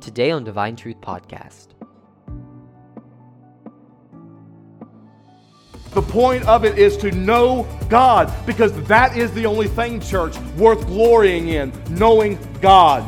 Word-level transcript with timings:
Today 0.00 0.30
on 0.30 0.44
Divine 0.44 0.76
Truth 0.76 1.00
Podcast. 1.00 1.68
The 5.90 6.02
point 6.02 6.46
of 6.46 6.64
it 6.64 6.78
is 6.78 6.96
to 6.98 7.10
know 7.10 7.66
God 7.88 8.32
because 8.46 8.72
that 8.84 9.16
is 9.16 9.32
the 9.32 9.44
only 9.46 9.66
thing, 9.66 10.00
church, 10.00 10.38
worth 10.56 10.86
glorying 10.86 11.48
in, 11.48 11.72
knowing 11.90 12.38
God. 12.60 13.04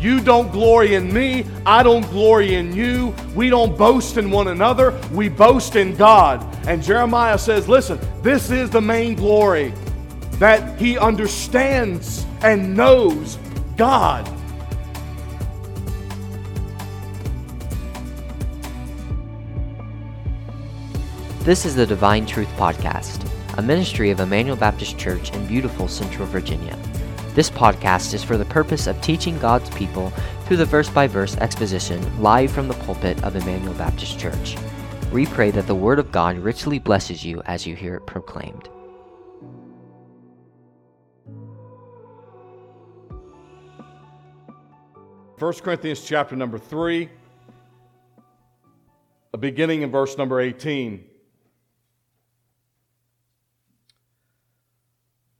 You 0.00 0.20
don't 0.20 0.52
glory 0.52 0.94
in 0.94 1.12
me. 1.12 1.44
I 1.66 1.82
don't 1.82 2.08
glory 2.10 2.54
in 2.54 2.74
you. 2.74 3.14
We 3.34 3.50
don't 3.50 3.76
boast 3.76 4.18
in 4.18 4.30
one 4.30 4.48
another. 4.48 4.98
We 5.12 5.28
boast 5.28 5.74
in 5.74 5.96
God. 5.96 6.44
And 6.68 6.82
Jeremiah 6.82 7.38
says, 7.38 7.68
listen, 7.68 7.98
this 8.22 8.50
is 8.50 8.70
the 8.70 8.80
main 8.80 9.16
glory 9.16 9.72
that 10.34 10.78
he 10.78 10.98
understands 10.98 12.24
and 12.42 12.76
knows 12.76 13.38
God. 13.76 14.31
This 21.44 21.66
is 21.66 21.74
the 21.74 21.84
Divine 21.84 22.24
Truth 22.24 22.50
Podcast, 22.50 23.28
a 23.58 23.62
ministry 23.62 24.12
of 24.12 24.20
Emmanuel 24.20 24.54
Baptist 24.54 24.96
Church 24.96 25.32
in 25.32 25.44
beautiful 25.44 25.88
Central 25.88 26.24
Virginia. 26.28 26.78
This 27.34 27.50
podcast 27.50 28.14
is 28.14 28.22
for 28.22 28.36
the 28.36 28.44
purpose 28.44 28.86
of 28.86 29.00
teaching 29.00 29.36
God's 29.40 29.68
people 29.70 30.10
through 30.44 30.58
the 30.58 30.64
verse 30.64 30.88
by 30.88 31.08
verse 31.08 31.36
exposition 31.38 32.22
live 32.22 32.52
from 32.52 32.68
the 32.68 32.74
pulpit 32.74 33.20
of 33.24 33.34
Emmanuel 33.34 33.74
Baptist 33.74 34.20
Church. 34.20 34.56
We 35.12 35.26
pray 35.26 35.50
that 35.50 35.66
the 35.66 35.74
Word 35.74 35.98
of 35.98 36.12
God 36.12 36.38
richly 36.38 36.78
blesses 36.78 37.24
you 37.24 37.42
as 37.44 37.66
you 37.66 37.74
hear 37.74 37.96
it 37.96 38.06
proclaimed. 38.06 38.68
First 45.38 45.64
Corinthians 45.64 46.04
chapter 46.04 46.36
number 46.36 46.58
3, 46.58 47.08
beginning 49.40 49.82
in 49.82 49.90
verse 49.90 50.16
number 50.16 50.40
18. 50.40 51.08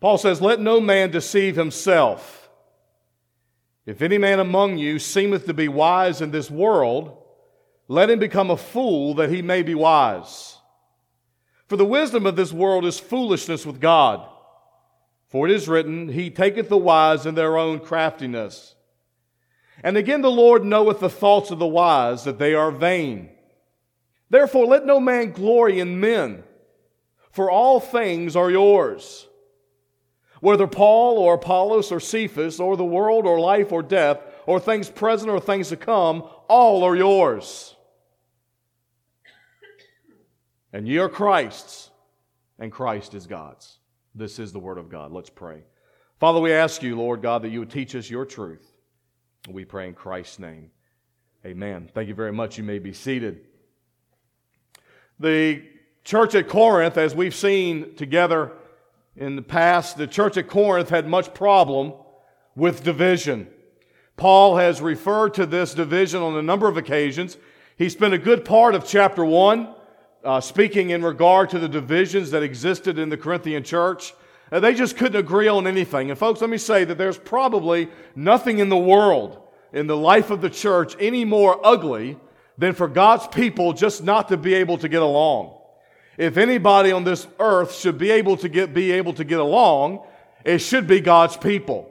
Paul 0.02 0.18
says, 0.18 0.42
Let 0.42 0.58
no 0.58 0.80
man 0.80 1.12
deceive 1.12 1.54
himself. 1.54 2.50
If 3.86 4.02
any 4.02 4.18
man 4.18 4.40
among 4.40 4.76
you 4.76 4.98
seemeth 4.98 5.46
to 5.46 5.54
be 5.54 5.68
wise 5.68 6.20
in 6.20 6.32
this 6.32 6.50
world, 6.50 7.22
let 7.86 8.10
him 8.10 8.18
become 8.18 8.50
a 8.50 8.56
fool 8.56 9.14
that 9.14 9.30
he 9.30 9.42
may 9.42 9.62
be 9.62 9.76
wise. 9.76 10.58
For 11.68 11.76
the 11.76 11.84
wisdom 11.84 12.26
of 12.26 12.34
this 12.34 12.52
world 12.52 12.84
is 12.84 12.98
foolishness 12.98 13.64
with 13.64 13.80
God. 13.80 14.28
For 15.28 15.46
it 15.46 15.54
is 15.54 15.68
written, 15.68 16.08
He 16.08 16.30
taketh 16.30 16.68
the 16.68 16.76
wise 16.76 17.24
in 17.24 17.36
their 17.36 17.56
own 17.56 17.78
craftiness. 17.78 18.74
And 19.84 19.96
again, 19.96 20.20
the 20.20 20.32
Lord 20.32 20.64
knoweth 20.64 20.98
the 20.98 21.08
thoughts 21.08 21.52
of 21.52 21.60
the 21.60 21.66
wise, 21.66 22.24
that 22.24 22.40
they 22.40 22.54
are 22.54 22.72
vain. 22.72 23.30
Therefore, 24.30 24.66
let 24.66 24.84
no 24.84 24.98
man 24.98 25.30
glory 25.30 25.78
in 25.78 26.00
men, 26.00 26.42
for 27.30 27.48
all 27.48 27.78
things 27.78 28.34
are 28.34 28.50
yours. 28.50 29.28
Whether 30.42 30.66
Paul 30.66 31.18
or 31.18 31.34
Apollos 31.34 31.92
or 31.92 32.00
Cephas 32.00 32.58
or 32.58 32.76
the 32.76 32.84
world 32.84 33.26
or 33.26 33.38
life 33.38 33.70
or 33.70 33.80
death 33.80 34.18
or 34.44 34.58
things 34.58 34.90
present 34.90 35.30
or 35.30 35.38
things 35.38 35.68
to 35.68 35.76
come, 35.76 36.28
all 36.48 36.82
are 36.82 36.96
yours. 36.96 37.76
And 40.72 40.88
ye 40.88 40.98
are 40.98 41.08
Christ's, 41.08 41.90
and 42.58 42.72
Christ 42.72 43.14
is 43.14 43.28
God's. 43.28 43.78
This 44.16 44.40
is 44.40 44.50
the 44.50 44.58
Word 44.58 44.78
of 44.78 44.88
God. 44.88 45.12
Let's 45.12 45.30
pray. 45.30 45.62
Father, 46.18 46.40
we 46.40 46.52
ask 46.52 46.82
you, 46.82 46.96
Lord 46.96 47.22
God, 47.22 47.42
that 47.42 47.50
you 47.50 47.60
would 47.60 47.70
teach 47.70 47.94
us 47.94 48.10
your 48.10 48.24
truth. 48.24 48.66
We 49.48 49.64
pray 49.64 49.86
in 49.86 49.94
Christ's 49.94 50.40
name. 50.40 50.72
Amen. 51.46 51.88
Thank 51.94 52.08
you 52.08 52.16
very 52.16 52.32
much. 52.32 52.58
You 52.58 52.64
may 52.64 52.80
be 52.80 52.92
seated. 52.92 53.42
The 55.20 55.62
church 56.02 56.34
at 56.34 56.48
Corinth, 56.48 56.98
as 56.98 57.14
we've 57.14 57.32
seen 57.32 57.94
together 57.94 58.50
in 59.16 59.36
the 59.36 59.42
past, 59.42 59.96
the 59.96 60.06
church 60.06 60.36
at 60.36 60.48
Corinth 60.48 60.88
had 60.88 61.06
much 61.06 61.34
problem 61.34 61.92
with 62.54 62.82
division. 62.82 63.48
Paul 64.16 64.56
has 64.56 64.80
referred 64.80 65.34
to 65.34 65.46
this 65.46 65.74
division 65.74 66.22
on 66.22 66.36
a 66.36 66.42
number 66.42 66.68
of 66.68 66.76
occasions. 66.76 67.36
He 67.76 67.88
spent 67.88 68.14
a 68.14 68.18
good 68.18 68.44
part 68.44 68.74
of 68.74 68.86
chapter 68.86 69.24
1 69.24 69.74
uh, 70.24 70.40
speaking 70.40 70.90
in 70.90 71.02
regard 71.02 71.50
to 71.50 71.58
the 71.58 71.68
divisions 71.68 72.30
that 72.30 72.42
existed 72.42 72.98
in 72.98 73.08
the 73.08 73.16
Corinthian 73.16 73.64
church. 73.64 74.14
Uh, 74.50 74.60
they 74.60 74.74
just 74.74 74.96
couldn't 74.96 75.18
agree 75.18 75.48
on 75.48 75.66
anything. 75.66 76.10
And 76.10 76.18
folks, 76.18 76.40
let 76.40 76.50
me 76.50 76.58
say 76.58 76.84
that 76.84 76.98
there's 76.98 77.18
probably 77.18 77.88
nothing 78.14 78.58
in 78.58 78.68
the 78.68 78.76
world, 78.76 79.40
in 79.72 79.86
the 79.86 79.96
life 79.96 80.30
of 80.30 80.40
the 80.40 80.50
church, 80.50 80.94
any 81.00 81.24
more 81.24 81.58
ugly 81.66 82.18
than 82.58 82.74
for 82.74 82.86
God's 82.86 83.26
people 83.28 83.72
just 83.72 84.04
not 84.04 84.28
to 84.28 84.36
be 84.36 84.54
able 84.54 84.78
to 84.78 84.88
get 84.88 85.02
along. 85.02 85.58
If 86.18 86.36
anybody 86.36 86.92
on 86.92 87.04
this 87.04 87.26
earth 87.38 87.74
should 87.74 87.98
be 87.98 88.10
able 88.10 88.36
to 88.38 88.48
get, 88.48 88.74
be 88.74 88.92
able 88.92 89.14
to 89.14 89.24
get 89.24 89.40
along, 89.40 90.04
it 90.44 90.58
should 90.58 90.86
be 90.86 91.00
God's 91.00 91.36
people. 91.36 91.88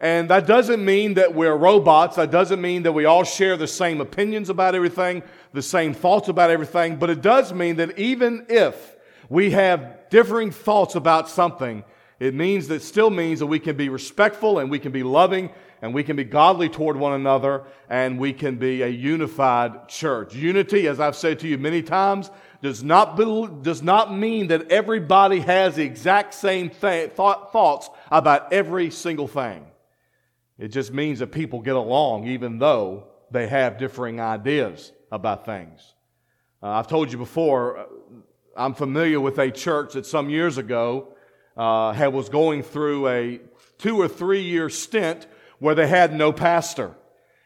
And 0.00 0.28
that 0.28 0.46
doesn't 0.46 0.84
mean 0.84 1.14
that 1.14 1.34
we're 1.34 1.56
robots. 1.56 2.16
That 2.16 2.30
doesn't 2.30 2.60
mean 2.60 2.82
that 2.82 2.92
we 2.92 3.06
all 3.06 3.24
share 3.24 3.56
the 3.56 3.66
same 3.66 4.00
opinions 4.00 4.50
about 4.50 4.74
everything, 4.74 5.22
the 5.52 5.62
same 5.62 5.94
thoughts 5.94 6.28
about 6.28 6.50
everything. 6.50 6.96
But 6.96 7.10
it 7.10 7.22
does 7.22 7.52
mean 7.54 7.76
that 7.76 7.98
even 7.98 8.44
if 8.48 8.96
we 9.30 9.52
have 9.52 10.10
differing 10.10 10.50
thoughts 10.50 10.94
about 10.94 11.30
something, 11.30 11.84
it 12.20 12.34
means 12.34 12.68
that 12.68 12.82
still 12.82 13.10
means 13.10 13.38
that 13.38 13.46
we 13.46 13.58
can 13.58 13.76
be 13.76 13.88
respectful 13.88 14.58
and 14.58 14.70
we 14.70 14.78
can 14.78 14.92
be 14.92 15.02
loving 15.02 15.50
and 15.84 15.92
we 15.92 16.02
can 16.02 16.16
be 16.16 16.24
godly 16.24 16.70
toward 16.70 16.96
one 16.96 17.12
another 17.12 17.62
and 17.90 18.18
we 18.18 18.32
can 18.32 18.56
be 18.56 18.80
a 18.80 18.88
unified 18.88 19.86
church. 19.86 20.34
Unity, 20.34 20.88
as 20.88 20.98
I've 20.98 21.14
said 21.14 21.40
to 21.40 21.46
you 21.46 21.58
many 21.58 21.82
times, 21.82 22.30
does 22.62 22.82
not, 22.82 23.18
be, 23.18 23.48
does 23.60 23.82
not 23.82 24.10
mean 24.10 24.46
that 24.46 24.70
everybody 24.70 25.40
has 25.40 25.76
the 25.76 25.82
exact 25.82 26.32
same 26.32 26.70
th- 26.70 27.10
thought, 27.10 27.52
thoughts 27.52 27.90
about 28.10 28.50
every 28.50 28.88
single 28.88 29.28
thing. 29.28 29.66
It 30.58 30.68
just 30.68 30.90
means 30.90 31.18
that 31.18 31.32
people 31.32 31.60
get 31.60 31.76
along 31.76 32.28
even 32.28 32.58
though 32.58 33.08
they 33.30 33.46
have 33.46 33.76
differing 33.76 34.22
ideas 34.22 34.90
about 35.12 35.44
things. 35.44 35.92
Uh, 36.62 36.68
I've 36.68 36.88
told 36.88 37.12
you 37.12 37.18
before, 37.18 37.76
uh, 37.76 37.84
I'm 38.56 38.72
familiar 38.72 39.20
with 39.20 39.38
a 39.38 39.50
church 39.50 39.92
that 39.92 40.06
some 40.06 40.30
years 40.30 40.56
ago 40.56 41.08
uh, 41.58 41.92
had, 41.92 42.14
was 42.14 42.30
going 42.30 42.62
through 42.62 43.08
a 43.08 43.40
two 43.76 44.00
or 44.00 44.08
three 44.08 44.40
year 44.40 44.70
stint 44.70 45.26
where 45.58 45.74
they 45.74 45.86
had 45.86 46.12
no 46.12 46.32
pastor. 46.32 46.94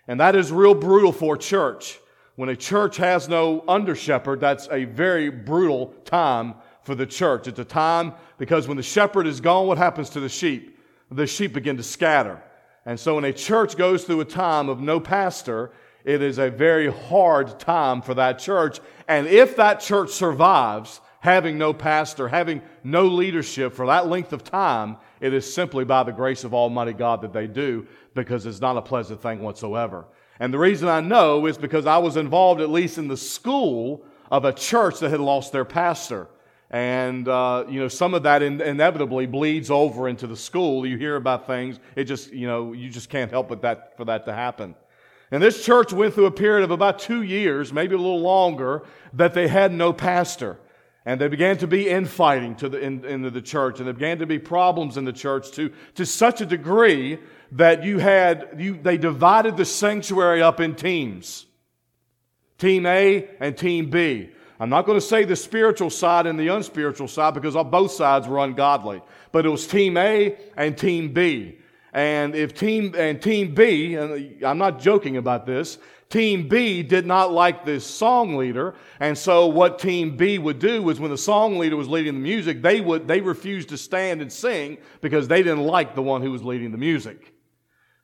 And 0.07 0.21
that 0.21 0.35
is 0.35 0.51
real 0.51 0.75
brutal 0.75 1.13
for 1.13 1.35
a 1.35 1.39
church. 1.39 1.99
When 2.37 2.49
a 2.49 2.57
church 2.57 2.97
has 2.99 3.29
no 3.29 3.65
under 3.67 3.95
shepherd, 3.95 4.41
that's 4.41 4.69
a 4.71 4.85
very 4.85 5.29
brutal 5.29 5.95
time 6.05 6.55
for 6.83 6.95
the 6.95 7.07
church. 7.07 7.49
It's 7.49 7.59
a 7.59 7.65
time 7.65 8.15
because 8.39 8.69
when 8.69 8.77
the 8.77 8.83
shepherd 8.83 9.27
is 9.27 9.41
gone, 9.41 9.67
what 9.67 9.77
happens 9.77 10.09
to 10.11 10.21
the 10.21 10.29
sheep? 10.29 10.79
The 11.11 11.27
sheep 11.27 11.53
begin 11.53 11.77
to 11.77 11.83
scatter. 11.83 12.43
And 12.87 12.99
so 12.99 13.17
when 13.17 13.25
a 13.25 13.33
church 13.33 13.77
goes 13.77 14.05
through 14.05 14.21
a 14.21 14.25
time 14.25 14.69
of 14.69 14.81
no 14.81 15.01
pastor, 15.01 15.73
it 16.05 16.23
is 16.23 16.39
a 16.39 16.51
very 16.51 16.91
hard 16.91 17.59
time 17.61 18.01
for 18.01 18.15
that 18.15 18.39
church. 18.39 18.81
And 19.09 19.27
if 19.27 19.57
that 19.57 19.81
church 19.81 20.11
survives 20.11 21.01
having 21.21 21.59
no 21.59 21.73
pastor, 21.75 22.29
having 22.29 22.63
no 22.85 23.07
leadership 23.07 23.75
for 23.75 23.87
that 23.89 24.07
length 24.07 24.33
of 24.33 24.45
time, 24.45 24.97
it 25.21 25.35
is 25.35 25.53
simply 25.53 25.85
by 25.85 26.03
the 26.03 26.13
grace 26.13 26.45
of 26.45 26.55
Almighty 26.55 26.93
God 26.93 27.23
that 27.23 27.33
they 27.33 27.47
do 27.47 27.87
because 28.15 28.47
it's 28.47 28.61
not 28.61 28.77
a 28.77 28.83
pleasant 28.83 29.21
thing 29.21 29.43
whatsoever. 29.43 30.07
And 30.41 30.53
the 30.55 30.59
reason 30.59 30.89
I 30.89 31.01
know 31.01 31.47
is 31.47 31.59
because 31.59 31.87
I 31.87 31.99
was 31.99 32.17
involved, 32.17 32.61
at 32.61 32.71
least 32.71 32.99
in 32.99 33.09
the 33.09 33.17
school, 33.17 34.05
of 34.31 34.45
a 34.45 34.53
church 34.53 35.01
that 35.01 35.11
had 35.11 35.21
lost 35.21 35.53
their 35.53 35.65
pastor. 35.65 36.29
And, 36.71 37.27
uh, 37.29 37.65
you 37.69 37.81
know, 37.81 37.89
some 37.89 38.13
of 38.15 38.23
that 38.25 38.43
in- 38.43 38.61
inevitably 38.61 39.27
bleeds 39.27 39.71
over 39.71 40.09
into 40.09 40.27
the 40.27 40.37
school. 40.37 40.87
You 40.87 40.99
hear 40.99 41.17
about 41.17 41.47
things, 41.47 41.81
it 41.97 42.05
just, 42.05 42.33
you 42.33 42.47
know, 42.47 42.73
you 42.73 42.91
just 42.91 43.09
can't 43.09 43.31
help 43.31 43.49
but 43.49 43.63
that, 43.63 43.97
for 43.97 44.05
that 44.05 44.27
to 44.27 44.35
happen. 44.35 44.75
And 45.31 45.43
this 45.43 45.65
church 45.65 45.93
went 45.93 46.15
through 46.15 46.27
a 46.27 46.31
period 46.31 46.65
of 46.65 46.71
about 46.71 46.99
two 46.99 47.23
years, 47.23 47.73
maybe 47.73 47.95
a 47.95 47.99
little 47.99 48.21
longer, 48.21 48.85
that 49.15 49.35
they 49.35 49.49
had 49.49 49.73
no 49.73 49.93
pastor. 49.93 50.59
And 51.09 51.19
there 51.19 51.31
began 51.31 51.57
to 51.57 51.67
be 51.67 51.89
infighting 51.89 52.55
to 52.57 52.69
the, 52.69 52.79
in, 52.83 53.23
the 53.23 53.41
church, 53.41 53.79
and 53.79 53.87
there 53.87 53.95
began 53.95 54.19
to 54.19 54.27
be 54.27 54.39
problems 54.39 54.99
in 54.99 55.07
the 55.07 55.13
church 55.15 55.53
to, 55.53 55.73
to 55.95 56.05
such 56.05 56.43
a 56.43 56.45
degree 56.45 57.19
that 57.53 57.83
you 57.83 57.97
had, 57.97 58.57
you, 58.59 58.77
they 58.77 58.99
divided 58.99 59.57
the 59.57 59.65
sanctuary 59.65 60.43
up 60.43 60.61
in 60.61 60.75
teams. 60.75 61.47
Team 62.59 62.85
A 62.85 63.27
and 63.41 63.57
Team 63.57 63.89
B. 63.89 64.29
I'm 64.61 64.69
not 64.69 64.85
going 64.85 65.01
to 65.01 65.07
say 65.07 65.25
the 65.25 65.35
spiritual 65.35 65.89
side 65.89 66.27
and 66.27 66.39
the 66.39 66.49
unspiritual 66.49 67.09
side 67.09 67.33
because 67.33 67.55
both 67.55 67.93
sides 67.93 68.29
were 68.29 68.41
ungodly. 68.41 69.01
But 69.33 69.47
it 69.47 69.49
was 69.49 69.67
team 69.67 69.97
A 69.97 70.37
and 70.59 70.77
team 70.77 71.15
B. 71.15 71.59
And 71.93 72.35
if 72.35 72.55
team 72.55 72.95
and 72.97 73.21
team 73.21 73.55
B, 73.55 73.95
and 73.95 74.45
I'm 74.45 74.59
not 74.59 74.81
joking 74.81 75.17
about 75.17 75.47
this, 75.47 75.79
team 76.11 76.49
B 76.49 76.83
did 76.83 77.07
not 77.07 77.33
like 77.33 77.65
this 77.65 77.87
song 77.87 78.37
leader. 78.37 78.75
And 79.01 79.17
so 79.17 79.47
what 79.47 79.79
team 79.79 80.17
B 80.17 80.39
would 80.39 80.59
do 80.59 80.83
was 80.83 81.01
when 81.01 81.11
the 81.11 81.19
song 81.19 81.59
leader 81.59 81.77
was 81.77 81.89
leading 81.89 82.15
the 82.15 82.21
music, 82.21 82.63
they 82.63 82.81
would 82.81 83.09
they 83.09 83.21
refused 83.21 83.71
to 83.71 83.79
stand 83.79 84.21
and 84.21 84.33
sing 84.33 84.79
because 85.01 85.29
they 85.29 85.43
didn't 85.43 85.65
like 85.65 85.95
the 85.95 86.03
one 86.03 86.23
who 86.23 86.31
was 86.31 86.45
leading 86.45 86.73
the 86.73 86.79
music. 86.79 87.35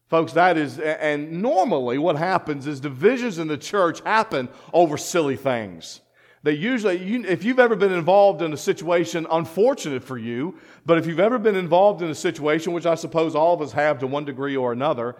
Folks, 0.08 0.32
that 0.34 0.56
is, 0.58 0.78
and 0.78 1.42
normally 1.42 1.98
what 1.98 2.16
happens 2.16 2.66
is 2.66 2.78
divisions 2.78 3.38
in 3.38 3.48
the 3.48 3.56
church 3.56 4.00
happen 4.02 4.48
over 4.72 4.96
silly 4.98 5.36
things. 5.36 6.00
They 6.44 6.52
usually, 6.52 7.02
you, 7.02 7.24
if 7.24 7.42
you've 7.42 7.58
ever 7.58 7.74
been 7.74 7.90
involved 7.90 8.42
in 8.42 8.52
a 8.52 8.56
situation, 8.56 9.26
unfortunate 9.30 10.04
for 10.04 10.18
you, 10.18 10.58
but 10.84 10.98
if 10.98 11.06
you've 11.06 11.18
ever 11.18 11.38
been 11.38 11.56
involved 11.56 12.02
in 12.02 12.10
a 12.10 12.14
situation, 12.14 12.74
which 12.74 12.84
I 12.84 12.96
suppose 12.96 13.34
all 13.34 13.54
of 13.54 13.62
us 13.62 13.72
have 13.72 13.98
to 14.00 14.06
one 14.06 14.26
degree 14.26 14.54
or 14.54 14.70
another, 14.70 15.16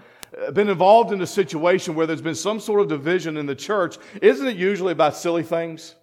uh, 0.47 0.51
been 0.51 0.69
involved 0.69 1.13
in 1.13 1.23
a 1.23 1.27
situation 1.27 1.95
where 1.95 2.07
there's 2.07 2.21
been 2.21 2.35
some 2.35 2.61
sort 2.61 2.83
of 2.83 2.89
division 2.89 3.39
in 3.39 3.47
the 3.47 3.55
church, 3.55 3.97
isn't 4.21 4.47
it 4.47 4.57
usually 4.57 4.93
about 4.93 5.17
silly 5.17 5.43
things? 5.43 5.95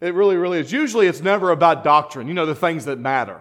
It 0.00 0.12
really, 0.12 0.34
really 0.34 0.58
is. 0.58 0.72
Usually 0.72 1.06
it's 1.06 1.20
never 1.20 1.52
about 1.52 1.84
doctrine, 1.84 2.26
you 2.26 2.34
know, 2.34 2.44
the 2.44 2.56
things 2.56 2.86
that 2.86 2.98
matter. 2.98 3.40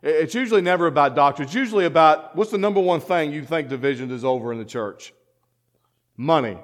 It's 0.00 0.36
usually 0.36 0.62
never 0.62 0.86
about 0.86 1.16
doctrine. 1.16 1.46
It's 1.46 1.56
usually 1.56 1.86
about 1.86 2.36
what's 2.36 2.52
the 2.52 2.58
number 2.58 2.78
one 2.78 3.00
thing 3.00 3.32
you 3.32 3.44
think 3.44 3.68
division 3.68 4.12
is 4.12 4.24
over 4.24 4.52
in 4.52 4.60
the 4.60 4.64
church? 4.64 5.12
Money. 6.16 6.58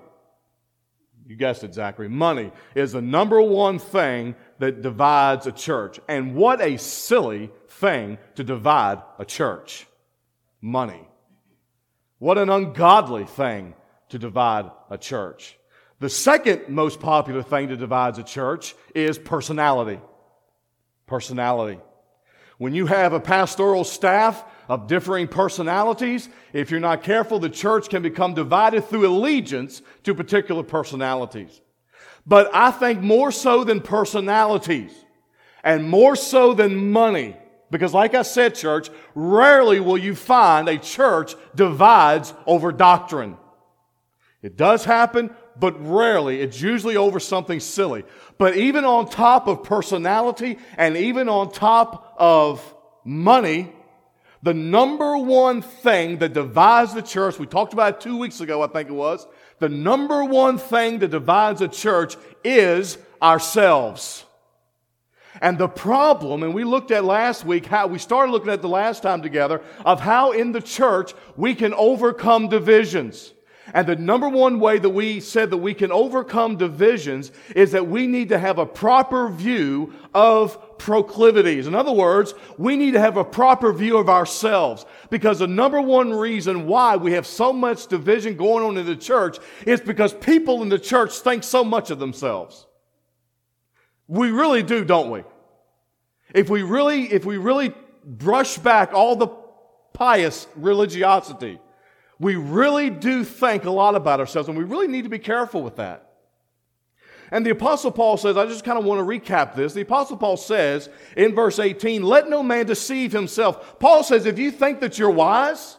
You 1.30 1.36
guessed 1.36 1.62
it, 1.62 1.74
Zachary. 1.74 2.08
Money 2.08 2.50
is 2.74 2.90
the 2.90 3.00
number 3.00 3.40
one 3.40 3.78
thing 3.78 4.34
that 4.58 4.82
divides 4.82 5.46
a 5.46 5.52
church. 5.52 6.00
And 6.08 6.34
what 6.34 6.60
a 6.60 6.76
silly 6.76 7.52
thing 7.68 8.18
to 8.34 8.42
divide 8.42 9.00
a 9.16 9.24
church. 9.24 9.86
Money. 10.60 11.06
What 12.18 12.36
an 12.36 12.50
ungodly 12.50 13.26
thing 13.26 13.74
to 14.08 14.18
divide 14.18 14.72
a 14.90 14.98
church. 14.98 15.56
The 16.00 16.08
second 16.08 16.62
most 16.68 16.98
popular 16.98 17.44
thing 17.44 17.68
that 17.68 17.76
divides 17.76 18.18
a 18.18 18.24
church 18.24 18.74
is 18.92 19.16
personality. 19.16 20.00
Personality. 21.06 21.78
When 22.58 22.74
you 22.74 22.86
have 22.86 23.12
a 23.12 23.20
pastoral 23.20 23.84
staff 23.84 24.44
of 24.70 24.86
differing 24.86 25.26
personalities, 25.26 26.28
if 26.52 26.70
you're 26.70 26.78
not 26.78 27.02
careful, 27.02 27.40
the 27.40 27.50
church 27.50 27.88
can 27.88 28.02
become 28.02 28.34
divided 28.34 28.84
through 28.84 29.04
allegiance 29.04 29.82
to 30.04 30.14
particular 30.14 30.62
personalities. 30.62 31.60
But 32.24 32.54
I 32.54 32.70
think 32.70 33.00
more 33.00 33.32
so 33.32 33.64
than 33.64 33.80
personalities 33.80 34.92
and 35.64 35.90
more 35.90 36.14
so 36.14 36.54
than 36.54 36.92
money, 36.92 37.36
because 37.72 37.92
like 37.92 38.14
I 38.14 38.22
said, 38.22 38.54
church, 38.54 38.90
rarely 39.16 39.80
will 39.80 39.98
you 39.98 40.14
find 40.14 40.68
a 40.68 40.78
church 40.78 41.34
divides 41.56 42.32
over 42.46 42.70
doctrine. 42.70 43.36
It 44.40 44.56
does 44.56 44.84
happen, 44.84 45.30
but 45.58 45.84
rarely. 45.84 46.40
It's 46.42 46.60
usually 46.60 46.96
over 46.96 47.18
something 47.18 47.58
silly. 47.58 48.04
But 48.38 48.56
even 48.56 48.84
on 48.84 49.10
top 49.10 49.48
of 49.48 49.64
personality 49.64 50.58
and 50.78 50.96
even 50.96 51.28
on 51.28 51.50
top 51.50 52.14
of 52.18 52.62
money, 53.04 53.72
the 54.42 54.54
number 54.54 55.18
one 55.18 55.60
thing 55.60 56.18
that 56.18 56.32
divides 56.32 56.94
the 56.94 57.02
church, 57.02 57.38
we 57.38 57.46
talked 57.46 57.72
about 57.72 57.96
it 57.96 58.00
two 58.00 58.16
weeks 58.16 58.40
ago, 58.40 58.62
I 58.62 58.68
think 58.68 58.88
it 58.88 58.94
was, 58.94 59.26
the 59.58 59.68
number 59.68 60.24
one 60.24 60.56
thing 60.56 60.98
that 61.00 61.10
divides 61.10 61.60
a 61.60 61.68
church 61.68 62.16
is 62.42 62.96
ourselves. 63.20 64.24
And 65.42 65.58
the 65.58 65.68
problem, 65.68 66.42
and 66.42 66.54
we 66.54 66.64
looked 66.64 66.90
at 66.90 67.04
last 67.04 67.44
week 67.44 67.66
how 67.66 67.86
we 67.86 67.98
started 67.98 68.32
looking 68.32 68.50
at 68.50 68.62
the 68.62 68.68
last 68.68 69.02
time 69.02 69.22
together 69.22 69.62
of 69.84 70.00
how 70.00 70.32
in 70.32 70.52
the 70.52 70.60
church 70.60 71.12
we 71.36 71.54
can 71.54 71.72
overcome 71.74 72.48
divisions. 72.48 73.32
And 73.72 73.86
the 73.86 73.96
number 73.96 74.28
one 74.28 74.58
way 74.58 74.78
that 74.78 74.90
we 74.90 75.20
said 75.20 75.50
that 75.50 75.58
we 75.58 75.74
can 75.74 75.92
overcome 75.92 76.56
divisions 76.56 77.30
is 77.54 77.72
that 77.72 77.86
we 77.86 78.06
need 78.06 78.30
to 78.30 78.38
have 78.38 78.58
a 78.58 78.66
proper 78.66 79.28
view 79.28 79.94
of 80.14 80.58
proclivities. 80.80 81.66
In 81.66 81.74
other 81.74 81.92
words, 81.92 82.34
we 82.56 82.74
need 82.74 82.92
to 82.92 83.00
have 83.00 83.18
a 83.18 83.24
proper 83.24 83.70
view 83.70 83.98
of 83.98 84.08
ourselves 84.08 84.86
because 85.10 85.38
the 85.38 85.46
number 85.46 85.80
one 85.80 86.10
reason 86.10 86.66
why 86.66 86.96
we 86.96 87.12
have 87.12 87.26
so 87.26 87.52
much 87.52 87.86
division 87.86 88.34
going 88.34 88.64
on 88.64 88.78
in 88.78 88.86
the 88.86 88.96
church 88.96 89.38
is 89.66 89.80
because 89.80 90.14
people 90.14 90.62
in 90.62 90.70
the 90.70 90.78
church 90.78 91.18
think 91.18 91.44
so 91.44 91.62
much 91.62 91.90
of 91.90 91.98
themselves. 91.98 92.66
We 94.08 94.30
really 94.30 94.62
do, 94.62 94.84
don't 94.84 95.10
we? 95.10 95.22
If 96.34 96.48
we 96.48 96.62
really, 96.62 97.12
if 97.12 97.26
we 97.26 97.36
really 97.36 97.74
brush 98.02 98.56
back 98.56 98.94
all 98.94 99.16
the 99.16 99.28
pious 99.92 100.48
religiosity, 100.56 101.60
we 102.18 102.36
really 102.36 102.88
do 102.88 103.22
think 103.22 103.64
a 103.64 103.70
lot 103.70 103.94
about 103.94 104.18
ourselves, 104.18 104.48
and 104.48 104.56
we 104.56 104.64
really 104.64 104.88
need 104.88 105.02
to 105.02 105.10
be 105.10 105.18
careful 105.18 105.62
with 105.62 105.76
that. 105.76 106.09
And 107.30 107.46
the 107.46 107.50
Apostle 107.50 107.92
Paul 107.92 108.16
says, 108.16 108.36
I 108.36 108.46
just 108.46 108.64
kind 108.64 108.78
of 108.78 108.84
want 108.84 108.98
to 108.98 109.04
recap 109.04 109.54
this. 109.54 109.72
The 109.72 109.82
Apostle 109.82 110.16
Paul 110.16 110.36
says 110.36 110.88
in 111.16 111.34
verse 111.34 111.58
18, 111.58 112.02
let 112.02 112.28
no 112.28 112.42
man 112.42 112.66
deceive 112.66 113.12
himself. 113.12 113.78
Paul 113.78 114.02
says, 114.02 114.26
if 114.26 114.38
you 114.38 114.50
think 114.50 114.80
that 114.80 114.98
you're 114.98 115.10
wise, 115.10 115.76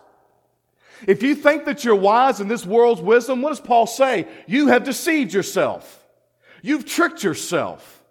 if 1.07 1.24
you 1.24 1.36
think 1.36 1.65
that 1.65 1.83
you're 1.83 1.95
wise 1.95 2.39
in 2.39 2.48
this 2.48 2.65
world's 2.65 3.01
wisdom, 3.01 3.42
what 3.42 3.50
does 3.50 3.59
Paul 3.59 3.88
say? 3.88 4.27
You 4.48 4.68
have 4.68 4.83
deceived 4.83 5.33
yourself. 5.33 6.06
You've 6.62 6.86
tricked 6.86 7.24
yourself 7.24 8.03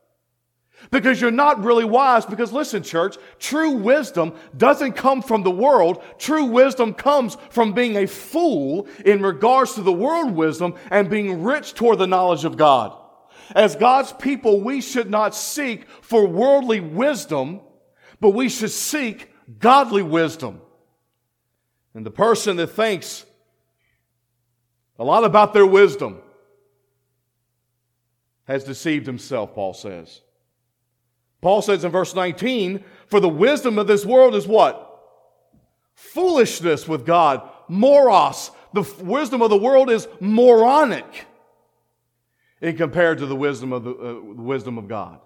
because 0.91 1.21
you're 1.21 1.31
not 1.31 1.63
really 1.63 1.85
wise. 1.85 2.27
Because 2.27 2.53
listen, 2.53 2.83
church, 2.83 3.17
true 3.39 3.73
wisdom 3.73 4.35
doesn't 4.57 4.93
come 4.93 5.23
from 5.23 5.45
the 5.45 5.51
world. 5.51 6.03
True 6.19 6.47
wisdom 6.47 6.95
comes 6.95 7.37
from 7.51 7.73
being 7.73 7.97
a 7.97 8.07
fool 8.07 8.89
in 9.05 9.23
regards 9.23 9.75
to 9.75 9.83
the 9.83 9.93
world 9.93 10.33
wisdom 10.33 10.75
and 10.91 11.09
being 11.09 11.43
rich 11.43 11.75
toward 11.75 11.99
the 11.99 12.07
knowledge 12.07 12.45
of 12.45 12.57
God. 12.57 12.97
As 13.55 13.77
God's 13.77 14.13
people, 14.13 14.61
we 14.61 14.81
should 14.81 15.11
not 15.11 15.35
seek 15.35 15.89
for 16.03 16.27
worldly 16.27 16.81
wisdom, 16.81 17.61
but 18.21 18.31
we 18.31 18.49
should 18.49 18.71
seek 18.71 19.31
godly 19.59 20.03
wisdom. 20.03 20.61
And 21.95 22.07
the 22.07 22.11
person 22.11 22.57
that 22.57 22.69
thinks 22.69 23.25
a 24.99 25.05
lot 25.05 25.25
about 25.25 25.53
their 25.53 25.67
wisdom 25.67 26.21
has 28.45 28.65
deceived 28.65 29.07
himself, 29.07 29.55
Paul 29.55 29.75
says. 29.75 30.21
Paul 31.41 31.63
says 31.63 31.85
in 31.85 31.91
verse 31.91 32.15
19, 32.15 32.85
for 33.07 33.19
the 33.19 33.29
wisdom 33.29 33.79
of 33.79 33.87
this 33.87 34.05
world 34.05 34.35
is 34.35 34.47
what? 34.47 34.87
Foolishness 35.95 36.87
with 36.87 37.07
God. 37.07 37.49
Moros. 37.69 38.51
The 38.73 38.83
wisdom 39.01 39.43
of 39.43 39.51
the 39.51 39.57
world 39.57 39.91
is 39.91 40.07
moronic 40.21 41.27
in 42.61 42.77
compared 42.77 43.19
to 43.19 43.27
the 43.27 43.37
wisdom 43.37 43.73
of 43.73 43.85
the, 43.85 43.91
uh, 43.91 44.13
the 44.13 44.43
wisdom 44.43 44.79
of 44.79 44.89
God. 44.89 45.21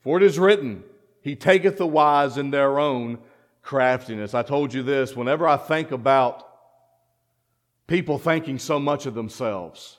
For 0.00 0.16
it 0.16 0.22
is 0.22 0.38
written, 0.38 0.84
He 1.20 1.36
taketh 1.36 1.78
the 1.78 1.86
wise 1.86 2.36
in 2.36 2.50
their 2.50 2.78
own 2.78 3.18
craftiness. 3.62 4.34
I 4.34 4.42
told 4.42 4.72
you 4.72 4.82
this, 4.82 5.16
whenever 5.16 5.46
I 5.46 5.56
think 5.56 5.90
about 5.90 6.46
people 7.86 8.18
thinking 8.18 8.58
so 8.58 8.78
much 8.78 9.06
of 9.06 9.14
themselves, 9.14 9.98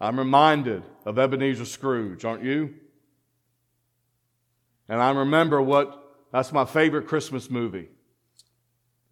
I'm 0.00 0.18
reminded 0.18 0.82
of 1.04 1.18
Ebenezer 1.18 1.64
Scrooge, 1.64 2.24
aren't 2.24 2.42
you? 2.42 2.74
And 4.88 5.00
I 5.00 5.10
remember 5.12 5.62
what, 5.62 6.16
that's 6.32 6.52
my 6.52 6.64
favorite 6.64 7.06
Christmas 7.06 7.50
movie. 7.50 7.88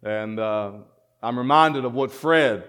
And 0.03 0.39
uh, 0.39 0.73
I'm 1.21 1.37
reminded 1.37 1.85
of 1.85 1.93
what 1.93 2.11
Fred, 2.11 2.67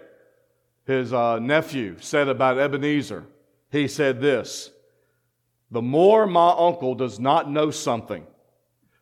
his 0.84 1.12
uh, 1.12 1.38
nephew, 1.38 1.96
said 2.00 2.28
about 2.28 2.58
Ebenezer. 2.58 3.24
He 3.70 3.88
said 3.88 4.20
this 4.20 4.70
The 5.70 5.82
more 5.82 6.26
my 6.26 6.54
uncle 6.56 6.94
does 6.94 7.18
not 7.18 7.50
know 7.50 7.70
something, 7.70 8.26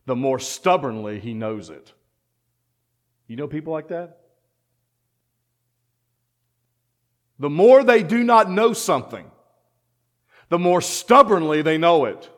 the 0.06 0.16
more 0.16 0.38
stubbornly 0.38 1.20
he 1.20 1.34
knows 1.34 1.70
it. 1.70 1.92
You 3.26 3.36
know 3.36 3.48
people 3.48 3.72
like 3.72 3.88
that? 3.88 4.18
The 7.38 7.50
more 7.50 7.82
they 7.82 8.02
do 8.02 8.22
not 8.22 8.50
know 8.50 8.72
something, 8.72 9.28
the 10.48 10.58
more 10.58 10.80
stubbornly 10.80 11.62
they 11.62 11.78
know 11.78 12.04
it. 12.04 12.30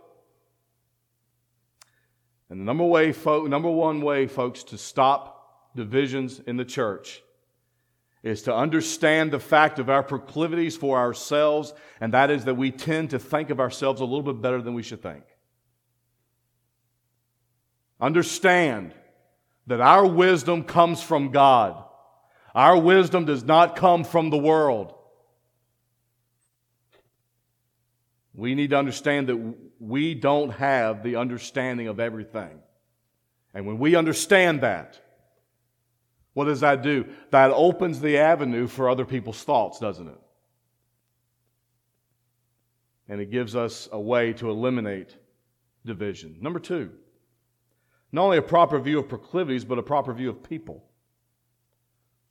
And 2.49 2.61
the 2.61 2.65
number, 2.65 2.85
way, 2.85 3.13
number 3.27 3.71
one 3.71 4.01
way, 4.01 4.27
folks, 4.27 4.63
to 4.65 4.79
stop 4.79 5.75
divisions 5.75 6.41
in 6.47 6.57
the 6.57 6.65
church 6.65 7.23
is 8.25 8.43
to 8.43 8.55
understand 8.55 9.31
the 9.31 9.39
fact 9.39 9.79
of 9.79 9.91
our 9.91 10.03
proclivities 10.03 10.77
for 10.77 10.99
ourselves, 10.99 11.75
and 12.01 12.15
that 12.15 12.31
is 12.31 12.47
that 12.47 12.55
we 12.55 12.71
tend 12.71 13.11
to 13.11 13.19
think 13.19 13.51
of 13.51 13.61
ourselves 13.61 14.01
a 14.01 14.05
little 14.05 14.23
bit 14.23 14.41
better 14.41 14.63
than 14.63 14.73
we 14.73 14.83
should 14.83 15.03
think. 15.03 15.23
Understand 18.01 18.95
that 19.67 19.83
our 19.83 20.07
wisdom 20.07 20.65
comes 20.65 21.03
from 21.03 21.33
God. 21.33 21.85
Our 22.55 22.79
wisdom 22.79 23.27
does 23.27 23.45
not 23.45 23.77
come 23.77 24.05
from 24.05 24.31
the 24.31 24.39
world. 24.39 24.95
We 28.33 28.55
need 28.55 28.71
to 28.71 28.79
understand 28.79 29.29
that 29.29 29.55
we 29.79 30.15
don't 30.15 30.51
have 30.51 31.03
the 31.03 31.17
understanding 31.17 31.89
of 31.89 32.01
everything. 32.01 32.59
And 33.53 33.67
when 33.67 33.79
we 33.79 33.97
understand 33.97 34.63
that, 34.63 34.99
what 36.35 36.45
does 36.45 36.61
that 36.61 36.83
do? 36.83 37.07
That 37.31 37.51
opens 37.53 38.01
the 38.01 38.19
avenue 38.19 38.67
for 38.67 38.91
other 38.91 39.05
people's 39.05 39.43
thoughts, 39.43 39.79
doesn't 39.79 40.09
it? 40.09 40.19
And 43.09 43.21
it 43.21 43.31
gives 43.31 43.55
us 43.55 43.89
a 43.93 44.01
way 44.01 44.33
to 44.35 44.51
eliminate 44.51 45.17
division. 45.87 46.37
Number 46.41 46.59
two, 46.59 46.91
not 48.11 48.25
only 48.25 48.39
a 48.39 48.43
proper 48.43 48.79
view 48.79 48.99
of 48.99 49.09
proclivities, 49.09 49.65
but 49.65 49.79
a 49.79 49.83
proper 49.83 50.13
view 50.13 50.31
of 50.31 50.43
people. 50.43 50.85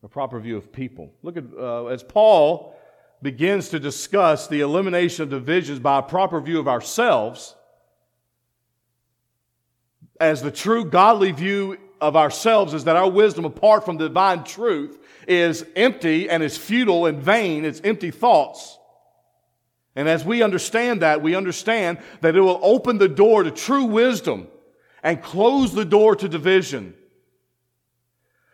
A 0.03 0.07
proper 0.10 0.39
view 0.39 0.57
of 0.57 0.72
people. 0.72 1.13
Look 1.24 1.38
at, 1.38 1.45
uh, 1.57 1.86
as 1.86 2.03
Paul 2.03 2.75
begins 3.22 3.69
to 3.69 3.79
discuss 3.79 4.48
the 4.48 4.60
elimination 4.60 5.24
of 5.24 5.29
divisions 5.29 5.79
by 5.79 6.00
a 6.00 6.01
proper 6.01 6.41
view 6.41 6.60
of 6.60 6.67
ourselves, 6.67 7.55
as 10.19 10.41
the 10.41 10.51
true 10.51 10.83
godly 10.83 11.31
view 11.31 11.77
of 12.03 12.15
ourselves 12.15 12.74
is 12.74 12.83
that 12.83 12.95
our 12.95 13.10
wisdom 13.10 13.45
apart 13.45 13.86
from 13.86 13.98
divine 13.98 14.43
truth 14.43 15.00
is 15.27 15.65
empty 15.75 16.29
and 16.29 16.43
is 16.43 16.57
futile 16.57 17.05
and 17.05 17.22
vain. 17.22 17.65
It's 17.65 17.81
empty 17.83 18.12
thoughts. 18.12 18.77
And 19.95 20.10
as 20.10 20.25
we 20.25 20.43
understand 20.43 21.01
that, 21.01 21.22
we 21.22 21.36
understand 21.36 22.00
that 22.22 22.36
it 22.36 22.41
will 22.41 22.60
open 22.62 22.98
the 22.98 23.07
door 23.07 23.43
to 23.43 23.51
true 23.51 23.86
wisdom 23.86 24.48
and 25.01 25.22
close 25.22 25.74
the 25.74 25.86
door 25.86 26.15
to 26.15 26.27
division. 26.27 26.93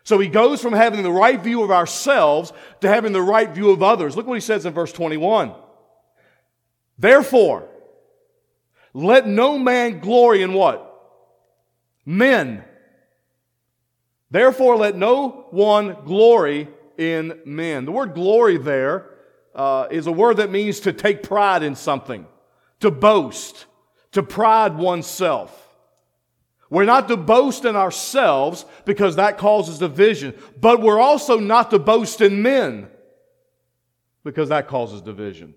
So 0.04 0.18
he 0.18 0.28
goes 0.28 0.60
from 0.62 0.72
having 0.72 1.02
the 1.02 1.12
right 1.12 1.40
view 1.40 1.62
of 1.62 1.70
ourselves 1.70 2.52
to 2.80 2.88
having 2.88 3.12
the 3.12 3.22
right 3.22 3.50
view 3.50 3.70
of 3.70 3.82
others. 3.82 4.16
Look 4.16 4.26
what 4.26 4.34
he 4.34 4.40
says 4.40 4.66
in 4.66 4.72
verse 4.72 4.92
21. 4.92 5.54
Therefore, 6.98 7.68
let 8.92 9.26
no 9.26 9.58
man 9.58 10.00
glory 10.00 10.42
in 10.42 10.52
what? 10.52 10.86
Men. 12.04 12.64
Therefore, 14.30 14.76
let 14.76 14.96
no 14.96 15.46
one 15.50 15.96
glory 16.04 16.68
in 16.96 17.40
men. 17.44 17.84
The 17.84 17.92
word 17.92 18.14
glory 18.14 18.58
there 18.58 19.10
uh, 19.54 19.88
is 19.90 20.06
a 20.06 20.12
word 20.12 20.36
that 20.36 20.50
means 20.50 20.80
to 20.80 20.92
take 20.92 21.22
pride 21.22 21.62
in 21.62 21.74
something, 21.74 22.26
to 22.80 22.90
boast, 22.90 23.66
to 24.12 24.22
pride 24.22 24.76
oneself. 24.76 25.68
We're 26.68 26.84
not 26.84 27.08
to 27.08 27.16
boast 27.16 27.64
in 27.64 27.74
ourselves 27.74 28.64
because 28.84 29.16
that 29.16 29.38
causes 29.38 29.78
division, 29.78 30.34
but 30.60 30.80
we're 30.80 31.00
also 31.00 31.40
not 31.40 31.70
to 31.72 31.80
boast 31.80 32.20
in 32.20 32.42
men 32.42 32.88
because 34.22 34.50
that 34.50 34.68
causes 34.68 35.02
division. 35.02 35.54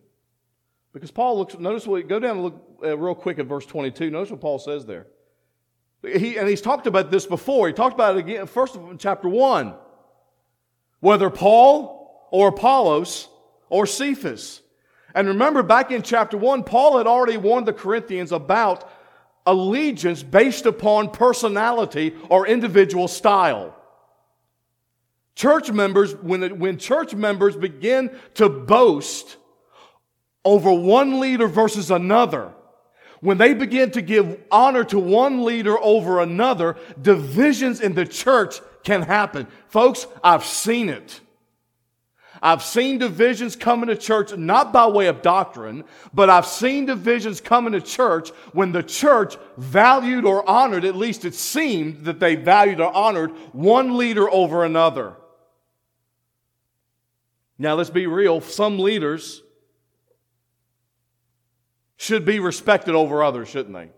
Because 0.92 1.12
Paul 1.12 1.38
looks, 1.38 1.58
notice 1.58 1.86
what, 1.86 2.08
go 2.08 2.20
down 2.20 2.38
and 2.38 2.44
look 2.44 2.80
uh, 2.84 2.98
real 2.98 3.14
quick 3.14 3.38
at 3.38 3.46
verse 3.46 3.66
22. 3.66 4.10
Notice 4.10 4.32
what 4.32 4.42
Paul 4.42 4.58
says 4.58 4.86
there. 4.86 5.08
He, 6.04 6.38
and 6.38 6.48
he's 6.50 6.62
talked 6.62 6.86
about 6.86 7.10
this 7.10 7.26
before. 7.26 7.68
He 7.68 7.74
talked 7.74 7.94
about 7.94 8.16
it 8.16 8.20
again, 8.20 8.46
first 8.46 8.76
in 8.76 8.98
chapter 8.98 9.30
1. 9.30 9.74
Whether 11.00 11.30
Paul 11.30 12.28
or 12.32 12.50
Apollos 12.50 13.30
or 13.70 13.86
Cephas. 13.86 14.62
And 15.16 15.28
remember, 15.28 15.64
back 15.64 15.92
in 15.92 16.02
chapter 16.02 16.38
1, 16.38 16.64
Paul 16.64 16.98
had 16.98 17.08
already 17.08 17.38
warned 17.38 17.68
the 17.68 17.74
Corinthians 17.74 18.32
about 18.32 18.90
allegiance 19.46 20.24
based 20.24 20.66
upon 20.66 21.12
personality 21.12 22.16
or 22.30 22.48
individual 22.48 23.08
style. 23.08 23.76
Church 25.36 25.72
members, 25.72 26.16
when, 26.16 26.60
when 26.60 26.78
church 26.78 27.14
members 27.14 27.56
begin 27.56 28.16
to 28.36 28.50
boast 28.50 29.38
over 30.46 30.72
one 30.72 31.20
leader 31.20 31.48
versus 31.48 31.92
another, 31.92 32.52
when 33.24 33.38
they 33.38 33.54
begin 33.54 33.90
to 33.92 34.02
give 34.02 34.38
honor 34.52 34.84
to 34.84 35.00
one 35.00 35.46
leader 35.46 35.80
over 35.80 36.20
another, 36.20 36.76
divisions 37.02 37.80
in 37.80 37.94
the 37.94 38.06
church 38.06 38.60
can 38.84 39.02
happen. 39.02 39.48
Folks, 39.70 40.06
I've 40.22 40.44
seen 40.44 40.90
it. 40.90 41.22
I've 42.42 42.62
seen 42.62 42.98
divisions 42.98 43.56
come 43.56 43.82
into 43.82 43.96
church 43.96 44.36
not 44.36 44.74
by 44.74 44.88
way 44.88 45.08
of 45.08 45.22
doctrine, 45.22 45.86
but 46.14 46.30
I've 46.30 46.46
seen 46.46 46.86
divisions 46.86 47.40
come 47.40 47.66
into 47.66 47.80
church 47.80 48.32
when 48.52 48.74
the 48.74 48.84
church 48.84 49.38
valued 49.56 50.26
or 50.26 50.48
honored, 50.48 50.84
at 50.84 50.98
least 50.98 51.24
it 51.24 51.34
seemed 51.34 52.04
that 52.04 52.20
they 52.20 52.36
valued 52.36 52.82
or 52.82 52.94
honored 52.94 53.32
one 53.54 53.96
leader 53.96 54.30
over 54.30 54.66
another. 54.66 55.16
Now, 57.58 57.76
let's 57.76 57.90
be 57.90 58.06
real. 58.06 58.42
Some 58.42 58.80
leaders 58.80 59.43
should 62.04 62.26
be 62.26 62.40
respected 62.40 62.96
over 62.96 63.24
others, 63.24 63.48
shouldn't 63.48 63.74
they? 63.74 63.90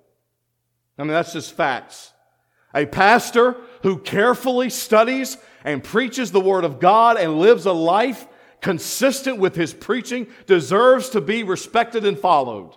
I 0.98 1.04
mean, 1.04 1.08
that's 1.08 1.34
just 1.34 1.54
facts. 1.54 2.14
A 2.74 2.86
pastor 2.86 3.58
who 3.82 3.98
carefully 3.98 4.70
studies 4.70 5.38
and 5.64 5.84
preaches 5.84 6.32
the 6.32 6.40
Word 6.40 6.66
of 6.66 6.80
God 6.80 7.18
and 7.18 7.40
lives 7.40 7.66
a 7.66 7.74
life 7.74 8.28
consistent 8.62 9.40
with 9.40 9.56
his 9.56 9.74
preaching 9.74 10.28
deserves 10.46 11.10
to 11.10 11.22
be 11.22 11.42
respected 11.44 12.06
and 12.06 12.18
followed. 12.18 12.76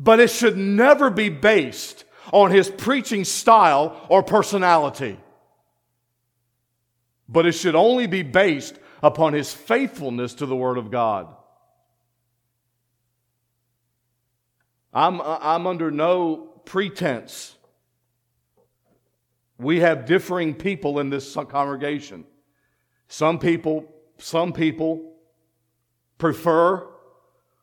But 0.00 0.18
it 0.18 0.30
should 0.30 0.56
never 0.56 1.10
be 1.10 1.28
based 1.28 2.04
on 2.32 2.50
his 2.50 2.70
preaching 2.70 3.24
style 3.24 4.06
or 4.08 4.22
personality. 4.22 5.18
But 7.28 7.44
it 7.44 7.52
should 7.52 7.74
only 7.74 8.06
be 8.06 8.22
based 8.22 8.78
upon 9.02 9.34
his 9.34 9.52
faithfulness 9.52 10.34
to 10.34 10.46
the 10.46 10.56
Word 10.56 10.78
of 10.78 10.90
God. 10.90 11.34
I'm, 14.98 15.20
I'm 15.22 15.68
under 15.68 15.92
no 15.92 16.48
pretense. 16.64 17.54
We 19.56 19.78
have 19.78 20.06
differing 20.06 20.54
people 20.54 20.98
in 20.98 21.08
this 21.08 21.34
congregation. 21.34 22.24
Some 23.06 23.38
people, 23.38 23.84
some 24.18 24.52
people 24.52 25.14
prefer 26.18 26.84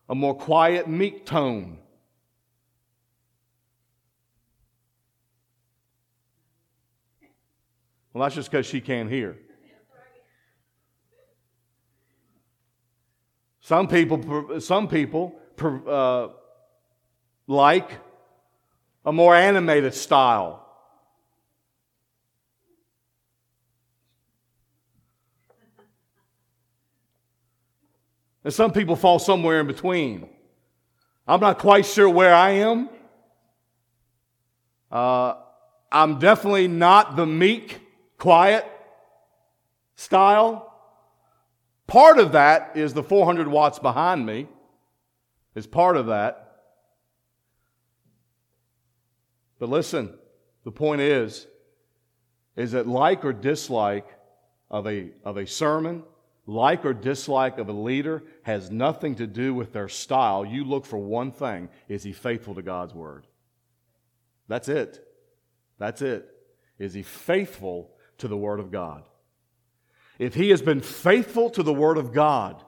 a 0.08 0.14
more 0.14 0.34
quiet, 0.34 0.88
meek 0.88 1.26
tone. 1.26 1.76
Well, 8.14 8.22
that's 8.22 8.34
just 8.34 8.50
because 8.50 8.64
she 8.64 8.80
can't 8.80 9.10
hear. 9.10 9.36
Some 13.60 13.88
people, 13.88 14.58
some 14.58 14.88
people 14.88 15.38
uh, 15.86 16.28
like 17.46 17.90
a 19.04 19.12
more 19.12 19.34
animated 19.34 19.94
style. 19.94 20.62
And 28.44 28.54
some 28.54 28.72
people 28.72 28.94
fall 28.94 29.18
somewhere 29.18 29.60
in 29.60 29.66
between. 29.66 30.28
I'm 31.26 31.40
not 31.40 31.58
quite 31.58 31.84
sure 31.84 32.08
where 32.08 32.32
I 32.32 32.50
am. 32.50 32.88
Uh, 34.90 35.34
I'm 35.90 36.20
definitely 36.20 36.68
not 36.68 37.16
the 37.16 37.26
meek, 37.26 37.80
quiet 38.18 38.64
style. 39.96 40.72
Part 41.86 42.18
of 42.18 42.32
that 42.32 42.76
is 42.76 42.94
the 42.94 43.02
400 43.02 43.48
watts 43.48 43.78
behind 43.78 44.24
me, 44.24 44.46
is 45.54 45.66
part 45.66 45.96
of 45.96 46.06
that. 46.06 46.45
But 49.58 49.68
listen, 49.68 50.14
the 50.64 50.72
point 50.72 51.00
is, 51.00 51.46
is 52.56 52.72
that 52.72 52.86
like 52.86 53.24
or 53.24 53.32
dislike 53.32 54.06
of 54.70 54.86
a, 54.86 55.10
of 55.24 55.36
a 55.36 55.46
sermon, 55.46 56.02
like 56.46 56.84
or 56.84 56.94
dislike 56.94 57.58
of 57.58 57.68
a 57.68 57.72
leader 57.72 58.22
has 58.42 58.70
nothing 58.70 59.16
to 59.16 59.26
do 59.26 59.54
with 59.54 59.72
their 59.72 59.88
style. 59.88 60.44
You 60.44 60.64
look 60.64 60.86
for 60.86 60.98
one 60.98 61.32
thing 61.32 61.68
is 61.88 62.02
he 62.02 62.12
faithful 62.12 62.54
to 62.54 62.62
God's 62.62 62.94
word? 62.94 63.26
That's 64.48 64.68
it. 64.68 65.04
That's 65.78 66.02
it. 66.02 66.28
Is 66.78 66.94
he 66.94 67.02
faithful 67.02 67.90
to 68.18 68.28
the 68.28 68.36
word 68.36 68.60
of 68.60 68.70
God? 68.70 69.04
If 70.18 70.34
he 70.34 70.50
has 70.50 70.62
been 70.62 70.80
faithful 70.80 71.50
to 71.50 71.62
the 71.62 71.72
word 71.72 71.98
of 71.98 72.12
God, 72.12 72.62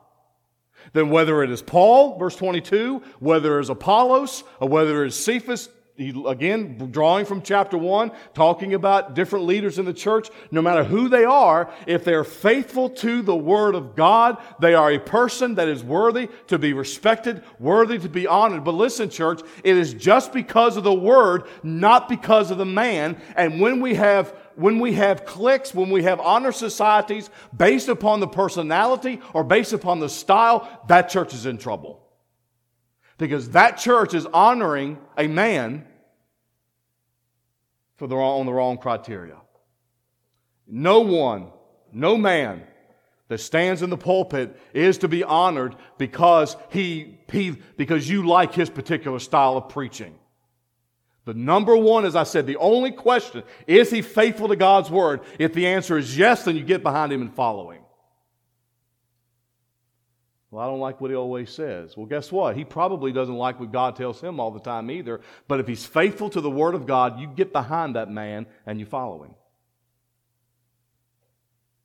then 0.92 1.10
whether 1.10 1.42
it 1.42 1.50
is 1.50 1.62
Paul, 1.62 2.18
verse 2.18 2.36
22, 2.36 3.02
whether 3.20 3.58
it 3.58 3.62
is 3.62 3.70
Apollos, 3.70 4.44
or 4.60 4.68
whether 4.68 5.04
it 5.04 5.08
is 5.08 5.14
Cephas, 5.14 5.68
he, 5.98 6.14
again, 6.28 6.92
drawing 6.92 7.26
from 7.26 7.42
chapter 7.42 7.76
1, 7.76 8.12
talking 8.32 8.72
about 8.74 9.14
different 9.14 9.46
leaders 9.46 9.80
in 9.80 9.84
the 9.84 9.92
church, 9.92 10.28
no 10.52 10.62
matter 10.62 10.84
who 10.84 11.08
they 11.08 11.24
are, 11.24 11.68
if 11.88 12.04
they're 12.04 12.22
faithful 12.22 12.88
to 12.88 13.20
the 13.20 13.34
Word 13.34 13.74
of 13.74 13.96
God, 13.96 14.38
they 14.60 14.74
are 14.74 14.92
a 14.92 15.00
person 15.00 15.56
that 15.56 15.66
is 15.66 15.82
worthy 15.82 16.28
to 16.46 16.56
be 16.56 16.72
respected, 16.72 17.42
worthy 17.58 17.98
to 17.98 18.08
be 18.08 18.28
honored. 18.28 18.62
But 18.62 18.74
listen, 18.74 19.10
church, 19.10 19.40
it 19.64 19.76
is 19.76 19.92
just 19.92 20.32
because 20.32 20.76
of 20.76 20.84
the 20.84 20.94
Word, 20.94 21.48
not 21.64 22.08
because 22.08 22.52
of 22.52 22.58
the 22.58 22.64
man. 22.64 23.20
And 23.34 23.60
when 23.60 23.80
we 23.80 23.96
have 23.96 24.32
when 24.54 24.80
we 24.80 24.94
have 24.94 25.24
cliques, 25.24 25.72
when 25.72 25.88
we 25.88 26.02
have 26.02 26.18
honor 26.18 26.50
societies 26.50 27.30
based 27.56 27.88
upon 27.88 28.18
the 28.18 28.26
personality 28.26 29.20
or 29.32 29.44
based 29.44 29.72
upon 29.72 30.00
the 30.00 30.08
style, 30.08 30.82
that 30.88 31.08
church 31.08 31.32
is 31.32 31.46
in 31.46 31.58
trouble. 31.58 32.04
Because 33.18 33.50
that 33.50 33.78
church 33.78 34.14
is 34.14 34.26
honoring 34.26 34.98
a 35.16 35.26
man 35.26 35.84
for 37.98 38.06
the, 38.06 38.16
on 38.16 38.46
the 38.46 38.52
wrong 38.52 38.78
criteria. 38.78 39.36
No 40.66 41.00
one, 41.00 41.48
no 41.92 42.16
man 42.16 42.62
that 43.28 43.38
stands 43.38 43.82
in 43.82 43.90
the 43.90 43.96
pulpit 43.96 44.58
is 44.72 44.98
to 44.98 45.08
be 45.08 45.22
honored 45.22 45.76
because 45.98 46.56
he, 46.70 47.18
he 47.30 47.50
because 47.76 48.08
you 48.08 48.26
like 48.26 48.54
his 48.54 48.70
particular 48.70 49.18
style 49.18 49.56
of 49.56 49.68
preaching. 49.68 50.18
The 51.26 51.34
number 51.34 51.76
one, 51.76 52.06
as 52.06 52.16
I 52.16 52.22
said, 52.22 52.46
the 52.46 52.56
only 52.56 52.90
question, 52.90 53.42
is 53.66 53.90
he 53.90 54.00
faithful 54.00 54.48
to 54.48 54.56
God's 54.56 54.90
word? 54.90 55.20
If 55.38 55.52
the 55.52 55.66
answer 55.66 55.98
is 55.98 56.16
yes, 56.16 56.44
then 56.44 56.56
you 56.56 56.64
get 56.64 56.82
behind 56.82 57.12
him 57.12 57.20
and 57.20 57.34
follow 57.34 57.70
him. 57.70 57.82
Well, 60.50 60.64
I 60.64 60.66
don't 60.66 60.80
like 60.80 61.00
what 61.00 61.10
he 61.10 61.16
always 61.16 61.50
says. 61.50 61.96
Well, 61.96 62.06
guess 62.06 62.32
what? 62.32 62.56
He 62.56 62.64
probably 62.64 63.12
doesn't 63.12 63.34
like 63.34 63.60
what 63.60 63.70
God 63.70 63.96
tells 63.96 64.20
him 64.20 64.40
all 64.40 64.50
the 64.50 64.60
time 64.60 64.90
either. 64.90 65.20
But 65.46 65.60
if 65.60 65.66
he's 65.66 65.84
faithful 65.84 66.30
to 66.30 66.40
the 66.40 66.50
Word 66.50 66.74
of 66.74 66.86
God, 66.86 67.20
you 67.20 67.26
get 67.26 67.52
behind 67.52 67.96
that 67.96 68.10
man 68.10 68.46
and 68.64 68.80
you 68.80 68.86
follow 68.86 69.22
him. 69.24 69.34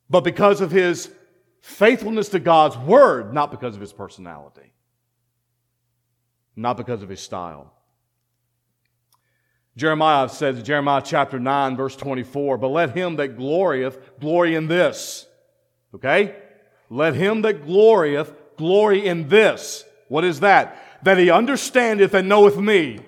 But 0.09 0.23
because 0.23 0.61
of 0.61 0.71
his 0.71 1.11
faithfulness 1.59 2.29
to 2.29 2.39
God's 2.39 2.77
Word, 2.77 3.33
not 3.33 3.51
because 3.51 3.75
of 3.75 3.81
his 3.81 3.91
personality, 3.91 4.71
not 6.55 6.77
because 6.77 7.03
of 7.03 7.09
his 7.09 7.19
style. 7.19 7.73
Jeremiah 9.75 10.29
says, 10.29 10.61
Jeremiah 10.61 11.01
chapter 11.03 11.39
9, 11.39 11.75
verse 11.75 11.95
24, 11.95 12.59
but 12.59 12.67
let 12.67 12.95
him 12.95 13.15
that 13.15 13.37
glorieth 13.37 13.97
glory 14.19 14.55
in 14.55 14.67
this. 14.67 15.25
Okay? 15.95 16.35
Let 16.89 17.15
him 17.15 17.41
that 17.41 17.65
glorieth 17.65 18.35
glory 18.57 19.05
in 19.05 19.27
this. 19.27 19.83
What 20.07 20.23
is 20.23 20.41
that? 20.41 21.03
That 21.03 21.17
he 21.17 21.29
understandeth 21.29 22.13
and 22.13 22.29
knoweth 22.29 22.57
me. 22.57 22.99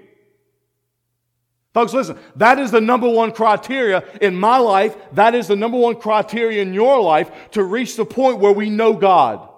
Folks, 1.74 1.94
listen, 1.94 2.18
that 2.38 2.58
is 2.58 2.72
the 2.72 2.80
number 2.80 3.10
one 3.10 3.34
criteria 3.34 4.04
in 4.22 4.36
my 4.36 4.58
life. 4.58 4.96
That 5.12 5.36
is 5.36 5.48
the 5.48 5.58
number 5.58 5.78
one 5.78 5.98
criteria 5.98 6.62
in 6.62 6.74
your 6.74 7.02
life 7.02 7.30
to 7.52 7.64
reach 7.64 7.98
the 7.98 8.06
point 8.06 8.40
where 8.40 8.54
we 8.54 8.70
know 8.70 8.94
God. 8.94 9.50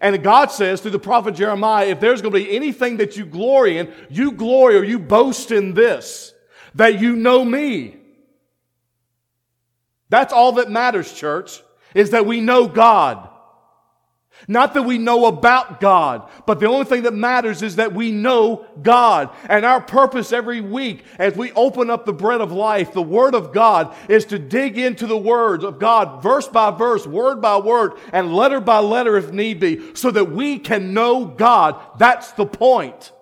And 0.00 0.22
God 0.22 0.50
says 0.50 0.80
through 0.80 0.92
the 0.92 0.98
prophet 0.98 1.34
Jeremiah, 1.34 1.88
if 1.88 2.00
there's 2.00 2.22
going 2.22 2.32
to 2.32 2.40
be 2.40 2.56
anything 2.56 2.96
that 2.96 3.18
you 3.18 3.26
glory 3.26 3.76
in, 3.76 3.92
you 4.08 4.32
glory 4.32 4.76
or 4.76 4.82
you 4.82 4.98
boast 4.98 5.50
in 5.50 5.74
this, 5.74 6.32
that 6.74 7.00
you 7.00 7.16
know 7.16 7.44
me. 7.44 7.96
That's 10.08 10.32
all 10.32 10.52
that 10.52 10.70
matters, 10.70 11.12
church, 11.12 11.62
is 11.94 12.10
that 12.10 12.24
we 12.24 12.40
know 12.40 12.66
God. 12.66 13.28
Not 14.46 14.74
that 14.74 14.82
we 14.82 14.98
know 14.98 15.26
about 15.26 15.80
God, 15.80 16.28
but 16.46 16.60
the 16.60 16.66
only 16.66 16.84
thing 16.84 17.02
that 17.04 17.14
matters 17.14 17.62
is 17.62 17.76
that 17.76 17.94
we 17.94 18.10
know 18.10 18.66
God. 18.82 19.30
And 19.48 19.64
our 19.64 19.80
purpose 19.80 20.32
every 20.32 20.60
week 20.60 21.04
as 21.18 21.34
we 21.34 21.52
open 21.52 21.88
up 21.88 22.04
the 22.04 22.12
bread 22.12 22.40
of 22.40 22.52
life, 22.52 22.92
the 22.92 23.02
Word 23.02 23.34
of 23.34 23.52
God, 23.52 23.94
is 24.08 24.26
to 24.26 24.38
dig 24.38 24.76
into 24.76 25.06
the 25.06 25.16
words 25.16 25.64
of 25.64 25.78
God, 25.78 26.22
verse 26.22 26.48
by 26.48 26.70
verse, 26.70 27.06
word 27.06 27.40
by 27.40 27.56
word, 27.56 27.92
and 28.12 28.34
letter 28.34 28.60
by 28.60 28.78
letter 28.78 29.16
if 29.16 29.32
need 29.32 29.60
be, 29.60 29.94
so 29.94 30.10
that 30.10 30.30
we 30.30 30.58
can 30.58 30.92
know 30.92 31.24
God. 31.24 31.80
That's 31.98 32.32
the 32.32 32.46
point. 32.46 33.12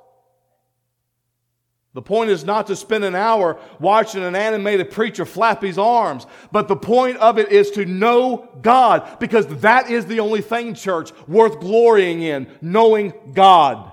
The 1.95 2.03
point 2.03 2.31
is 2.31 2.45
not 2.45 2.69
to 2.69 2.77
spend 2.77 3.05
an 3.05 3.15
hour 3.15 3.59
watching 3.79 4.23
an 4.23 4.35
animated 4.35 4.91
preacher 4.91 5.27
flap 5.27 5.63
his 5.63 5.77
arms, 5.77 6.27
but 6.51 6.67
the 6.67 6.77
point 6.77 7.19
of 7.19 7.39
it 7.39 7.53
is 7.53 7.71
to 7.73 7.85
know 7.85 8.49
God, 8.63 9.19
because 9.21 9.47
that 9.61 9.91
is 9.91 10.07
the 10.07 10.21
only 10.21 10.41
thing, 10.41 10.75
church, 10.75 11.13
worth 11.29 11.61
glorying 11.61 12.23
in, 12.23 12.47
knowing 12.63 13.13
God. 13.35 13.93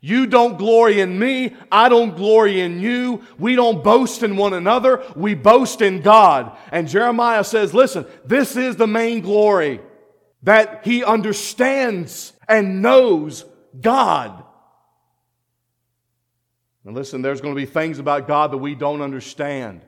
You 0.00 0.26
don't 0.26 0.58
glory 0.58 1.00
in 1.00 1.18
me. 1.18 1.56
I 1.72 1.88
don't 1.88 2.14
glory 2.14 2.60
in 2.60 2.80
you. 2.80 3.22
We 3.38 3.56
don't 3.56 3.82
boast 3.82 4.22
in 4.22 4.36
one 4.36 4.52
another. 4.52 5.02
We 5.16 5.34
boast 5.34 5.82
in 5.82 6.02
God. 6.02 6.56
And 6.70 6.86
Jeremiah 6.86 7.42
says, 7.42 7.74
listen, 7.74 8.06
this 8.24 8.56
is 8.56 8.76
the 8.76 8.86
main 8.86 9.22
glory 9.22 9.80
that 10.44 10.82
he 10.84 11.02
understands 11.02 12.32
and 12.46 12.80
knows 12.80 13.44
God. 13.80 14.44
And 16.84 16.94
listen, 16.94 17.22
there's 17.22 17.40
going 17.40 17.54
to 17.54 17.60
be 17.60 17.66
things 17.66 17.98
about 17.98 18.26
God 18.26 18.52
that 18.52 18.58
we 18.58 18.74
don't 18.74 19.02
understand. 19.02 19.82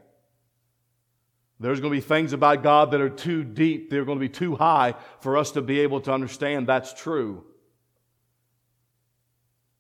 There's 1.58 1.80
going 1.80 1.92
to 1.92 1.96
be 1.96 2.06
things 2.06 2.32
about 2.32 2.62
God 2.62 2.90
that 2.90 3.00
are 3.00 3.10
too 3.10 3.44
deep, 3.44 3.90
they're 3.90 4.04
going 4.04 4.18
to 4.18 4.20
be 4.20 4.28
too 4.28 4.56
high 4.56 4.94
for 5.20 5.36
us 5.36 5.52
to 5.52 5.62
be 5.62 5.80
able 5.80 6.00
to 6.02 6.12
understand 6.12 6.66
that's 6.66 6.92
true. 6.94 7.44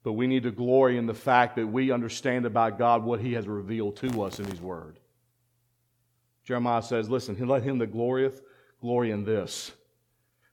But 0.02 0.12
we 0.12 0.26
need 0.26 0.44
to 0.44 0.50
glory 0.50 0.96
in 0.96 1.06
the 1.06 1.14
fact 1.14 1.56
that 1.56 1.66
we 1.66 1.90
understand 1.90 2.46
about 2.46 2.78
God 2.78 3.04
what 3.04 3.20
He 3.20 3.34
has 3.34 3.46
revealed 3.46 3.96
to 3.96 4.22
us 4.22 4.38
in 4.38 4.46
His 4.46 4.60
Word. 4.60 4.98
Jeremiah 6.44 6.82
says, 6.82 7.08
Listen, 7.08 7.36
let 7.46 7.62
him 7.62 7.78
that 7.78 7.92
glorieth 7.92 8.42
glory 8.80 9.10
in 9.10 9.24
this, 9.24 9.72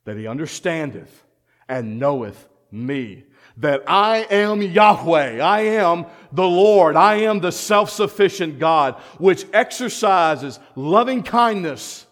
that 0.06 0.18
he 0.18 0.28
understandeth 0.28 1.24
and 1.68 2.00
knoweth 2.00 2.48
me 2.72 3.24
that 3.58 3.84
I 3.88 4.20
am 4.30 4.62
Yahweh. 4.62 5.40
I 5.42 5.62
am 5.62 6.06
the 6.32 6.48
Lord. 6.48 6.96
I 6.96 7.16
am 7.22 7.40
the 7.40 7.52
self 7.52 7.90
sufficient 7.90 8.60
God, 8.60 8.96
which 9.18 9.46
exercises 9.54 10.60
loving 10.76 11.24
kindness, 11.24 12.06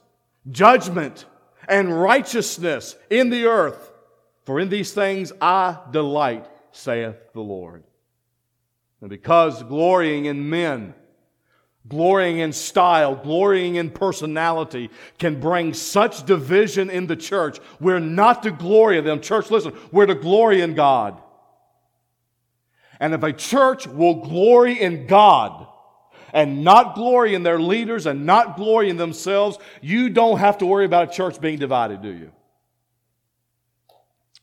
judgment, 0.50 1.26
and 1.68 2.02
righteousness 2.02 2.96
in 3.10 3.30
the 3.30 3.46
earth. 3.46 3.92
For 4.46 4.60
in 4.60 4.70
these 4.70 4.94
things 4.94 5.32
I 5.42 5.78
delight, 5.92 6.48
saith 6.72 7.16
the 7.34 7.42
Lord. 7.42 7.84
And 9.02 9.10
because 9.10 9.64
glorying 9.64 10.26
in 10.26 10.50
men, 10.50 10.94
glorying 11.88 12.40
in 12.40 12.54
style, 12.54 13.16
glorying 13.16 13.76
in 13.76 13.90
personality 13.92 14.90
can 15.20 15.40
bring 15.40 15.74
such 15.74 16.26
division 16.26 16.90
in 16.90 17.08
the 17.08 17.16
church. 17.16 17.60
We're 17.80 18.00
not 18.00 18.44
to 18.44 18.52
glory 18.52 18.98
in 18.98 19.06
them. 19.06 19.22
Church, 19.22 19.52
listen, 19.52 19.74
we're 19.92 20.08
to 20.08 20.16
glory 20.16 20.62
in 20.62 20.74
God. 20.74 21.22
And 23.00 23.14
if 23.14 23.24
a 23.24 23.34
church 23.34 23.88
will 23.88 24.16
glory 24.16 24.82
in 24.82 25.08
God 25.08 25.68
and 26.34 26.64
not 26.64 26.96
glory 26.96 27.34
in 27.34 27.44
their 27.44 27.60
leaders 27.60 28.06
and 28.06 28.26
not 28.26 28.56
glory 28.56 28.90
in 28.90 28.98
themselves, 28.98 29.58
you 29.82 30.10
don't 30.10 30.40
have 30.40 30.58
to 30.60 30.66
worry 30.66 30.86
about 30.86 31.10
a 31.10 31.14
church 31.14 31.40
being 31.40 31.58
divided, 31.58 32.02
do 32.02 32.12
you? 32.12 32.32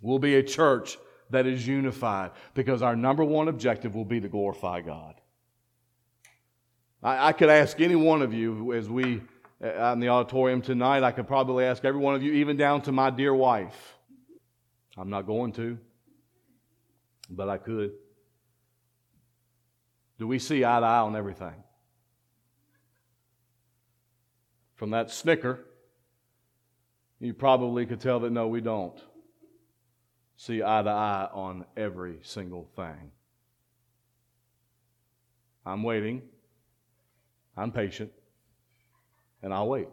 We'll 0.00 0.18
be 0.18 0.34
a 0.36 0.42
church 0.42 0.98
that 1.30 1.46
is 1.46 1.66
unified 1.66 2.32
because 2.54 2.82
our 2.82 2.96
number 2.96 3.24
one 3.24 3.48
objective 3.48 3.94
will 3.94 4.04
be 4.04 4.20
to 4.20 4.28
glorify 4.28 4.80
God. 4.80 5.14
I, 7.02 7.28
I 7.28 7.32
could 7.32 7.48
ask 7.48 7.80
any 7.80 7.96
one 7.96 8.22
of 8.22 8.32
you 8.32 8.72
as 8.72 8.88
we 8.88 9.22
uh, 9.62 9.68
out 9.78 9.92
in 9.92 10.00
the 10.00 10.08
auditorium 10.08 10.60
tonight, 10.60 11.02
I 11.02 11.12
could 11.12 11.26
probably 11.26 11.64
ask 11.64 11.84
every 11.84 12.00
one 12.00 12.14
of 12.14 12.22
you, 12.22 12.32
even 12.32 12.56
down 12.56 12.82
to 12.82 12.92
my 12.92 13.10
dear 13.10 13.34
wife. 13.34 13.96
I'm 14.96 15.08
not 15.08 15.26
going 15.26 15.52
to, 15.52 15.78
but 17.30 17.48
I 17.48 17.58
could. 17.58 17.92
Do 20.22 20.28
we 20.28 20.38
see 20.38 20.64
eye 20.64 20.78
to 20.78 20.86
eye 20.86 21.00
on 21.00 21.16
everything? 21.16 21.64
From 24.76 24.90
that 24.90 25.10
snicker, 25.10 25.66
you 27.18 27.34
probably 27.34 27.86
could 27.86 27.98
tell 27.98 28.20
that 28.20 28.30
no, 28.30 28.46
we 28.46 28.60
don't 28.60 28.96
see 30.36 30.62
eye 30.62 30.80
to 30.80 30.90
eye 30.90 31.28
on 31.32 31.64
every 31.76 32.20
single 32.22 32.68
thing. 32.76 33.10
I'm 35.66 35.82
waiting. 35.82 36.22
I'm 37.56 37.72
patient. 37.72 38.12
And 39.42 39.52
I'll 39.52 39.66
wait. 39.66 39.88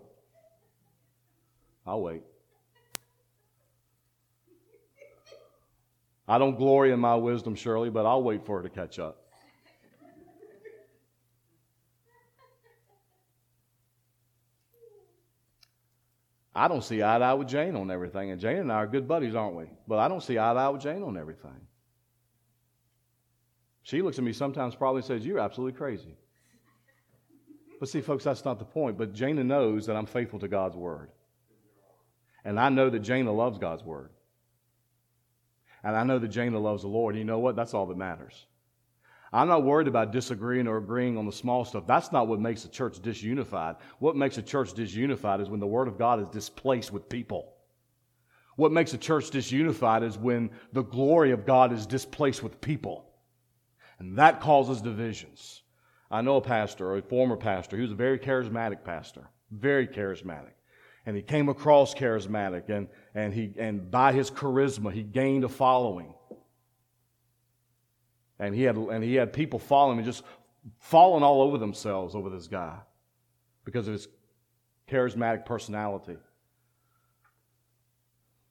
I'll 1.88 2.04
wait. 2.04 2.22
I 6.28 6.38
don't 6.38 6.56
glory 6.56 6.92
in 6.92 7.00
my 7.00 7.16
wisdom, 7.16 7.56
Shirley, 7.56 7.90
but 7.90 8.06
I'll 8.06 8.22
wait 8.22 8.46
for 8.46 8.58
her 8.58 8.62
to 8.62 8.70
catch 8.70 9.00
up. 9.00 9.26
I 16.60 16.68
don't 16.68 16.84
see 16.84 17.02
eye 17.02 17.18
to 17.18 17.24
eye 17.24 17.34
with 17.36 17.48
Jane 17.48 17.78
on 17.78 17.90
everything, 17.90 18.32
and 18.32 18.42
Jane 18.42 18.58
and 18.58 18.70
I 18.70 18.76
are 18.76 18.88
good 18.88 19.08
buddies, 19.08 19.34
aren't 19.34 19.56
we? 19.56 19.68
But 19.88 20.00
I 20.00 20.10
don't 20.10 20.22
see 20.22 20.38
eye 20.38 20.54
to 20.54 20.60
eye 20.60 20.68
with 20.68 20.82
Jane 20.82 21.04
on 21.04 21.16
everything. 21.18 21.56
She 23.84 24.02
looks 24.02 24.18
at 24.18 24.26
me 24.26 24.34
sometimes, 24.34 24.76
probably 24.76 25.02
says, 25.02 25.26
You're 25.26 25.40
absolutely 25.40 25.78
crazy. 25.78 26.18
But 27.80 27.88
see, 27.88 28.02
folks, 28.02 28.26
that's 28.26 28.44
not 28.44 28.60
the 28.60 28.66
point. 28.66 28.98
But 28.98 29.14
Jana 29.14 29.42
knows 29.42 29.86
that 29.86 29.96
I'm 29.96 30.06
faithful 30.06 30.40
to 30.40 30.50
God's 30.50 30.76
word. 30.76 31.12
And 32.44 32.60
I 32.60 32.68
know 32.68 32.90
that 32.90 33.00
Jana 33.00 33.32
loves 33.32 33.58
God's 33.58 33.86
word. 33.86 34.10
And 35.82 35.96
I 35.96 36.04
know 36.04 36.20
that 36.20 36.28
Jana 36.28 36.60
loves 36.60 36.82
the 36.82 36.90
Lord. 36.90 37.16
And 37.16 37.20
you 37.20 37.26
know 37.26 37.40
what? 37.40 37.56
That's 37.56 37.74
all 37.74 37.86
that 37.86 37.98
matters. 37.98 38.48
I'm 39.32 39.48
not 39.48 39.64
worried 39.64 39.88
about 39.88 40.12
disagreeing 40.12 40.68
or 40.68 40.78
agreeing 40.78 41.18
on 41.18 41.26
the 41.26 41.32
small 41.32 41.64
stuff. 41.64 41.86
That's 41.86 42.12
not 42.12 42.28
what 42.28 42.40
makes 42.40 42.66
a 42.66 42.70
church 42.70 43.00
disunified. 43.00 43.78
What 44.00 44.16
makes 44.16 44.38
a 44.38 44.42
church 44.42 44.74
disunified 44.74 45.42
is 45.42 45.50
when 45.50 45.60
the 45.60 45.68
Word 45.68 45.88
of 45.88 45.98
God 46.00 46.22
is 46.22 46.30
displaced 46.30 46.92
with 46.92 47.10
people. 47.10 47.54
What 48.56 48.72
makes 48.72 48.94
a 48.94 48.98
church 48.98 49.30
disunified 49.30 50.04
is 50.04 50.18
when 50.18 50.50
the 50.74 50.82
glory 50.82 51.32
of 51.32 51.46
God 51.46 51.72
is 51.72 51.86
displaced 51.86 52.44
with 52.44 52.60
people. 52.60 53.06
And 54.00 54.18
that 54.18 54.42
causes 54.42 54.82
divisions. 54.82 55.62
I 56.12 56.22
know 56.22 56.38
a 56.38 56.42
pastor, 56.42 56.96
a 56.96 57.02
former 57.02 57.38
pastor, 57.38 57.76
he 57.76 57.84
was 57.84 57.92
a 57.92 57.96
very 57.96 58.18
charismatic 58.18 58.84
pastor, 58.84 59.30
very 59.52 59.88
charismatic. 59.88 60.54
And 61.06 61.16
he 61.16 61.22
came 61.22 61.50
across 61.50 61.94
charismatic, 61.94 62.70
and, 62.70 62.88
and, 63.16 63.34
he, 63.34 63.54
and 63.58 63.90
by 63.90 64.12
his 64.12 64.32
charisma, 64.32 64.92
he 64.92 65.04
gained 65.04 65.44
a 65.44 65.50
following. 65.50 66.14
And 68.40 68.56
he 68.56 68.64
had, 68.64 68.78
and 68.78 69.04
he 69.04 69.16
had 69.16 69.34
people 69.34 69.60
following 69.60 69.94
him 69.94 70.00
and 70.00 70.06
just 70.06 70.24
falling 70.80 71.24
all 71.24 71.42
over 71.42 71.58
themselves 71.58 72.16
over 72.16 72.30
this 72.30 72.48
guy 72.48 72.78
because 73.66 73.88
of 73.88 73.94
his 73.94 74.08
charismatic 74.90 75.46
personality. 75.46 76.18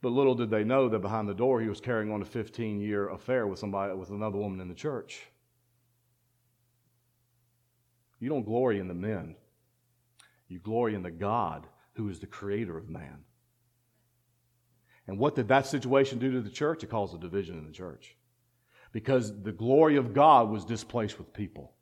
But 0.00 0.12
little 0.12 0.34
did 0.34 0.50
they 0.50 0.62
know 0.62 0.88
that 0.88 1.00
behind 1.00 1.28
the 1.28 1.34
door 1.34 1.60
he 1.60 1.68
was 1.68 1.80
carrying 1.80 2.12
on 2.12 2.22
a 2.22 2.24
15 2.24 2.80
year 2.80 3.08
affair 3.08 3.46
with 3.46 3.58
somebody 3.58 3.94
with 3.94 4.10
another 4.10 4.38
woman 4.38 4.60
in 4.60 4.68
the 4.68 4.74
church. 4.74 5.26
You 8.20 8.28
don't 8.28 8.44
glory 8.44 8.78
in 8.78 8.88
the 8.88 8.94
men. 8.94 9.36
You 10.48 10.60
glory 10.60 10.94
in 10.94 11.02
the 11.02 11.10
God 11.10 11.66
who 11.94 12.08
is 12.08 12.20
the 12.20 12.26
creator 12.26 12.76
of 12.76 12.88
man. 12.88 13.24
And 15.06 15.18
what 15.18 15.34
did 15.34 15.48
that 15.48 15.66
situation 15.66 16.18
do 16.18 16.30
to 16.32 16.40
the 16.40 16.50
church? 16.50 16.84
It 16.84 16.90
caused 16.90 17.14
a 17.14 17.18
division 17.18 17.58
in 17.58 17.66
the 17.66 17.72
church. 17.72 18.14
Because 18.92 19.42
the 19.42 19.52
glory 19.52 19.96
of 19.96 20.14
God 20.14 20.48
was 20.48 20.64
displaced 20.64 21.18
with 21.18 21.32
people. 21.32 21.72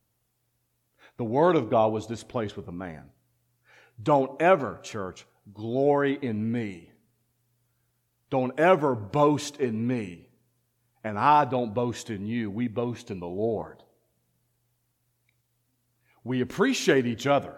The 1.17 1.25
word 1.25 1.57
of 1.57 1.71
God 1.71 1.93
was 1.93 2.07
displaced 2.07 2.57
with 2.57 2.69
a 2.69 2.73
man. 2.73 3.05
Don't 4.03 4.41
ever, 4.41 4.81
church, 4.83 5.25
glory 5.55 6.19
in 6.21 6.51
me. 6.51 6.91
Don't 8.29 8.59
ever 8.59 8.95
boast 8.95 9.59
in 9.59 9.87
me. 9.87 10.29
And 11.05 11.19
I 11.19 11.45
don't 11.45 11.73
boast 11.73 12.11
in 12.11 12.27
you. 12.27 12.51
We 12.51 12.69
boast 12.69 13.11
in 13.11 13.21
the 13.21 13.27
Lord. 13.27 13.83
We 16.25 16.41
appreciate 16.41 17.07
each 17.07 17.27
other. 17.27 17.55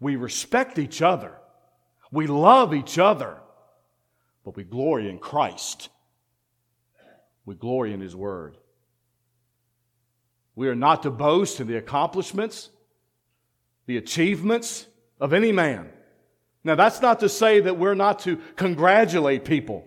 We 0.00 0.16
respect 0.16 0.78
each 0.80 1.00
other. 1.00 1.36
We 2.10 2.26
love 2.26 2.74
each 2.74 2.98
other. 2.98 3.38
But 4.44 4.56
we 4.56 4.64
glory 4.64 5.08
in 5.08 5.20
Christ. 5.20 5.88
We 7.44 7.54
glory 7.54 7.92
in 7.92 8.00
His 8.00 8.14
Word. 8.14 8.56
We 10.54 10.68
are 10.68 10.74
not 10.74 11.02
to 11.04 11.10
boast 11.10 11.60
in 11.60 11.66
the 11.66 11.76
accomplishments, 11.76 12.70
the 13.86 13.96
achievements 13.96 14.86
of 15.20 15.32
any 15.32 15.52
man. 15.52 15.88
Now, 16.64 16.74
that's 16.74 17.00
not 17.00 17.20
to 17.20 17.28
say 17.28 17.60
that 17.60 17.78
we're 17.78 17.94
not 17.94 18.20
to 18.20 18.36
congratulate 18.56 19.44
people. 19.44 19.84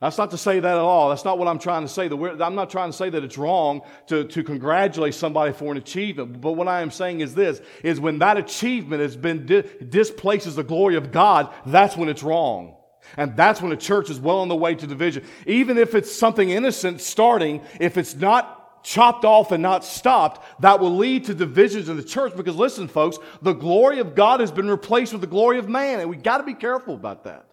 That's 0.00 0.18
not 0.18 0.32
to 0.32 0.38
say 0.38 0.60
that 0.60 0.70
at 0.70 0.78
all. 0.78 1.08
That's 1.08 1.24
not 1.24 1.38
what 1.38 1.48
I'm 1.48 1.58
trying 1.58 1.82
to 1.82 1.88
say. 1.88 2.08
I'm 2.08 2.54
not 2.54 2.68
trying 2.68 2.90
to 2.90 2.96
say 2.96 3.08
that 3.08 3.24
it's 3.24 3.38
wrong 3.38 3.80
to, 4.08 4.24
to 4.24 4.42
congratulate 4.42 5.14
somebody 5.14 5.52
for 5.52 5.72
an 5.72 5.78
achievement. 5.78 6.42
But 6.42 6.52
what 6.52 6.68
I 6.68 6.82
am 6.82 6.90
saying 6.90 7.20
is 7.20 7.34
this, 7.34 7.60
is 7.82 7.98
when 7.98 8.18
that 8.18 8.36
achievement 8.36 9.00
has 9.00 9.16
been 9.16 9.46
di- 9.46 9.64
displaces 9.88 10.56
the 10.56 10.62
glory 10.62 10.96
of 10.96 11.10
God, 11.10 11.52
that's 11.64 11.96
when 11.96 12.10
it's 12.10 12.22
wrong. 12.22 12.76
And 13.16 13.36
that's 13.36 13.60
when 13.62 13.72
a 13.72 13.76
church 13.76 14.10
is 14.10 14.18
well 14.18 14.38
on 14.38 14.48
the 14.48 14.56
way 14.56 14.74
to 14.74 14.86
division. 14.86 15.24
Even 15.46 15.78
if 15.78 15.94
it's 15.94 16.14
something 16.14 16.50
innocent 16.50 17.00
starting, 17.00 17.62
if 17.80 17.96
it's 17.96 18.14
not 18.14 18.82
chopped 18.84 19.24
off 19.24 19.50
and 19.50 19.62
not 19.62 19.84
stopped, 19.84 20.60
that 20.60 20.78
will 20.78 20.96
lead 20.96 21.24
to 21.24 21.34
divisions 21.34 21.88
in 21.88 21.96
the 21.96 22.04
church. 22.04 22.36
Because 22.36 22.56
listen, 22.56 22.86
folks, 22.86 23.18
the 23.42 23.52
glory 23.52 23.98
of 23.98 24.14
God 24.14 24.40
has 24.40 24.52
been 24.52 24.68
replaced 24.68 25.12
with 25.12 25.20
the 25.20 25.26
glory 25.26 25.58
of 25.58 25.68
man. 25.68 26.00
And 26.00 26.10
we 26.10 26.16
got 26.16 26.38
to 26.38 26.44
be 26.44 26.54
careful 26.54 26.94
about 26.94 27.24
that. 27.24 27.46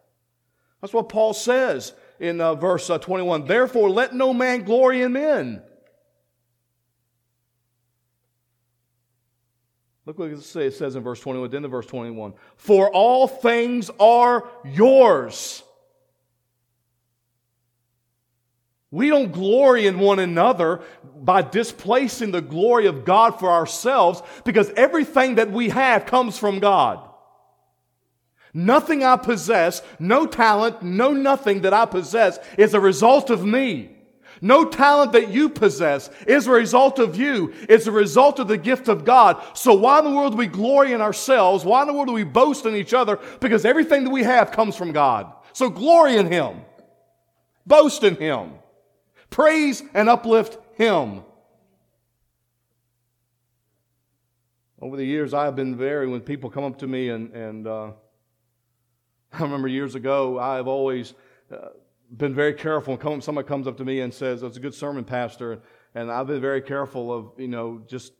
That's 0.81 0.93
what 0.93 1.09
Paul 1.09 1.33
says 1.33 1.93
in 2.19 2.41
uh, 2.41 2.55
verse 2.55 2.89
uh, 2.89 2.97
21. 2.97 3.45
Therefore, 3.45 3.89
let 3.89 4.13
no 4.13 4.33
man 4.33 4.63
glory 4.63 5.01
in 5.03 5.13
men. 5.13 5.61
Look 10.05 10.17
what 10.17 10.31
it 10.31 10.41
says 10.41 10.95
in 10.95 11.03
verse 11.03 11.19
21, 11.19 11.49
then 11.51 11.61
the 11.61 11.67
verse 11.67 11.85
21. 11.85 12.33
For 12.55 12.89
all 12.89 13.27
things 13.27 13.91
are 13.99 14.47
yours. 14.65 15.63
We 18.89 19.07
don't 19.07 19.31
glory 19.31 19.87
in 19.87 19.99
one 19.99 20.19
another 20.19 20.81
by 21.15 21.43
displacing 21.43 22.31
the 22.31 22.41
glory 22.41 22.87
of 22.87 23.05
God 23.05 23.39
for 23.39 23.49
ourselves 23.49 24.21
because 24.43 24.69
everything 24.71 25.35
that 25.35 25.51
we 25.51 25.69
have 25.69 26.05
comes 26.05 26.37
from 26.37 26.59
God. 26.59 27.07
Nothing 28.53 29.03
I 29.03 29.15
possess, 29.15 29.81
no 29.97 30.25
talent, 30.25 30.81
no 30.81 31.13
nothing 31.13 31.61
that 31.61 31.73
I 31.73 31.85
possess 31.85 32.37
is 32.57 32.73
a 32.73 32.81
result 32.81 33.29
of 33.29 33.45
me. 33.45 33.95
No 34.43 34.65
talent 34.65 35.11
that 35.11 35.29
you 35.29 35.49
possess 35.49 36.09
is 36.25 36.47
a 36.47 36.51
result 36.51 36.97
of 36.97 37.15
you. 37.15 37.53
It's 37.69 37.85
a 37.85 37.91
result 37.91 38.39
of 38.39 38.47
the 38.47 38.57
gift 38.57 38.87
of 38.87 39.05
God. 39.05 39.39
So 39.55 39.75
why 39.75 39.99
in 39.99 40.05
the 40.05 40.11
world 40.11 40.33
do 40.33 40.37
we 40.37 40.47
glory 40.47 40.93
in 40.93 41.01
ourselves? 41.01 41.63
Why 41.63 41.81
in 41.81 41.87
the 41.87 41.93
world 41.93 42.07
do 42.07 42.13
we 42.13 42.23
boast 42.23 42.65
in 42.65 42.75
each 42.75 42.95
other? 42.95 43.19
Because 43.39 43.65
everything 43.65 44.03
that 44.03 44.09
we 44.09 44.23
have 44.23 44.51
comes 44.51 44.75
from 44.75 44.93
God. 44.93 45.31
So 45.53 45.69
glory 45.69 46.17
in 46.17 46.31
Him. 46.31 46.61
Boast 47.67 48.03
in 48.03 48.15
Him. 48.15 48.53
Praise 49.29 49.83
and 49.93 50.09
uplift 50.09 50.57
Him. 50.73 51.21
Over 54.81 54.97
the 54.97 55.05
years, 55.05 55.35
I 55.35 55.45
have 55.45 55.55
been 55.55 55.75
very, 55.75 56.07
when 56.07 56.21
people 56.21 56.49
come 56.49 56.63
up 56.63 56.79
to 56.79 56.87
me 56.87 57.09
and, 57.09 57.31
and 57.33 57.67
uh, 57.67 57.91
I 59.33 59.43
remember 59.43 59.67
years 59.67 59.93
ago, 59.93 60.39
I 60.39 60.55
have 60.55 60.67
always 60.67 61.13
uh, 61.53 61.67
been 62.17 62.35
very 62.35 62.53
careful. 62.53 62.97
When 62.97 63.21
somebody 63.21 63.47
comes 63.47 63.67
up 63.67 63.77
to 63.77 63.85
me 63.85 64.01
and 64.01 64.13
says, 64.13 64.43
"It's 64.43 64.57
a 64.57 64.59
good 64.59 64.73
sermon, 64.73 65.03
Pastor," 65.03 65.61
and 65.95 66.11
I've 66.11 66.27
been 66.27 66.41
very 66.41 66.61
careful 66.61 67.13
of, 67.13 67.31
you 67.37 67.47
know, 67.47 67.81
just 67.87 68.13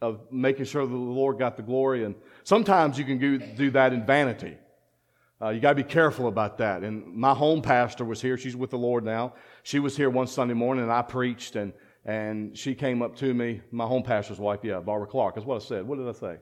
of 0.00 0.20
making 0.30 0.64
sure 0.64 0.86
that 0.86 0.92
the 0.92 0.96
Lord 0.96 1.38
got 1.38 1.56
the 1.56 1.62
glory. 1.62 2.04
And 2.04 2.14
sometimes 2.44 2.98
you 2.98 3.04
can 3.04 3.18
do, 3.18 3.38
do 3.38 3.70
that 3.72 3.92
in 3.92 4.06
vanity. 4.06 4.56
Uh, 5.40 5.50
you 5.50 5.60
got 5.60 5.70
to 5.70 5.74
be 5.76 5.82
careful 5.82 6.28
about 6.28 6.58
that. 6.58 6.82
And 6.82 7.14
my 7.14 7.34
home 7.34 7.62
pastor 7.62 8.04
was 8.04 8.20
here. 8.20 8.36
She's 8.36 8.56
with 8.56 8.70
the 8.70 8.78
Lord 8.78 9.04
now. 9.04 9.34
She 9.62 9.78
was 9.78 9.96
here 9.96 10.10
one 10.10 10.26
Sunday 10.26 10.54
morning, 10.54 10.84
and 10.84 10.92
I 10.92 11.02
preached, 11.02 11.56
and 11.56 11.72
and 12.04 12.56
she 12.56 12.74
came 12.74 13.02
up 13.02 13.16
to 13.16 13.34
me. 13.34 13.60
My 13.70 13.86
home 13.86 14.02
pastor's 14.02 14.38
wife, 14.38 14.60
yeah, 14.62 14.80
Barbara 14.80 15.06
Clark. 15.06 15.34
That's 15.34 15.46
what 15.46 15.56
I 15.56 15.64
said. 15.64 15.86
What 15.86 15.98
did 15.98 16.08
I 16.08 16.12
say? 16.12 16.38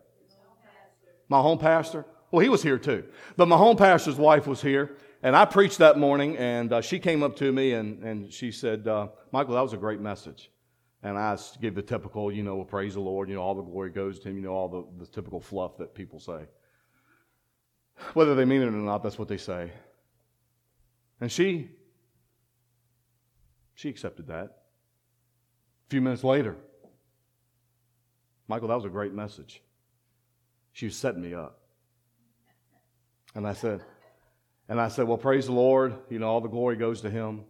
My 1.29 1.41
home 1.41 1.59
pastor. 1.59 2.07
Well, 2.31 2.41
he 2.41 2.49
was 2.49 2.63
here 2.63 2.79
too. 2.79 3.05
But 3.37 3.49
my 3.49 3.57
home 3.57 3.77
pastor's 3.77 4.17
wife 4.17 4.47
was 4.47 4.63
here, 4.63 4.97
and 5.23 5.37
I 5.37 5.45
preached 5.45 5.79
that 5.79 5.99
morning, 5.99 6.37
and 6.37 6.73
uh, 6.73 6.81
she 6.81 6.99
came 6.99 7.23
up 7.23 7.37
to 7.37 7.51
me 7.51 7.73
and, 7.73 8.03
and 8.03 8.33
she 8.33 8.53
said, 8.53 8.87
uh, 8.87 9.09
Michael, 9.33 9.55
that 9.55 9.63
was 9.63 9.73
a 9.73 9.79
great 9.79 10.01
message. 10.01 10.51
And 11.03 11.17
I 11.17 11.39
gave 11.61 11.75
the 11.75 11.83
typical, 11.83 12.33
you 12.33 12.43
know, 12.43 12.65
praise 12.65 12.95
the 12.95 13.01
Lord, 13.01 13.29
you 13.29 13.37
know, 13.37 13.43
all 13.43 13.55
the 13.55 13.63
glory 13.63 13.91
goes 13.91 14.19
to 14.21 14.29
him, 14.29 14.37
you 14.37 14.43
know, 14.43 14.53
all 14.53 14.69
the, 14.69 15.05
the 15.05 15.11
typical 15.11 15.41
fluff 15.41 15.77
that 15.79 15.95
people 15.95 16.19
say. 16.19 16.47
Whether 18.15 18.35
they 18.35 18.45
mean 18.45 18.63
it 18.63 18.67
or 18.67 18.73
not, 18.73 19.03
that's 19.03 19.19
what 19.19 19.29
they 19.29 19.37
say. 19.37 19.73
And 21.21 21.31
she, 21.31 21.71
she 23.75 23.89
accepted 23.89 24.27
that. 24.29 24.45
A 24.45 25.91
few 25.91 26.01
minutes 26.01 26.25
later, 26.25 26.57
Michael, 28.49 28.69
that 28.69 28.75
was 28.75 28.85
a 28.85 28.91
great 28.91 29.13
message. 29.13 29.63
She 30.73 30.87
was 30.87 30.97
setting 30.97 31.23
me 31.23 31.35
up. 31.35 31.61
And 33.35 33.47
I 33.47 33.53
said, 33.53 33.83
and 34.69 34.81
I 34.81 34.89
said, 34.89 35.07
well, 35.07 35.19
praise 35.19 35.47
the 35.47 35.53
Lord. 35.53 35.95
You 36.11 36.19
know, 36.19 36.29
all 36.29 36.41
the 36.41 36.49
glory 36.49 36.77
goes 36.77 37.01
to 37.03 37.11
him. 37.11 37.45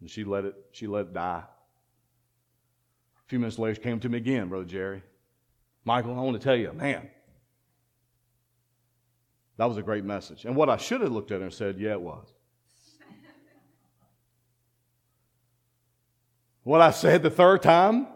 And 0.00 0.10
she 0.10 0.24
let 0.24 0.44
it, 0.44 0.54
she 0.72 0.86
let 0.86 1.06
it 1.06 1.14
die. 1.14 1.44
A 1.44 3.28
few 3.28 3.38
minutes 3.38 3.58
later, 3.58 3.76
she 3.76 3.80
came 3.80 4.00
to 4.00 4.08
me 4.08 4.18
again, 4.18 4.48
Brother 4.48 4.64
Jerry. 4.64 5.02
Michael, 5.84 6.18
I 6.18 6.22
want 6.22 6.40
to 6.40 6.44
tell 6.44 6.56
you, 6.56 6.72
man, 6.72 7.08
that 9.56 9.66
was 9.66 9.76
a 9.76 9.82
great 9.82 10.04
message. 10.04 10.44
And 10.44 10.56
what 10.56 10.68
I 10.68 10.76
should 10.76 11.00
have 11.00 11.12
looked 11.12 11.30
at 11.30 11.38
her 11.38 11.44
and 11.44 11.54
said, 11.54 11.78
yeah, 11.78 11.92
it 11.92 12.00
was. 12.00 12.26
what 16.64 16.80
I 16.80 16.90
said 16.90 17.22
the 17.22 17.30
third 17.30 17.62
time, 17.62 18.06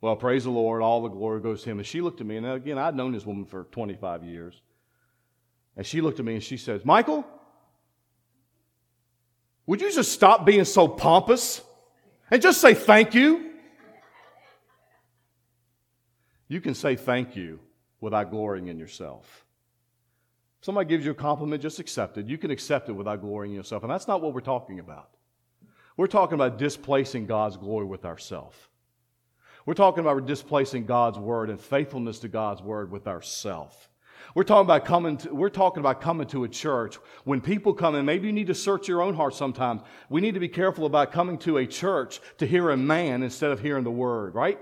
well, 0.00 0.16
praise 0.16 0.44
the 0.44 0.50
Lord, 0.50 0.82
all 0.82 1.02
the 1.02 1.08
glory 1.08 1.40
goes 1.40 1.62
to 1.62 1.70
him. 1.70 1.78
And 1.78 1.86
she 1.86 2.00
looked 2.00 2.20
at 2.20 2.26
me, 2.26 2.36
and 2.36 2.46
again, 2.46 2.78
I'd 2.78 2.96
known 2.96 3.12
this 3.12 3.24
woman 3.24 3.44
for 3.44 3.64
25 3.70 4.24
years. 4.24 4.60
And 5.76 5.86
she 5.86 6.00
looked 6.00 6.18
at 6.18 6.24
me 6.24 6.34
and 6.34 6.42
she 6.42 6.56
says, 6.56 6.84
Michael, 6.84 7.24
would 9.66 9.80
you 9.80 9.92
just 9.92 10.12
stop 10.12 10.44
being 10.44 10.64
so 10.64 10.88
pompous 10.88 11.62
and 12.30 12.42
just 12.42 12.60
say 12.60 12.74
thank 12.74 13.14
you? 13.14 13.50
You 16.48 16.60
can 16.60 16.74
say 16.74 16.96
thank 16.96 17.36
you 17.36 17.60
without 18.00 18.30
glorying 18.30 18.68
in 18.68 18.78
yourself. 18.78 19.46
If 20.60 20.66
somebody 20.66 20.88
gives 20.88 21.04
you 21.04 21.12
a 21.12 21.14
compliment, 21.14 21.62
just 21.62 21.78
accept 21.78 22.18
it. 22.18 22.26
You 22.26 22.36
can 22.36 22.50
accept 22.50 22.88
it 22.88 22.92
without 22.92 23.20
glorying 23.20 23.52
in 23.52 23.56
yourself. 23.56 23.82
And 23.82 23.90
that's 23.90 24.06
not 24.06 24.20
what 24.20 24.34
we're 24.34 24.40
talking 24.40 24.78
about. 24.78 25.08
We're 25.96 26.06
talking 26.06 26.34
about 26.34 26.58
displacing 26.58 27.26
God's 27.26 27.56
glory 27.56 27.86
with 27.86 28.04
ourselves. 28.04 28.56
We're 29.64 29.74
talking 29.74 30.00
about 30.00 30.26
displacing 30.26 30.86
God's 30.86 31.18
word 31.18 31.48
and 31.48 31.60
faithfulness 31.60 32.18
to 32.20 32.28
God's 32.28 32.60
word 32.60 32.90
with 32.90 33.06
ourselves. 33.06 33.76
We're 34.34 34.44
talking 34.44 34.66
about 34.66 34.84
coming 34.84 35.16
to, 35.18 35.34
we're 35.34 35.50
talking 35.50 35.80
about 35.80 36.00
coming 36.00 36.26
to 36.28 36.44
a 36.44 36.48
church. 36.48 36.96
When 37.24 37.40
people 37.40 37.74
come 37.74 37.94
in, 37.94 38.04
maybe 38.04 38.26
you 38.26 38.32
need 38.32 38.46
to 38.46 38.54
search 38.54 38.88
your 38.88 39.02
own 39.02 39.14
heart 39.14 39.34
sometimes. 39.34 39.82
We 40.08 40.20
need 40.20 40.34
to 40.34 40.40
be 40.40 40.48
careful 40.48 40.86
about 40.86 41.12
coming 41.12 41.38
to 41.38 41.58
a 41.58 41.66
church 41.66 42.20
to 42.38 42.46
hear 42.46 42.70
a 42.70 42.76
man 42.76 43.22
instead 43.22 43.50
of 43.50 43.60
hearing 43.60 43.84
the 43.84 43.90
word, 43.90 44.34
right? 44.34 44.58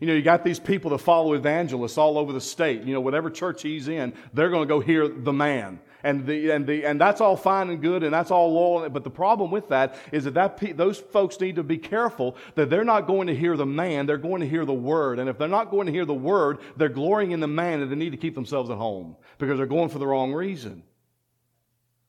You 0.00 0.06
know, 0.06 0.14
you 0.14 0.22
got 0.22 0.44
these 0.44 0.60
people 0.60 0.90
that 0.92 0.98
follow 0.98 1.32
evangelists 1.32 1.98
all 1.98 2.16
over 2.16 2.32
the 2.32 2.40
state. 2.40 2.82
You 2.82 2.94
know, 2.94 3.00
whatever 3.00 3.30
church 3.30 3.62
he's 3.62 3.88
in, 3.88 4.14
they're 4.32 4.50
going 4.50 4.66
to 4.66 4.72
go 4.72 4.80
hear 4.80 5.08
the 5.08 5.32
man. 5.32 5.80
And, 6.02 6.26
the, 6.26 6.50
and, 6.50 6.66
the, 6.66 6.84
and 6.84 7.00
that's 7.00 7.20
all 7.20 7.36
fine 7.36 7.68
and 7.68 7.80
good 7.80 8.02
and 8.02 8.12
that's 8.12 8.30
all 8.30 8.52
loyal. 8.52 8.88
But 8.88 9.04
the 9.04 9.10
problem 9.10 9.50
with 9.50 9.68
that 9.68 9.96
is 10.12 10.24
that, 10.24 10.34
that 10.34 10.76
those 10.76 10.98
folks 10.98 11.38
need 11.40 11.56
to 11.56 11.62
be 11.62 11.78
careful 11.78 12.36
that 12.54 12.70
they're 12.70 12.84
not 12.84 13.06
going 13.06 13.26
to 13.26 13.34
hear 13.34 13.56
the 13.56 13.66
man, 13.66 14.06
they're 14.06 14.16
going 14.16 14.40
to 14.40 14.48
hear 14.48 14.64
the 14.64 14.72
word. 14.72 15.18
And 15.18 15.28
if 15.28 15.38
they're 15.38 15.48
not 15.48 15.70
going 15.70 15.86
to 15.86 15.92
hear 15.92 16.04
the 16.04 16.14
word, 16.14 16.58
they're 16.76 16.88
glorying 16.88 17.32
in 17.32 17.40
the 17.40 17.48
man 17.48 17.80
and 17.80 17.90
they 17.90 17.96
need 17.96 18.10
to 18.10 18.16
keep 18.16 18.34
themselves 18.34 18.70
at 18.70 18.78
home 18.78 19.16
because 19.38 19.58
they're 19.58 19.66
going 19.66 19.90
for 19.90 19.98
the 19.98 20.06
wrong 20.06 20.32
reason. 20.32 20.82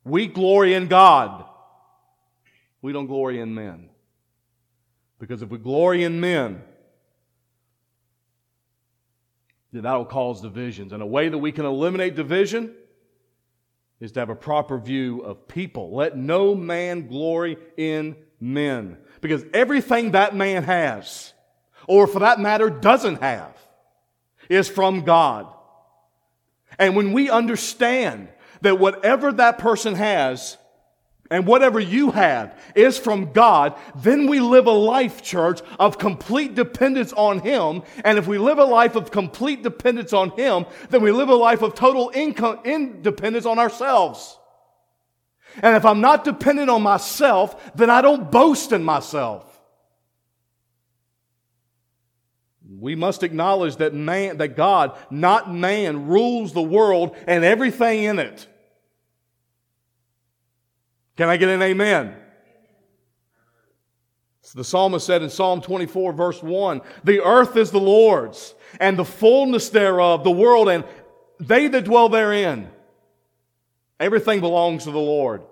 We 0.04 0.28
glory 0.28 0.74
in 0.74 0.88
God. 0.88 1.46
We 2.82 2.94
don't 2.94 3.08
glory 3.08 3.40
in 3.40 3.54
men. 3.54 3.90
Because 5.20 5.42
if 5.42 5.50
we 5.50 5.60
glory 5.60 6.04
in 6.04 6.20
men, 6.20 6.64
then 9.72 9.84
that 9.84 9.94
will 9.94 10.06
cause 10.06 10.42
divisions. 10.42 10.94
And 10.94 11.04
a 11.04 11.06
way 11.06 11.30
that 11.30 11.38
we 11.38 11.52
can 11.52 11.66
eliminate 11.66 12.16
division 12.16 12.74
is 14.02 14.12
to 14.14 14.20
have 14.20 14.30
a 14.30 14.36
proper 14.36 14.78
view 14.78 15.22
of 15.22 15.48
people. 15.48 15.96
Let 15.96 16.18
no 16.18 16.56
man 16.56 17.08
glory 17.08 17.58
in 17.78 18.18
men. 18.40 18.98
Because 19.22 19.46
everything 19.54 20.12
that 20.12 20.36
man 20.36 20.64
has, 20.64 21.34
or 21.88 22.08
for 22.08 22.20
that 22.20 22.40
matter, 22.40 22.70
doesn't 22.70 23.22
have, 23.22 23.56
is 24.50 24.68
from 24.68 25.02
God. 25.02 25.48
And 26.80 26.96
when 26.96 27.14
we 27.14 27.30
understand 27.30 28.28
that 28.62 28.80
whatever 28.80 29.32
that 29.34 29.60
person 29.60 29.96
has 29.96 30.58
and 31.32 31.48
whatever 31.48 31.80
you 31.80 32.12
have 32.12 32.60
is 32.76 33.00
from 33.00 33.32
God, 33.32 33.80
then 33.96 34.28
we 34.28 34.42
live 34.42 34.68
a 34.68 34.72
life, 34.72 35.24
church, 35.24 35.62
of 35.80 35.98
complete 35.98 36.54
dependence 36.56 37.14
on 37.14 37.40
Him. 37.40 37.84
And 38.04 38.20
if 38.20 38.28
we 38.28 38.38
live 38.38 38.60
a 38.60 38.66
life 38.66 38.96
of 38.96 39.10
complete 39.10 39.64
dependence 39.64 40.12
on 40.12 40.32
Him, 40.32 40.66
then 40.90 41.02
we 41.02 41.12
live 41.12 41.30
a 41.30 41.36
life 41.36 41.62
of 41.62 41.74
total 41.74 42.12
income, 42.14 42.60
independence 42.66 43.46
on 43.46 43.58
ourselves. 43.60 44.38
And 45.64 45.76
if 45.76 45.86
I'm 45.86 46.02
not 46.02 46.26
dependent 46.26 46.70
on 46.70 46.82
myself, 46.82 47.74
then 47.76 47.90
I 47.90 48.02
don't 48.02 48.30
boast 48.30 48.74
in 48.74 48.84
myself. 48.84 49.48
We 52.80 52.96
must 52.96 53.24
acknowledge 53.24 53.78
that 53.78 53.94
man, 53.94 54.38
that 54.38 54.58
God, 54.58 54.98
not 55.10 55.54
man, 55.54 56.08
rules 56.08 56.52
the 56.52 56.62
world 56.62 57.16
and 57.26 57.46
everything 57.46 58.04
in 58.04 58.20
it. 58.20 58.48
Can 61.22 61.30
I 61.30 61.38
get 61.38 61.50
an 61.50 61.62
amen? 61.62 62.16
So 64.42 64.58
the 64.58 64.64
psalmist 64.64 65.06
said 65.06 65.22
in 65.22 65.30
Psalm 65.30 65.62
24, 65.62 66.14
verse 66.14 66.42
1 66.42 66.82
The 67.04 67.24
earth 67.24 67.56
is 67.58 67.70
the 67.70 67.80
Lord's, 67.80 68.56
and 68.80 68.98
the 68.98 69.06
fullness 69.06 69.70
thereof, 69.70 70.24
the 70.24 70.32
world, 70.32 70.68
and 70.68 70.84
they 71.40 71.68
that 71.68 71.86
dwell 71.86 72.10
therein. 72.10 72.72
Everything 74.00 74.40
belongs 74.40 74.86
to 74.86 74.92
the 74.92 74.98
Lord. 74.98 75.44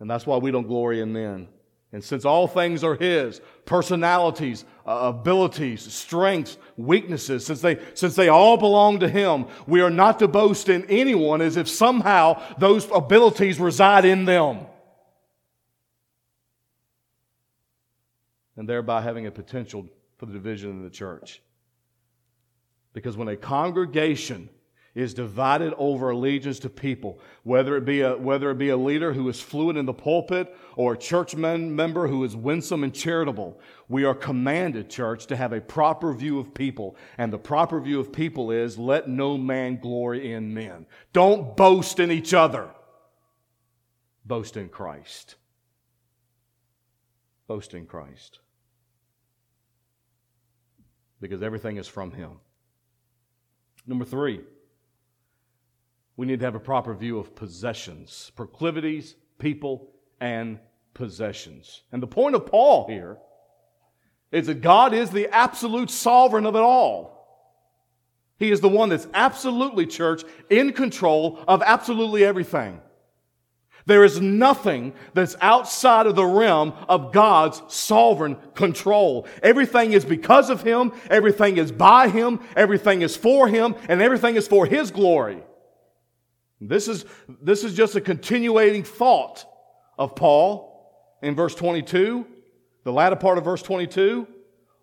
And 0.00 0.10
that's 0.10 0.26
why 0.26 0.36
we 0.36 0.50
don't 0.50 0.68
glory 0.68 1.00
in 1.00 1.14
men. 1.14 1.48
And 1.92 2.02
since 2.02 2.24
all 2.24 2.48
things 2.48 2.82
are 2.82 2.94
His, 2.94 3.42
personalities, 3.66 4.64
uh, 4.86 5.12
abilities, 5.14 5.82
strengths, 5.92 6.56
weaknesses, 6.78 7.44
since 7.44 7.60
they, 7.60 7.78
since 7.94 8.16
they 8.16 8.28
all 8.28 8.56
belong 8.56 9.00
to 9.00 9.08
Him, 9.08 9.46
we 9.66 9.82
are 9.82 9.90
not 9.90 10.18
to 10.20 10.28
boast 10.28 10.70
in 10.70 10.86
anyone 10.86 11.42
as 11.42 11.58
if 11.58 11.68
somehow 11.68 12.42
those 12.58 12.88
abilities 12.90 13.60
reside 13.60 14.06
in 14.06 14.24
them. 14.24 14.60
And 18.56 18.66
thereby 18.66 19.02
having 19.02 19.26
a 19.26 19.30
potential 19.30 19.86
for 20.16 20.26
the 20.26 20.32
division 20.32 20.70
in 20.70 20.82
the 20.82 20.90
church. 20.90 21.42
Because 22.94 23.16
when 23.16 23.28
a 23.28 23.36
congregation 23.36 24.48
is 24.94 25.14
divided 25.14 25.72
over 25.78 26.10
allegiance 26.10 26.58
to 26.58 26.68
people, 26.68 27.18
whether 27.44 27.76
it 27.76 27.84
be 27.84 28.02
a, 28.02 28.16
whether 28.16 28.50
it 28.50 28.58
be 28.58 28.68
a 28.68 28.76
leader 28.76 29.14
who 29.14 29.26
is 29.28 29.40
fluent 29.40 29.78
in 29.78 29.86
the 29.86 29.92
pulpit 29.92 30.54
or 30.76 30.92
a 30.92 30.98
church 30.98 31.34
member 31.34 32.06
who 32.06 32.22
is 32.24 32.36
winsome 32.36 32.84
and 32.84 32.94
charitable. 32.94 33.58
We 33.88 34.04
are 34.04 34.14
commanded, 34.14 34.90
church, 34.90 35.26
to 35.26 35.36
have 35.36 35.54
a 35.54 35.62
proper 35.62 36.12
view 36.12 36.38
of 36.38 36.52
people. 36.52 36.96
And 37.16 37.32
the 37.32 37.38
proper 37.38 37.80
view 37.80 38.00
of 38.00 38.12
people 38.12 38.50
is 38.50 38.78
let 38.78 39.08
no 39.08 39.38
man 39.38 39.78
glory 39.80 40.32
in 40.32 40.52
men. 40.52 40.86
Don't 41.14 41.56
boast 41.56 41.98
in 41.98 42.10
each 42.10 42.34
other. 42.34 42.68
Boast 44.26 44.58
in 44.58 44.68
Christ. 44.68 45.36
Boast 47.46 47.72
in 47.72 47.86
Christ. 47.86 48.40
Because 51.18 51.42
everything 51.42 51.78
is 51.78 51.88
from 51.88 52.12
Him. 52.12 52.32
Number 53.86 54.04
three, 54.04 54.40
we 56.16 56.26
need 56.26 56.40
to 56.40 56.44
have 56.44 56.54
a 56.54 56.60
proper 56.60 56.94
view 56.94 57.18
of 57.18 57.34
possessions, 57.34 58.30
proclivities, 58.36 59.16
people, 59.38 59.90
and 60.20 60.58
possessions. 60.94 61.82
And 61.90 62.02
the 62.02 62.06
point 62.06 62.34
of 62.34 62.46
Paul 62.46 62.86
here 62.88 63.18
is 64.30 64.46
that 64.46 64.60
God 64.60 64.94
is 64.94 65.10
the 65.10 65.28
absolute 65.28 65.90
sovereign 65.90 66.46
of 66.46 66.54
it 66.54 66.60
all. 66.60 67.12
He 68.38 68.50
is 68.50 68.60
the 68.60 68.68
one 68.68 68.88
that's 68.88 69.06
absolutely, 69.14 69.86
church, 69.86 70.24
in 70.50 70.72
control 70.72 71.42
of 71.46 71.62
absolutely 71.62 72.24
everything. 72.24 72.80
There 73.86 74.04
is 74.04 74.20
nothing 74.20 74.94
that's 75.12 75.36
outside 75.40 76.06
of 76.06 76.14
the 76.14 76.24
realm 76.24 76.72
of 76.88 77.12
God's 77.12 77.62
sovereign 77.68 78.36
control. 78.54 79.26
Everything 79.42 79.92
is 79.92 80.04
because 80.04 80.50
of 80.50 80.62
Him, 80.62 80.92
everything 81.10 81.56
is 81.56 81.72
by 81.72 82.08
Him, 82.08 82.40
everything 82.56 83.02
is 83.02 83.16
for 83.16 83.48
Him, 83.48 83.74
and 83.88 84.00
everything 84.00 84.36
is 84.36 84.46
for 84.46 84.66
His 84.66 84.90
glory. 84.90 85.42
This 86.68 86.88
is, 86.88 87.04
this 87.40 87.64
is 87.64 87.74
just 87.74 87.96
a 87.96 88.00
continuating 88.00 88.84
thought 88.84 89.44
of 89.98 90.14
Paul 90.14 91.18
in 91.22 91.34
verse 91.34 91.54
22, 91.54 92.26
the 92.84 92.92
latter 92.92 93.16
part 93.16 93.38
of 93.38 93.44
verse 93.44 93.62
22, 93.62 94.26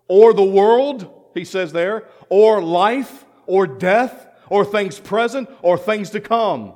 or 0.08 0.32
the 0.32 0.42
world, 0.42 1.30
he 1.34 1.44
says 1.44 1.72
there, 1.72 2.08
or 2.28 2.62
life, 2.62 3.24
or 3.46 3.66
death, 3.66 4.26
or 4.48 4.64
things 4.64 4.98
present, 4.98 5.48
or 5.62 5.78
things 5.78 6.10
to 6.10 6.20
come. 6.20 6.74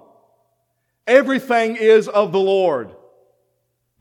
Everything 1.06 1.76
is 1.76 2.08
of 2.08 2.32
the 2.32 2.40
Lord. 2.40 2.94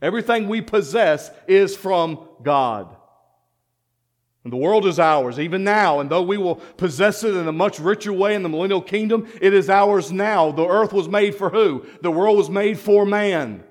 Everything 0.00 0.48
we 0.48 0.60
possess 0.60 1.30
is 1.46 1.76
from 1.76 2.28
God. 2.42 2.96
And 4.44 4.52
the 4.52 4.58
world 4.58 4.86
is 4.86 4.98
ours, 4.98 5.40
even 5.40 5.64
now. 5.64 6.00
And 6.00 6.10
though 6.10 6.22
we 6.22 6.36
will 6.36 6.56
possess 6.56 7.24
it 7.24 7.34
in 7.34 7.48
a 7.48 7.52
much 7.52 7.80
richer 7.80 8.12
way 8.12 8.34
in 8.34 8.42
the 8.42 8.50
millennial 8.50 8.82
kingdom, 8.82 9.26
it 9.40 9.54
is 9.54 9.70
ours 9.70 10.12
now. 10.12 10.52
The 10.52 10.66
earth 10.66 10.92
was 10.92 11.08
made 11.08 11.34
for 11.34 11.48
who? 11.48 11.86
The 12.02 12.10
world 12.10 12.36
was 12.36 12.50
made 12.50 12.78
for 12.78 13.06
man. 13.06 13.64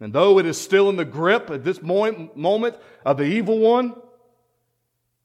And 0.00 0.12
though 0.12 0.40
it 0.40 0.46
is 0.46 0.60
still 0.60 0.90
in 0.90 0.96
the 0.96 1.04
grip 1.04 1.50
at 1.50 1.62
this 1.62 1.80
moment 1.80 2.76
of 3.06 3.16
the 3.16 3.24
evil 3.24 3.58
one, 3.58 3.94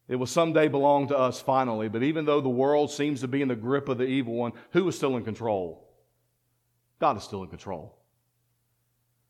it 0.08 0.15
will 0.15 0.28
someday 0.28 0.67
belong 0.67 1.08
to 1.08 1.17
us 1.17 1.41
finally. 1.41 1.89
But 1.89 2.04
even 2.04 2.25
though 2.25 2.39
the 2.39 2.49
world 2.49 2.91
seems 2.91 3.21
to 3.21 3.28
be 3.28 3.41
in 3.41 3.47
the 3.47 3.56
grip 3.56 3.89
of 3.89 3.97
the 3.97 4.06
evil 4.06 4.36
one, 4.36 4.54
who 4.71 4.88
is 4.88 4.95
still 4.95 5.17
in 5.17 5.23
control? 5.23 5.88
God 6.99 7.17
is 7.17 7.23
still 7.23 7.43
in 7.43 7.49
control. 7.49 7.99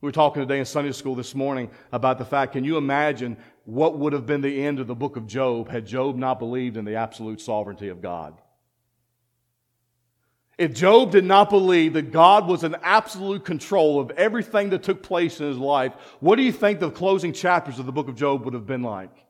We 0.01 0.07
were 0.07 0.13
talking 0.13 0.41
today 0.41 0.59
in 0.59 0.65
Sunday 0.65 0.93
school 0.93 1.13
this 1.13 1.35
morning 1.35 1.69
about 1.91 2.17
the 2.17 2.25
fact 2.25 2.53
can 2.53 2.63
you 2.63 2.77
imagine 2.77 3.35
what 3.65 3.97
would 3.97 4.13
have 4.13 4.25
been 4.25 4.41
the 4.41 4.65
end 4.65 4.79
of 4.79 4.87
the 4.87 4.95
book 4.95 5.17
of 5.17 5.27
Job 5.27 5.69
had 5.69 5.85
Job 5.85 6.15
not 6.15 6.39
believed 6.39 6.77
in 6.77 6.85
the 6.85 6.95
absolute 6.95 7.41
sovereignty 7.41 7.89
of 7.89 8.01
God? 8.01 8.39
If 10.57 10.73
Job 10.73 11.11
did 11.11 11.25
not 11.25 11.49
believe 11.49 11.93
that 11.93 12.11
God 12.11 12.47
was 12.47 12.63
in 12.63 12.75
absolute 12.81 13.45
control 13.45 13.99
of 13.99 14.11
everything 14.11 14.69
that 14.69 14.83
took 14.83 15.03
place 15.03 15.39
in 15.39 15.47
his 15.47 15.57
life, 15.57 15.93
what 16.19 16.35
do 16.35 16.43
you 16.43 16.51
think 16.51 16.79
the 16.79 16.91
closing 16.91 17.33
chapters 17.33 17.79
of 17.79 17.85
the 17.85 17.91
book 17.91 18.09
of 18.09 18.15
Job 18.15 18.45
would 18.45 18.53
have 18.53 18.67
been 18.67 18.83
like? 18.83 19.25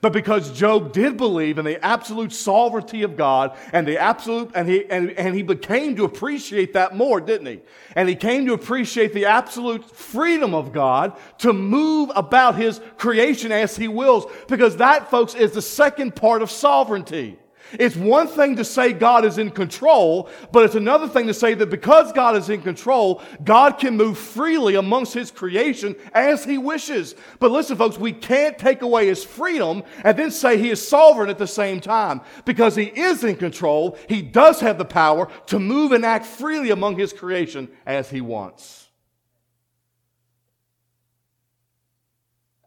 But 0.00 0.12
because 0.12 0.52
Job 0.52 0.92
did 0.92 1.16
believe 1.16 1.58
in 1.58 1.64
the 1.64 1.82
absolute 1.84 2.32
sovereignty 2.32 3.02
of 3.02 3.16
God 3.16 3.56
and 3.72 3.86
the 3.86 3.98
absolute, 3.98 4.50
and 4.54 4.68
he, 4.68 4.84
and, 4.90 5.10
and 5.12 5.34
he 5.34 5.42
became 5.42 5.96
to 5.96 6.04
appreciate 6.04 6.72
that 6.74 6.96
more, 6.96 7.20
didn't 7.20 7.46
he? 7.46 7.60
And 7.94 8.08
he 8.08 8.14
came 8.14 8.46
to 8.46 8.52
appreciate 8.52 9.12
the 9.12 9.26
absolute 9.26 9.88
freedom 9.88 10.54
of 10.54 10.72
God 10.72 11.16
to 11.38 11.52
move 11.52 12.10
about 12.14 12.56
his 12.56 12.80
creation 12.98 13.52
as 13.52 13.76
he 13.76 13.88
wills. 13.88 14.26
Because 14.48 14.76
that, 14.78 15.10
folks, 15.10 15.34
is 15.34 15.52
the 15.52 15.62
second 15.62 16.16
part 16.16 16.42
of 16.42 16.50
sovereignty. 16.50 17.38
It's 17.72 17.96
one 17.96 18.28
thing 18.28 18.56
to 18.56 18.64
say 18.64 18.92
God 18.92 19.24
is 19.24 19.38
in 19.38 19.50
control, 19.50 20.28
but 20.52 20.64
it's 20.64 20.74
another 20.74 21.08
thing 21.08 21.26
to 21.26 21.34
say 21.34 21.54
that 21.54 21.70
because 21.70 22.12
God 22.12 22.36
is 22.36 22.48
in 22.48 22.62
control, 22.62 23.22
God 23.44 23.78
can 23.78 23.96
move 23.96 24.18
freely 24.18 24.76
amongst 24.76 25.14
His 25.14 25.30
creation 25.30 25.96
as 26.12 26.44
He 26.44 26.58
wishes. 26.58 27.14
But 27.38 27.50
listen, 27.50 27.76
folks, 27.76 27.98
we 27.98 28.12
can't 28.12 28.58
take 28.58 28.82
away 28.82 29.06
His 29.06 29.24
freedom 29.24 29.82
and 30.04 30.18
then 30.18 30.30
say 30.30 30.58
He 30.58 30.70
is 30.70 30.86
sovereign 30.86 31.30
at 31.30 31.38
the 31.38 31.46
same 31.46 31.80
time. 31.80 32.20
Because 32.44 32.76
He 32.76 32.84
is 32.84 33.24
in 33.24 33.36
control, 33.36 33.98
He 34.08 34.22
does 34.22 34.60
have 34.60 34.78
the 34.78 34.84
power 34.84 35.28
to 35.46 35.58
move 35.58 35.92
and 35.92 36.04
act 36.04 36.26
freely 36.26 36.70
among 36.70 36.98
His 36.98 37.12
creation 37.12 37.68
as 37.84 38.10
He 38.10 38.20
wants. 38.20 38.85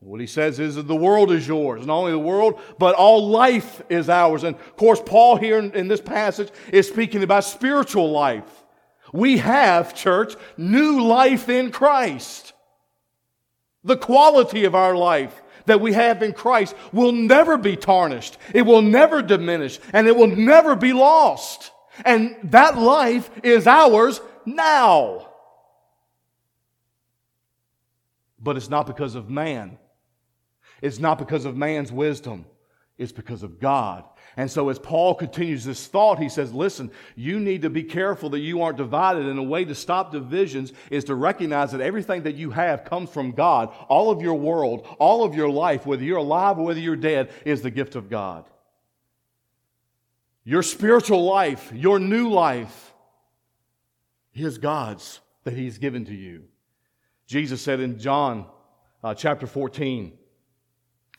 What 0.10 0.20
he 0.20 0.26
says 0.26 0.60
is 0.60 0.74
that 0.74 0.88
the 0.88 0.96
world 0.96 1.32
is 1.32 1.48
yours. 1.48 1.86
Not 1.86 1.98
only 1.98 2.14
the 2.14 2.18
world, 2.18 2.60
but 2.80 2.96
all 2.96 3.30
life 3.30 3.80
is 3.90 4.10
ours. 4.10 4.44
And 4.44 4.56
of 4.56 4.76
course, 4.76 5.00
Paul 5.06 5.36
here 5.36 5.60
in, 5.60 5.72
in 5.74 5.88
this 5.88 6.02
passage 6.02 6.50
is 6.74 6.88
speaking 6.88 7.22
about 7.22 7.44
spiritual 7.44 8.10
life. 8.10 8.66
We 9.14 9.38
have, 9.38 9.94
church, 9.94 10.34
new 10.58 11.06
life 11.06 11.48
in 11.48 11.70
Christ. 11.70 12.54
The 13.84 13.98
quality 13.98 14.66
of 14.66 14.74
our 14.74 14.96
life 14.96 15.44
that 15.68 15.80
we 15.80 15.94
have 15.94 16.24
in 16.24 16.34
Christ 16.34 16.76
will 16.92 17.12
never 17.12 17.56
be 17.56 17.76
tarnished. 17.76 18.40
It 18.52 18.64
will 18.64 18.82
never 18.82 19.22
diminish 19.22 19.80
and 19.94 20.08
it 20.08 20.16
will 20.16 20.36
never 20.36 20.76
be 20.76 20.92
lost. 20.92 21.70
And 22.04 22.36
that 22.46 22.80
life 22.80 23.30
is 23.44 23.68
ours 23.68 24.22
now. 24.44 25.30
But 28.40 28.58
it's 28.58 28.72
not 28.72 28.88
because 28.88 29.14
of 29.14 29.30
man. 29.30 29.78
It's 30.82 31.00
not 31.00 31.18
because 31.18 31.46
of 31.46 31.56
man's 31.56 31.92
wisdom. 31.92 32.46
It's 32.98 33.12
because 33.14 33.44
of 33.44 33.60
God. 33.60 34.04
And 34.36 34.52
so, 34.52 34.70
as 34.70 34.78
Paul 34.78 35.16
continues 35.16 35.64
this 35.64 35.88
thought, 35.88 36.20
he 36.20 36.30
says, 36.30 36.54
Listen, 36.54 36.92
you 37.16 37.40
need 37.40 37.62
to 37.64 37.70
be 37.70 37.84
careful 37.84 38.30
that 38.32 38.40
you 38.40 38.62
aren't 38.62 38.78
divided. 38.78 39.26
And 39.26 39.40
a 39.40 39.44
way 39.44 39.66
to 39.66 39.74
stop 39.74 40.12
divisions 40.12 40.74
is 40.92 41.06
to 41.06 41.16
recognize 41.16 41.72
that 41.72 41.82
everything 41.82 42.24
that 42.24 42.36
you 42.36 42.52
have 42.52 42.84
comes 42.84 43.10
from 43.10 43.32
God. 43.32 43.74
All 43.88 44.12
of 44.12 44.22
your 44.22 44.36
world, 44.36 44.86
all 45.00 45.24
of 45.24 45.34
your 45.34 45.50
life, 45.50 45.86
whether 45.86 46.04
you're 46.04 46.18
alive 46.18 46.60
or 46.60 46.66
whether 46.66 46.80
you're 46.80 46.98
dead, 46.98 47.32
is 47.46 47.62
the 47.62 47.72
gift 47.72 47.96
of 47.96 48.10
God. 48.10 48.46
Your 50.44 50.64
spiritual 50.64 51.24
life, 51.24 51.72
your 51.74 52.00
new 52.00 52.30
life, 52.30 52.94
is 54.34 54.58
God's 54.58 55.22
that 55.46 55.54
He's 55.54 55.78
given 55.78 56.06
to 56.06 56.16
you. 56.16 56.44
Jesus 57.28 57.62
said 57.62 57.80
in 57.80 57.98
John 57.98 58.46
uh, 59.04 59.14
chapter 59.14 59.48
14, 59.48 60.19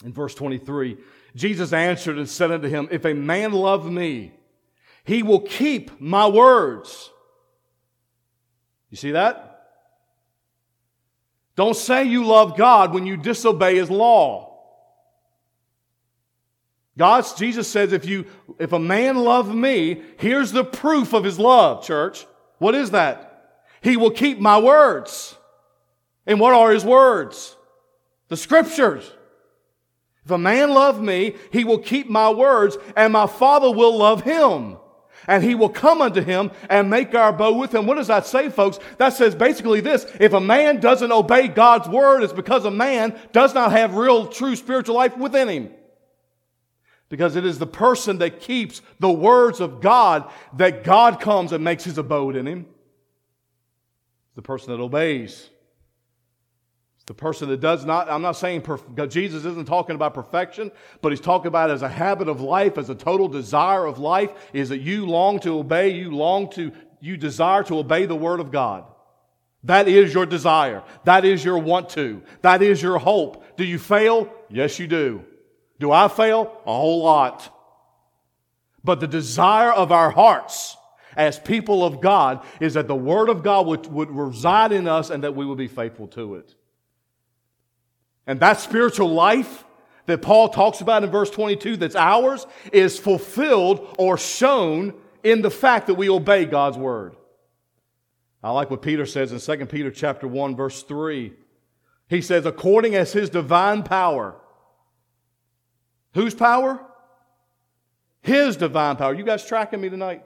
in 0.05 0.13
verse 0.13 0.35
23, 0.35 0.97
Jesus 1.35 1.73
answered 1.73 2.19
and 2.19 2.29
said 2.29 2.51
unto 2.51 2.69
him, 2.69 2.89
If 2.91 3.05
a 3.05 3.15
man 3.15 3.53
love 3.53 3.91
me, 3.91 4.33
he 5.05 5.23
will 5.23 5.41
keep 5.41 6.01
my 6.01 6.27
words. 6.27 7.11
You 8.91 8.97
see 8.97 9.13
that? 9.13 9.47
Don't 11.57 11.77
say 11.77 12.05
you 12.05 12.25
love 12.25 12.57
God 12.57 12.95
when 12.95 13.07
you 13.07 13.17
disobey 13.17 13.77
his 13.77 13.91
law. 13.91 14.51
God's 16.97 17.33
Jesus 17.35 17.69
says 17.69 17.93
if 17.93 18.05
you 18.05 18.27
if 18.59 18.73
a 18.73 18.79
man 18.79 19.17
love 19.17 19.55
me, 19.55 20.03
here's 20.19 20.53
the 20.53 20.65
proof 20.65 21.13
of 21.13 21.25
his 21.25 21.39
love, 21.39 21.85
church. 21.85 22.27
What 22.59 22.75
is 22.75 22.91
that? 22.91 23.63
He 23.81 23.97
will 23.97 24.11
keep 24.11 24.39
my 24.39 24.59
words. 24.59 25.37
And 26.27 26.39
what 26.39 26.53
are 26.53 26.71
his 26.71 26.85
words? 26.85 27.57
The 28.29 28.37
scriptures. 28.37 29.11
If 30.25 30.31
a 30.31 30.39
man 30.39 30.71
love 30.71 31.01
me, 31.01 31.35
he 31.51 31.65
will 31.65 31.79
keep 31.79 32.09
my 32.09 32.31
words, 32.31 32.77
and 32.97 33.13
my 33.13 33.27
Father 33.27 33.71
will 33.71 33.97
love 33.97 34.23
him. 34.23 34.77
And 35.27 35.45
he 35.45 35.55
will 35.55 35.69
come 35.69 36.03
unto 36.03 36.23
him 36.23 36.51
and 36.69 36.91
make 36.91 37.15
our 37.15 37.29
abode 37.29 37.59
with 37.59 37.75
him. 37.75 37.87
What 37.87 37.97
does 37.97 38.09
that 38.09 38.27
say, 38.27 38.49
folks? 38.49 38.79
That 38.99 39.11
says 39.11 39.35
basically 39.35 39.81
this. 39.81 40.07
If 40.19 40.33
a 40.33 40.41
man 40.41 40.81
doesn't 40.81 41.13
obey 41.13 41.49
God's 41.49 41.89
word, 41.89 42.23
it's 42.23 42.33
because 42.33 42.65
a 42.65 42.71
man 42.71 43.19
does 43.33 43.55
not 43.55 43.73
have 43.73 43.95
real, 43.95 44.27
true 44.27 44.57
spiritual 44.57 44.97
life 44.97 45.17
within 45.17 45.49
him. 45.49 45.71
Because 47.11 47.37
it 47.37 47.45
is 47.45 47.59
the 47.59 47.67
person 47.67 48.19
that 48.19 48.41
keeps 48.41 48.83
the 48.99 49.13
words 49.13 49.61
of 49.61 49.81
God 49.81 50.31
that 50.57 50.85
God 50.85 51.21
comes 51.21 51.53
and 51.53 51.63
makes 51.63 51.85
his 51.85 51.99
abode 51.99 52.35
in 52.37 52.47
him. 52.47 52.67
The 54.37 54.43
person 54.43 54.73
that 54.73 54.83
obeys. 54.83 55.51
The 57.11 57.15
person 57.15 57.49
that 57.49 57.59
does 57.59 57.85
not, 57.85 58.09
I'm 58.09 58.23
not 58.23 58.37
saying 58.37 58.63
perf- 58.63 59.11
Jesus 59.11 59.45
isn't 59.45 59.67
talking 59.67 59.97
about 59.97 60.15
perfection, 60.15 60.71
but 61.03 61.11
he's 61.11 61.21
talking 61.21 61.49
about 61.49 61.69
as 61.69 61.83
a 61.83 61.89
habit 61.89 62.29
of 62.29 62.41
life, 62.41 62.79
as 62.79 62.89
a 62.89 62.95
total 62.95 63.27
desire 63.27 63.85
of 63.85 63.99
life, 63.99 64.31
is 64.53 64.69
that 64.69 64.79
you 64.79 65.07
long 65.07 65.41
to 65.41 65.59
obey, 65.59 65.89
you 65.89 66.13
long 66.13 66.49
to, 66.51 66.71
you 67.01 67.17
desire 67.17 67.65
to 67.65 67.79
obey 67.79 68.07
the 68.07 68.15
Word 68.15 68.39
of 68.39 68.53
God. 68.53 68.85
That 69.65 69.89
is 69.89 70.15
your 70.15 70.25
desire. 70.25 70.85
That 71.03 71.25
is 71.25 71.45
your 71.45 71.59
want 71.59 71.89
to. 71.91 72.23
That 72.43 72.63
is 72.63 72.81
your 72.81 73.01
hope. 73.01 73.57
Do 73.57 73.65
you 73.65 73.81
fail? 73.81 74.33
Yes, 74.49 74.79
you 74.79 74.87
do. 74.87 75.25
Do 75.81 75.91
I 75.91 76.07
fail? 76.07 76.61
A 76.65 76.73
whole 76.73 77.03
lot. 77.03 77.53
But 78.85 79.01
the 79.01 79.09
desire 79.09 79.73
of 79.73 79.91
our 79.91 80.13
hearts 80.13 80.77
as 81.17 81.41
people 81.41 81.85
of 81.85 82.01
God 82.01 82.47
is 82.61 82.75
that 82.75 82.87
the 82.87 82.95
Word 82.95 83.29
of 83.29 83.43
God 83.43 83.67
would, 83.67 83.89
would 83.89 84.13
reside 84.13 84.71
in 84.71 84.87
us 84.87 85.11
and 85.11 85.25
that 85.25 85.35
we 85.35 85.45
would 85.45 85.59
be 85.59 85.67
faithful 85.67 86.07
to 86.07 86.37
it. 86.37 86.55
And 88.31 88.39
that 88.39 88.61
spiritual 88.61 89.11
life 89.11 89.65
that 90.07 90.23
Paul 90.23 90.51
talks 90.51 90.81
about 90.81 91.03
in 91.03 91.11
verse 91.11 91.31
22 91.31 91.79
that's 91.79 91.97
ours 91.97 92.47
is 92.73 92.97
fulfilled 92.97 93.93
or 93.99 94.17
shown 94.17 94.95
in 95.25 95.43
the 95.43 95.51
fact 95.51 95.89
that 95.89 95.95
we 95.95 96.09
obey 96.09 96.45
God's 96.45 96.79
word. 96.79 97.17
I 98.41 98.53
like 98.53 98.71
what 98.71 98.83
Peter 98.83 99.05
says 99.05 99.33
in 99.33 99.41
2 99.59 99.67
Peter 99.67 99.91
chapter 99.91 100.29
1 100.29 100.55
verse 100.55 100.85
3. 100.85 101.33
He 102.07 102.23
says 102.23 102.47
according 102.47 102.95
as 102.95 103.13
his 103.13 103.31
divine 103.31 103.83
power. 103.83 104.37
Whose 106.15 106.33
power? 106.33 106.79
His 108.23 108.57
divine 108.57 108.95
power. 108.95 109.13
You 109.13 109.25
guys 109.25 109.45
tracking 109.45 109.81
me 109.81 109.89
tonight? 109.89 110.23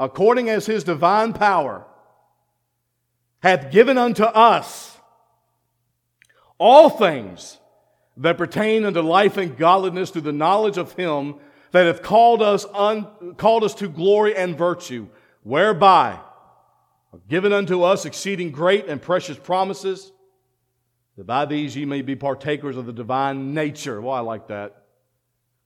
According 0.00 0.50
as 0.50 0.66
his 0.66 0.82
divine 0.82 1.32
power 1.32 1.86
hath 3.42 3.70
given 3.70 3.98
unto 3.98 4.24
us 4.24 4.96
all 6.58 6.88
things 6.88 7.58
that 8.16 8.38
pertain 8.38 8.84
unto 8.84 9.00
life 9.00 9.36
and 9.36 9.56
godliness 9.56 10.10
through 10.10 10.22
the 10.22 10.32
knowledge 10.32 10.78
of 10.78 10.92
him 10.92 11.36
that 11.72 11.86
hath 11.86 12.02
called 12.02 12.42
us, 12.42 12.64
un, 12.72 13.34
called 13.36 13.64
us 13.64 13.74
to 13.74 13.88
glory 13.88 14.36
and 14.36 14.56
virtue, 14.56 15.08
whereby 15.42 16.20
are 17.12 17.20
given 17.28 17.52
unto 17.52 17.82
us 17.82 18.04
exceeding 18.04 18.50
great 18.50 18.86
and 18.86 19.02
precious 19.02 19.36
promises, 19.36 20.12
that 21.16 21.24
by 21.24 21.44
these 21.44 21.76
ye 21.76 21.84
may 21.84 22.02
be 22.02 22.14
partakers 22.14 22.76
of 22.76 22.86
the 22.86 22.92
divine 22.92 23.54
nature. 23.54 24.00
Well, 24.00 24.14
I 24.14 24.20
like 24.20 24.48
that. 24.48 24.81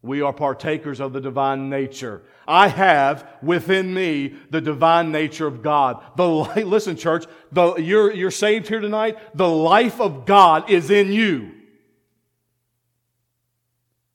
We 0.07 0.23
are 0.23 0.33
partakers 0.33 1.01
of 1.01 1.13
the 1.13 1.21
divine 1.21 1.69
nature. 1.69 2.23
I 2.47 2.69
have 2.69 3.29
within 3.43 3.93
me 3.93 4.35
the 4.51 4.61
divine 4.61 5.11
nature 5.11 5.47
of 5.47 5.63
God. 5.63 6.03
The 6.17 6.29
light, 6.29 6.67
listen, 6.67 6.97
church, 6.97 7.27
the, 7.51 7.75
you're, 7.77 8.13
you're 8.13 8.31
saved 8.31 8.69
here 8.69 8.81
tonight. 8.81 9.19
The 9.37 9.49
life 9.49 10.01
of 10.01 10.25
God 10.25 10.71
is 10.71 10.91
in 10.91 11.13
you. 11.13 11.53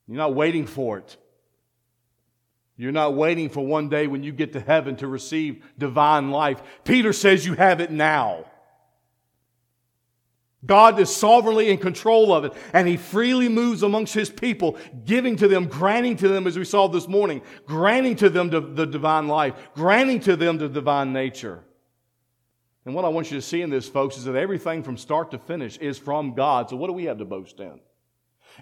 You're 0.08 0.16
not 0.16 0.34
waiting 0.34 0.66
for 0.66 0.98
it. 0.98 1.16
You're 2.76 2.92
not 2.92 3.14
waiting 3.14 3.48
for 3.48 3.64
one 3.64 3.88
day 3.88 4.06
when 4.06 4.22
you 4.22 4.32
get 4.32 4.54
to 4.54 4.60
heaven 4.60 4.96
to 4.96 5.06
receive 5.06 5.62
divine 5.78 6.30
life. 6.30 6.62
Peter 6.84 7.12
says 7.12 7.46
you 7.46 7.54
have 7.54 7.80
it 7.80 7.90
now. 7.90 8.46
God 10.64 11.00
is 11.00 11.14
sovereignly 11.14 11.70
in 11.70 11.78
control 11.78 12.32
of 12.32 12.44
it, 12.44 12.52
and 12.72 12.86
He 12.86 12.96
freely 12.96 13.48
moves 13.48 13.82
amongst 13.82 14.14
His 14.14 14.30
people, 14.30 14.78
giving 15.04 15.36
to 15.36 15.48
them, 15.48 15.66
granting 15.66 16.16
to 16.18 16.28
them, 16.28 16.46
as 16.46 16.56
we 16.56 16.64
saw 16.64 16.86
this 16.86 17.08
morning, 17.08 17.42
granting 17.66 18.16
to 18.16 18.30
them 18.30 18.48
the 18.48 18.86
divine 18.86 19.26
life, 19.26 19.54
granting 19.74 20.20
to 20.20 20.36
them 20.36 20.58
the 20.58 20.68
divine 20.68 21.12
nature. 21.12 21.64
And 22.84 22.94
what 22.94 23.04
I 23.04 23.08
want 23.08 23.30
you 23.30 23.38
to 23.38 23.42
see 23.42 23.62
in 23.62 23.70
this, 23.70 23.88
folks, 23.88 24.16
is 24.16 24.24
that 24.24 24.34
everything 24.34 24.82
from 24.82 24.96
start 24.96 25.30
to 25.32 25.38
finish 25.38 25.76
is 25.78 25.98
from 25.98 26.34
God. 26.34 26.70
So 26.70 26.76
what 26.76 26.88
do 26.88 26.92
we 26.92 27.04
have 27.04 27.18
to 27.18 27.24
boast 27.24 27.60
in? 27.60 27.80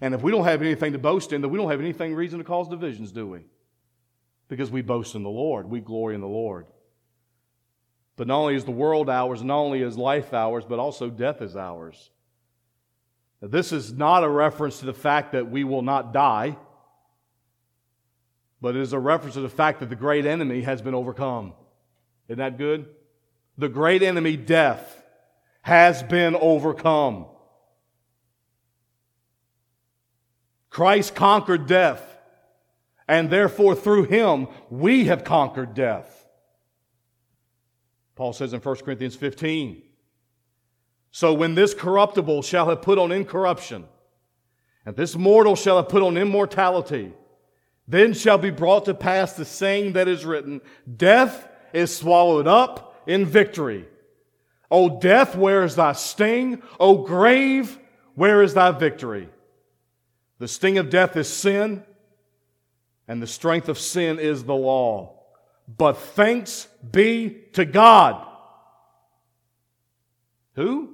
And 0.01 0.15
if 0.15 0.23
we 0.23 0.31
don't 0.31 0.45
have 0.45 0.63
anything 0.63 0.93
to 0.93 0.99
boast 0.99 1.33
in, 1.33 1.41
then 1.41 1.51
we 1.51 1.59
don't 1.59 1.71
have 1.71 1.81
anything 1.81 2.15
reason 2.15 2.39
to 2.39 2.45
cause 2.45 2.69
divisions, 2.69 3.13
do 3.13 3.27
we? 3.27 3.41
Because 4.49 4.71
we 4.71 4.83
boast 4.83 5.15
in 5.15 5.23
the 5.23 5.31
Lord. 5.31 5.69
We 5.69 5.81
glory 5.81 6.15
in 6.15 6.21
the 6.21 6.27
Lord. 6.27 6.67
But 8.21 8.27
not 8.27 8.41
only 8.41 8.55
is 8.55 8.67
the 8.67 8.71
world 8.71 9.09
ours, 9.09 9.43
not 9.43 9.57
only 9.57 9.81
is 9.81 9.97
life 9.97 10.35
ours, 10.35 10.67
but 10.69 10.79
also 10.79 11.09
death 11.09 11.41
is 11.41 11.57
ours. 11.57 12.11
Now, 13.41 13.49
this 13.49 13.73
is 13.73 13.95
not 13.95 14.25
a 14.25 14.29
reference 14.29 14.81
to 14.81 14.85
the 14.85 14.93
fact 14.93 15.33
that 15.33 15.51
we 15.51 15.65
will 15.65 15.81
not 15.81 16.13
die, 16.13 16.59
but 18.61 18.77
it 18.77 18.83
is 18.83 18.93
a 18.93 18.99
reference 18.99 19.37
to 19.37 19.41
the 19.41 19.49
fact 19.49 19.81
that 19.81 19.89
the 19.89 19.97
great 19.97 20.27
enemy 20.27 20.61
has 20.61 20.83
been 20.83 20.95
overcome. 20.95 21.55
Isn't 22.29 22.41
that 22.41 22.59
good? 22.59 22.91
The 23.57 23.71
great 23.71 24.03
enemy, 24.03 24.37
death, 24.37 25.03
has 25.63 26.03
been 26.03 26.37
overcome. 26.37 27.25
Christ 30.69 31.15
conquered 31.15 31.67
death, 31.67 32.03
and 33.09 33.31
therefore 33.31 33.75
through 33.75 34.05
him 34.05 34.49
we 34.69 35.07
have 35.07 35.25
conquered 35.25 35.73
death. 35.73 36.20
Paul 38.21 38.35
says 38.35 38.53
in 38.53 38.61
1 38.61 38.77
Corinthians 38.85 39.17
15 39.17 39.81
So 41.11 41.33
when 41.33 41.55
this 41.55 41.73
corruptible 41.73 42.43
shall 42.43 42.69
have 42.69 42.83
put 42.83 42.99
on 42.99 43.13
incorruption, 43.13 43.87
and 44.85 44.95
this 44.95 45.17
mortal 45.17 45.57
shall 45.57 45.79
have 45.79 45.89
put 45.89 46.03
on 46.03 46.19
immortality, 46.19 47.15
then 47.89 48.13
shall 48.13 48.37
be 48.37 48.51
brought 48.51 48.85
to 48.85 48.93
pass 48.93 49.33
the 49.33 49.47
saying 49.47 49.95
that 49.95 50.07
is 50.07 50.27
written 50.27 50.61
Death 50.99 51.49
is 51.73 51.97
swallowed 51.97 52.47
up 52.47 53.03
in 53.07 53.25
victory. 53.25 53.89
O 54.71 55.01
death, 55.01 55.35
where 55.35 55.65
is 55.65 55.77
thy 55.77 55.93
sting? 55.93 56.63
O 56.79 56.99
grave, 56.99 57.79
where 58.17 58.43
is 58.43 58.53
thy 58.53 58.71
victory? 58.71 59.31
The 60.41 60.49
sting 60.49 60.77
of 60.77 60.91
death 60.91 61.17
is 61.17 61.27
sin, 61.27 61.85
and 63.09 63.23
the 63.23 63.27
strength 63.27 63.71
of 63.71 63.79
sin 63.79 64.19
is 64.19 64.45
the 64.45 64.55
law. 64.55 65.23
But 65.67 65.97
thanks 65.97 66.69
be 66.89 67.31
to 67.53 67.65
God. 67.65 68.27
Who? 70.55 70.91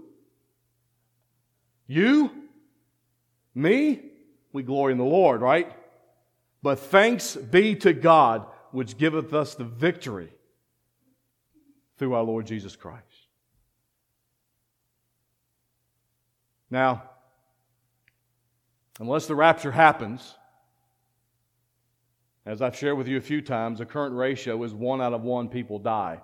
You? 1.86 2.30
Me? 3.54 4.02
We 4.52 4.62
glory 4.62 4.92
in 4.92 4.98
the 4.98 5.04
Lord, 5.04 5.40
right? 5.40 5.72
But 6.62 6.78
thanks 6.78 7.36
be 7.36 7.74
to 7.76 7.92
God, 7.92 8.46
which 8.72 8.96
giveth 8.96 9.32
us 9.32 9.54
the 9.54 9.64
victory 9.64 10.32
through 11.98 12.14
our 12.14 12.22
Lord 12.22 12.46
Jesus 12.46 12.76
Christ. 12.76 13.02
Now, 16.70 17.04
unless 18.98 19.26
the 19.26 19.34
rapture 19.34 19.70
happens, 19.70 20.34
as 22.46 22.62
I've 22.62 22.76
shared 22.76 22.96
with 22.96 23.08
you 23.08 23.16
a 23.16 23.20
few 23.20 23.42
times, 23.42 23.80
the 23.80 23.84
current 23.84 24.14
ratio 24.14 24.62
is 24.62 24.72
one 24.72 25.02
out 25.02 25.12
of 25.12 25.22
one 25.22 25.48
people 25.48 25.80
die. 25.80 26.20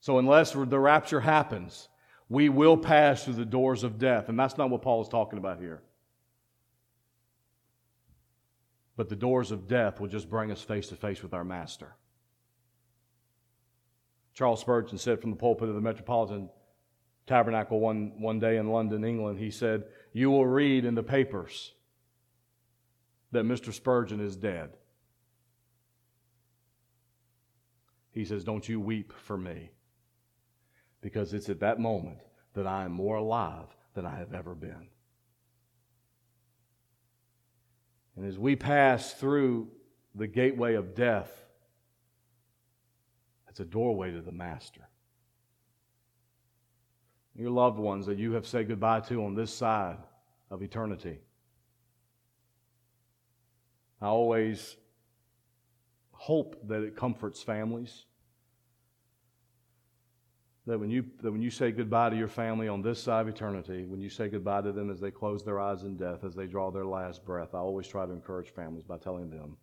So, 0.00 0.18
unless 0.18 0.52
the 0.52 0.78
rapture 0.78 1.20
happens, 1.20 1.88
we 2.28 2.48
will 2.48 2.76
pass 2.76 3.24
through 3.24 3.34
the 3.34 3.44
doors 3.44 3.82
of 3.82 3.98
death. 3.98 4.28
And 4.28 4.38
that's 4.38 4.56
not 4.56 4.70
what 4.70 4.82
Paul 4.82 5.02
is 5.02 5.08
talking 5.08 5.38
about 5.38 5.58
here. 5.58 5.82
But 8.96 9.08
the 9.08 9.16
doors 9.16 9.50
of 9.50 9.66
death 9.66 10.00
will 10.00 10.08
just 10.08 10.30
bring 10.30 10.52
us 10.52 10.62
face 10.62 10.88
to 10.88 10.96
face 10.96 11.22
with 11.22 11.34
our 11.34 11.44
Master. 11.44 11.96
Charles 14.34 14.60
Spurgeon 14.60 14.98
said 14.98 15.20
from 15.20 15.30
the 15.30 15.36
pulpit 15.36 15.68
of 15.68 15.74
the 15.74 15.80
Metropolitan 15.80 16.48
Tabernacle 17.26 17.80
one, 17.80 18.12
one 18.20 18.38
day 18.38 18.56
in 18.56 18.70
London, 18.70 19.04
England, 19.04 19.40
he 19.40 19.50
said, 19.50 19.84
You 20.12 20.30
will 20.30 20.46
read 20.46 20.84
in 20.84 20.94
the 20.94 21.02
papers 21.02 21.72
that 23.32 23.44
Mr. 23.44 23.72
Spurgeon 23.72 24.20
is 24.20 24.36
dead. 24.36 24.76
He 28.12 28.24
says, 28.24 28.44
Don't 28.44 28.68
you 28.68 28.80
weep 28.80 29.12
for 29.12 29.36
me, 29.36 29.70
because 31.00 31.34
it's 31.34 31.48
at 31.48 31.60
that 31.60 31.78
moment 31.78 32.18
that 32.54 32.66
I 32.66 32.84
am 32.84 32.92
more 32.92 33.16
alive 33.16 33.66
than 33.94 34.06
I 34.06 34.16
have 34.16 34.32
ever 34.32 34.54
been. 34.54 34.88
And 38.16 38.24
as 38.24 38.38
we 38.38 38.56
pass 38.56 39.12
through 39.12 39.68
the 40.14 40.26
gateway 40.26 40.74
of 40.74 40.94
death, 40.94 41.30
it's 43.48 43.60
a 43.60 43.64
doorway 43.64 44.12
to 44.12 44.22
the 44.22 44.32
Master 44.32 44.88
your 47.38 47.50
loved 47.50 47.78
ones 47.78 48.06
that 48.06 48.18
you 48.18 48.32
have 48.32 48.46
said 48.46 48.68
goodbye 48.68 49.00
to 49.00 49.24
on 49.24 49.34
this 49.34 49.52
side 49.52 49.98
of 50.50 50.62
eternity. 50.62 51.18
I 54.06 54.08
always 54.08 54.76
hope 56.12 56.68
that 56.68 56.84
it 56.84 56.94
comforts 56.94 57.42
families. 57.42 58.04
That 60.68 60.78
when, 60.78 60.90
you, 60.90 61.06
that 61.22 61.32
when 61.32 61.42
you 61.42 61.50
say 61.50 61.72
goodbye 61.72 62.10
to 62.10 62.16
your 62.16 62.28
family 62.28 62.68
on 62.68 62.82
this 62.82 63.02
side 63.02 63.22
of 63.22 63.28
eternity, 63.28 63.84
when 63.84 64.00
you 64.00 64.08
say 64.08 64.28
goodbye 64.28 64.62
to 64.62 64.70
them 64.70 64.92
as 64.92 65.00
they 65.00 65.10
close 65.10 65.42
their 65.42 65.58
eyes 65.58 65.82
in 65.82 65.96
death, 65.96 66.22
as 66.22 66.36
they 66.36 66.46
draw 66.46 66.70
their 66.70 66.86
last 66.86 67.24
breath, 67.24 67.52
I 67.52 67.58
always 67.58 67.88
try 67.88 68.06
to 68.06 68.12
encourage 68.12 68.50
families 68.50 68.84
by 68.84 68.98
telling 68.98 69.28
them 69.28 69.56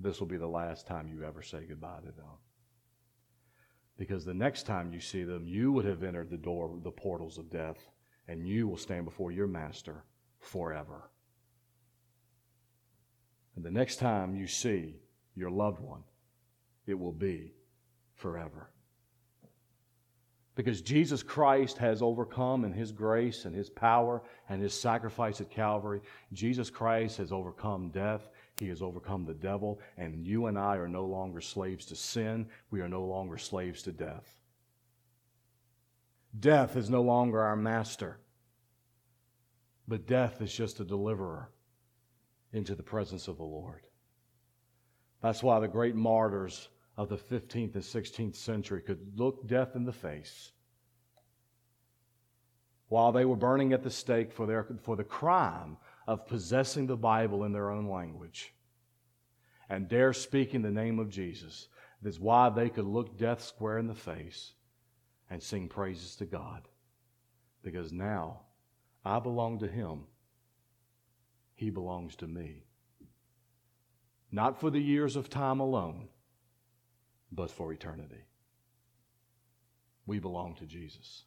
this 0.00 0.18
will 0.18 0.26
be 0.26 0.38
the 0.38 0.48
last 0.48 0.88
time 0.88 1.06
you 1.06 1.22
ever 1.22 1.40
say 1.40 1.64
goodbye 1.68 2.00
to 2.00 2.10
them. 2.10 2.36
Because 3.96 4.24
the 4.24 4.34
next 4.34 4.64
time 4.64 4.92
you 4.92 4.98
see 4.98 5.22
them, 5.22 5.46
you 5.46 5.70
would 5.70 5.84
have 5.84 6.02
entered 6.02 6.30
the 6.30 6.36
door, 6.36 6.80
the 6.82 6.90
portals 6.90 7.38
of 7.38 7.48
death, 7.48 7.78
and 8.26 8.44
you 8.44 8.66
will 8.66 8.76
stand 8.76 9.04
before 9.04 9.30
your 9.30 9.46
master 9.46 10.02
forever. 10.40 11.12
And 13.58 13.64
the 13.64 13.72
next 13.72 13.96
time 13.96 14.36
you 14.36 14.46
see 14.46 14.94
your 15.34 15.50
loved 15.50 15.80
one, 15.80 16.04
it 16.86 16.94
will 16.94 17.10
be 17.10 17.54
forever. 18.14 18.70
Because 20.54 20.80
Jesus 20.80 21.24
Christ 21.24 21.76
has 21.78 22.00
overcome 22.00 22.64
in 22.64 22.72
His 22.72 22.92
grace 22.92 23.46
and 23.46 23.56
His 23.56 23.68
power 23.68 24.22
and 24.48 24.62
His 24.62 24.80
sacrifice 24.80 25.40
at 25.40 25.50
Calvary. 25.50 26.02
Jesus 26.32 26.70
Christ 26.70 27.18
has 27.18 27.32
overcome 27.32 27.90
death. 27.90 28.28
He 28.60 28.68
has 28.68 28.80
overcome 28.80 29.24
the 29.24 29.34
devil, 29.34 29.80
and 29.96 30.24
you 30.24 30.46
and 30.46 30.56
I 30.56 30.76
are 30.76 30.86
no 30.86 31.04
longer 31.04 31.40
slaves 31.40 31.84
to 31.86 31.96
sin. 31.96 32.46
We 32.70 32.80
are 32.80 32.88
no 32.88 33.02
longer 33.02 33.38
slaves 33.38 33.82
to 33.82 33.90
death. 33.90 34.38
Death 36.38 36.76
is 36.76 36.90
no 36.90 37.02
longer 37.02 37.40
our 37.40 37.56
master, 37.56 38.20
but 39.88 40.06
death 40.06 40.40
is 40.40 40.54
just 40.54 40.78
a 40.78 40.84
deliverer 40.84 41.50
into 42.52 42.74
the 42.74 42.82
presence 42.82 43.28
of 43.28 43.36
the 43.36 43.44
Lord. 43.44 43.82
That's 45.22 45.42
why 45.42 45.60
the 45.60 45.68
great 45.68 45.94
martyrs 45.94 46.68
of 46.96 47.08
the 47.08 47.16
15th 47.16 47.74
and 47.74 47.84
16th 47.84 48.36
century 48.36 48.82
could 48.82 49.12
look 49.16 49.46
death 49.46 49.74
in 49.74 49.84
the 49.84 49.92
face 49.92 50.52
while 52.88 53.12
they 53.12 53.24
were 53.24 53.36
burning 53.36 53.72
at 53.72 53.82
the 53.82 53.90
stake 53.90 54.32
for, 54.32 54.46
their, 54.46 54.66
for 54.82 54.96
the 54.96 55.04
crime 55.04 55.76
of 56.06 56.26
possessing 56.26 56.86
the 56.86 56.96
Bible 56.96 57.44
in 57.44 57.52
their 57.52 57.70
own 57.70 57.88
language 57.88 58.54
and 59.68 59.88
dare 59.88 60.12
speak 60.12 60.54
in 60.54 60.62
the 60.62 60.70
name 60.70 60.98
of 60.98 61.10
Jesus. 61.10 61.68
That's 62.00 62.18
why 62.18 62.48
they 62.48 62.70
could 62.70 62.86
look 62.86 63.18
death 63.18 63.42
square 63.42 63.78
in 63.78 63.86
the 63.86 63.94
face 63.94 64.52
and 65.30 65.42
sing 65.42 65.68
praises 65.68 66.16
to 66.16 66.24
God. 66.24 66.66
Because 67.62 67.92
now 67.92 68.40
I 69.04 69.18
belong 69.18 69.58
to 69.58 69.68
Him, 69.68 70.04
He 71.58 71.70
belongs 71.70 72.14
to 72.16 72.28
me. 72.28 72.62
Not 74.30 74.60
for 74.60 74.70
the 74.70 74.78
years 74.78 75.16
of 75.16 75.28
time 75.28 75.58
alone, 75.58 76.06
but 77.32 77.50
for 77.50 77.72
eternity. 77.72 78.22
We 80.06 80.20
belong 80.20 80.54
to 80.60 80.66
Jesus. 80.66 81.24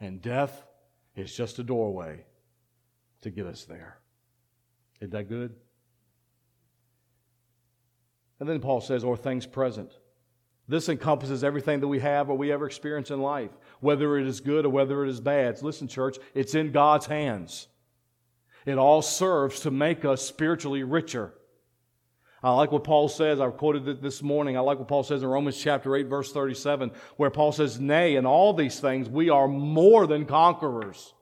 And 0.00 0.22
death 0.22 0.64
is 1.14 1.36
just 1.36 1.58
a 1.58 1.62
doorway 1.62 2.24
to 3.20 3.30
get 3.30 3.44
us 3.44 3.66
there. 3.66 3.98
Isn't 5.02 5.12
that 5.12 5.28
good? 5.28 5.54
And 8.40 8.48
then 8.48 8.60
Paul 8.60 8.80
says, 8.80 9.04
or 9.04 9.18
things 9.18 9.44
present. 9.44 9.98
This 10.66 10.88
encompasses 10.88 11.44
everything 11.44 11.80
that 11.80 11.88
we 11.88 12.00
have 12.00 12.30
or 12.30 12.38
we 12.38 12.52
ever 12.52 12.64
experience 12.64 13.10
in 13.10 13.20
life, 13.20 13.50
whether 13.80 14.16
it 14.16 14.26
is 14.26 14.40
good 14.40 14.64
or 14.64 14.70
whether 14.70 15.04
it 15.04 15.10
is 15.10 15.20
bad. 15.20 15.60
Listen, 15.60 15.88
church, 15.88 16.16
it's 16.32 16.54
in 16.54 16.72
God's 16.72 17.04
hands. 17.04 17.68
It 18.66 18.76
all 18.76 19.00
serves 19.00 19.60
to 19.60 19.70
make 19.70 20.04
us 20.04 20.20
spiritually 20.20 20.82
richer. 20.82 21.32
I 22.42 22.52
like 22.52 22.70
what 22.70 22.84
Paul 22.84 23.08
says. 23.08 23.40
I 23.40 23.48
quoted 23.48 23.88
it 23.88 24.02
this 24.02 24.22
morning. 24.22 24.56
I 24.56 24.60
like 24.60 24.78
what 24.78 24.88
Paul 24.88 25.02
says 25.02 25.22
in 25.22 25.28
Romans 25.28 25.56
chapter 25.56 25.96
8, 25.96 26.06
verse 26.08 26.32
37, 26.32 26.92
where 27.16 27.30
Paul 27.30 27.52
says, 27.52 27.80
Nay, 27.80 28.16
in 28.16 28.26
all 28.26 28.52
these 28.52 28.78
things 28.78 29.08
we 29.08 29.30
are 29.30 29.48
more 29.48 30.06
than 30.06 30.26
conquerors 30.26 31.14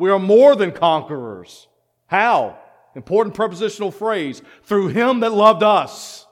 we 0.00 0.08
are 0.08 0.18
more 0.18 0.56
than 0.56 0.72
conquerors. 0.72 1.68
How? 2.06 2.58
Important 2.94 3.34
prepositional 3.34 3.90
phrase. 3.90 4.40
Through 4.62 4.88
him 4.88 5.20
that 5.20 5.34
loved 5.34 5.62
us. 5.62 6.26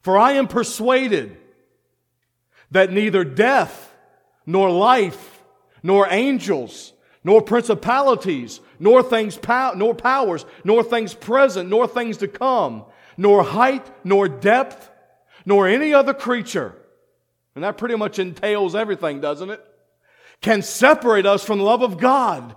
For 0.00 0.18
I 0.18 0.32
am 0.32 0.48
persuaded 0.48 1.36
that 2.72 2.92
neither 2.92 3.22
death, 3.22 3.94
nor 4.44 4.68
life, 4.68 5.44
nor 5.80 6.08
angels, 6.10 6.92
nor 7.22 7.42
principalities, 7.42 8.60
nor 8.78 9.02
things, 9.02 9.36
pow- 9.36 9.74
nor 9.74 9.94
powers, 9.94 10.44
nor 10.64 10.82
things 10.82 11.14
present, 11.14 11.68
nor 11.68 11.86
things 11.86 12.16
to 12.18 12.28
come, 12.28 12.84
nor 13.16 13.42
height, 13.42 13.90
nor 14.04 14.28
depth, 14.28 14.90
nor 15.44 15.68
any 15.68 15.92
other 15.92 16.14
creature. 16.14 16.74
And 17.54 17.64
that 17.64 17.78
pretty 17.78 17.96
much 17.96 18.18
entails 18.18 18.74
everything, 18.74 19.20
doesn't 19.20 19.50
it? 19.50 19.66
can 20.40 20.62
separate 20.62 21.26
us 21.26 21.44
from 21.44 21.58
the 21.58 21.64
love 21.64 21.82
of 21.82 21.98
God, 21.98 22.54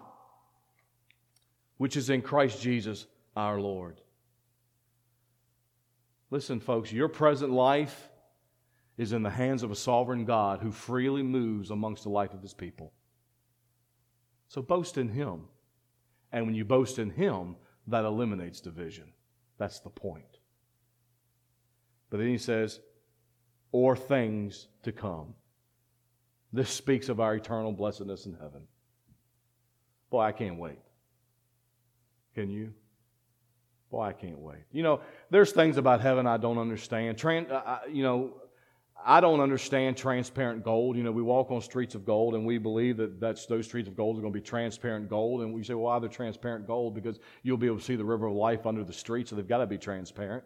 which 1.77 1.97
is 1.97 2.09
in 2.09 2.21
Christ 2.21 2.61
Jesus 2.61 3.05
our 3.35 3.59
Lord. 3.59 3.99
Listen, 6.29 6.59
folks, 6.59 6.91
your 6.91 7.09
present 7.09 7.51
life 7.51 8.09
is 8.97 9.11
in 9.11 9.23
the 9.23 9.29
hands 9.29 9.63
of 9.63 9.71
a 9.71 9.75
sovereign 9.75 10.25
God 10.25 10.59
who 10.61 10.71
freely 10.71 11.23
moves 11.23 11.71
amongst 11.71 12.03
the 12.03 12.09
life 12.09 12.33
of 12.33 12.41
his 12.41 12.53
people. 12.53 12.91
So 14.53 14.61
boast 14.61 14.99
in 14.99 15.09
him. 15.09 15.45
And 16.31 16.45
when 16.45 16.53
you 16.53 16.63
boast 16.63 16.99
in 16.99 17.09
him, 17.09 17.55
that 17.87 18.05
eliminates 18.05 18.61
division. 18.61 19.05
That's 19.57 19.79
the 19.79 19.89
point. 19.89 20.37
But 22.11 22.17
then 22.17 22.27
he 22.27 22.37
says, 22.37 22.79
or 23.71 23.95
things 23.95 24.67
to 24.83 24.91
come. 24.91 25.33
This 26.51 26.69
speaks 26.69 27.09
of 27.09 27.19
our 27.19 27.33
eternal 27.33 27.71
blessedness 27.71 28.27
in 28.27 28.33
heaven. 28.33 28.61
Boy, 30.11 30.21
I 30.21 30.31
can't 30.31 30.59
wait. 30.59 30.77
Can 32.35 32.51
you? 32.51 32.75
Boy, 33.89 34.03
I 34.03 34.13
can't 34.13 34.37
wait. 34.37 34.65
You 34.71 34.83
know, 34.83 35.01
there's 35.31 35.51
things 35.51 35.77
about 35.77 35.99
heaven 35.99 36.27
I 36.27 36.37
don't 36.37 36.59
understand. 36.59 37.17
Tran- 37.17 37.51
uh, 37.51 37.79
you 37.91 38.03
know, 38.03 38.35
I 39.05 39.19
don't 39.19 39.39
understand 39.39 39.97
transparent 39.97 40.63
gold. 40.63 40.95
You 40.95 41.03
know, 41.03 41.11
we 41.11 41.21
walk 41.21 41.51
on 41.51 41.61
streets 41.61 41.95
of 41.95 42.05
gold 42.05 42.35
and 42.35 42.45
we 42.45 42.57
believe 42.57 42.97
that 42.97 43.19
that's, 43.19 43.45
those 43.45 43.65
streets 43.65 43.87
of 43.87 43.95
gold 43.95 44.17
are 44.17 44.21
going 44.21 44.33
to 44.33 44.39
be 44.39 44.43
transparent 44.43 45.09
gold. 45.09 45.41
And 45.41 45.53
we 45.53 45.63
say, 45.63 45.73
well, 45.73 45.85
why 45.85 45.99
they're 45.99 46.09
transparent 46.09 46.67
gold? 46.67 46.95
Because 46.95 47.19
you'll 47.41 47.57
be 47.57 47.67
able 47.67 47.79
to 47.79 47.83
see 47.83 47.95
the 47.95 48.05
river 48.05 48.27
of 48.27 48.33
life 48.33 48.65
under 48.65 48.83
the 48.83 48.93
street, 48.93 49.27
so 49.27 49.35
they've 49.35 49.47
got 49.47 49.59
to 49.59 49.67
be 49.67 49.77
transparent. 49.77 50.43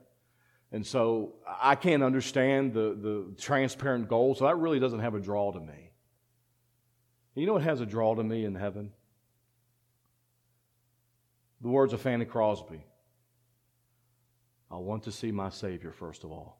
And 0.72 0.86
so 0.86 1.36
I 1.62 1.76
can't 1.76 2.04
understand 2.04 2.74
the, 2.74 2.98
the 3.00 3.36
transparent 3.40 4.10
gold, 4.10 4.38
so 4.38 4.46
that 4.46 4.58
really 4.58 4.80
doesn't 4.80 5.00
have 5.00 5.16
a 5.16 5.20
draw 5.20 5.52
to 5.52 5.60
me. 5.60 5.92
You 7.36 7.46
know 7.46 7.54
what 7.54 7.64
has 7.64 7.82
a 7.82 7.86
draw 7.86 8.16
to 8.16 8.24
me 8.24 8.46
in 8.46 8.56
heaven? 8.56 8.92
The 11.62 11.70
words 11.70 11.94
of 11.94 12.02
Fanny 12.02 12.26
Crosby 12.26 12.84
I 14.70 14.76
want 14.76 15.04
to 15.04 15.12
see 15.12 15.32
my 15.32 15.50
Savior, 15.50 15.94
first 15.94 16.24
of 16.24 16.32
all. 16.32 16.60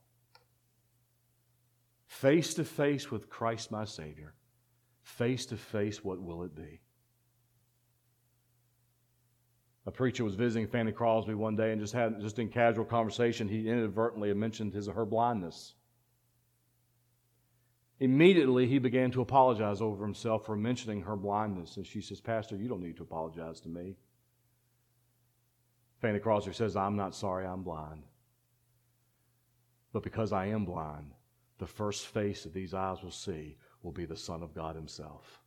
Face 2.08 2.54
to 2.56 2.64
face 2.64 3.12
with 3.12 3.30
Christ, 3.30 3.72
my 3.72 3.86
Savior. 3.86 4.34
Face 5.04 5.46
to 5.48 5.58
face, 5.58 6.04
what 6.04 6.22
will 6.22 6.44
it 6.44 6.56
be? 6.56 6.82
A 9.86 9.92
preacher 9.92 10.24
was 10.24 10.36
visiting 10.36 10.68
Fanny 10.68 10.92
Crosby 10.92 11.34
one 11.34 11.56
day 11.56 11.72
and 11.72 11.80
just 11.80 11.94
had 11.94 12.20
just 12.20 12.40
in 12.40 12.50
casual 12.50 12.84
conversation, 12.84 13.48
he 13.48 13.70
inadvertently 13.70 14.34
mentioned 14.34 14.74
his 14.74 14.88
her 14.88 15.06
blindness. 15.06 15.76
Immediately 18.00 18.68
he 18.68 18.80
began 18.80 19.12
to 19.12 19.22
apologize 19.22 19.82
over 19.82 20.04
himself 20.04 20.46
for 20.46 20.56
mentioning 20.56 21.02
her 21.02 21.16
blindness. 21.16 21.78
And 21.78 21.88
she 21.88 22.02
says, 22.02 22.20
Pastor, 22.20 22.56
you 22.56 22.68
don't 22.68 22.84
need 22.84 22.98
to 22.98 23.04
apologize 23.04 23.60
to 23.62 23.70
me. 23.70 23.96
Fanny 26.02 26.20
Crosby 26.20 26.54
says, 26.54 26.76
I'm 26.76 26.96
not 26.96 27.16
sorry 27.16 27.46
I'm 27.46 27.64
blind. 27.64 28.04
But 29.94 30.04
because 30.04 30.32
I 30.32 30.48
am 30.48 30.66
blind, 30.66 31.12
the 31.58 31.68
first 31.68 32.08
face 32.08 32.44
that 32.44 32.54
these 32.54 32.74
eyes 32.74 33.02
will 33.02 33.12
see 33.12 33.58
will 33.82 33.92
be 33.92 34.06
the 34.06 34.18
Son 34.18 34.44
of 34.44 34.54
God 34.54 34.76
Himself. 34.76 35.42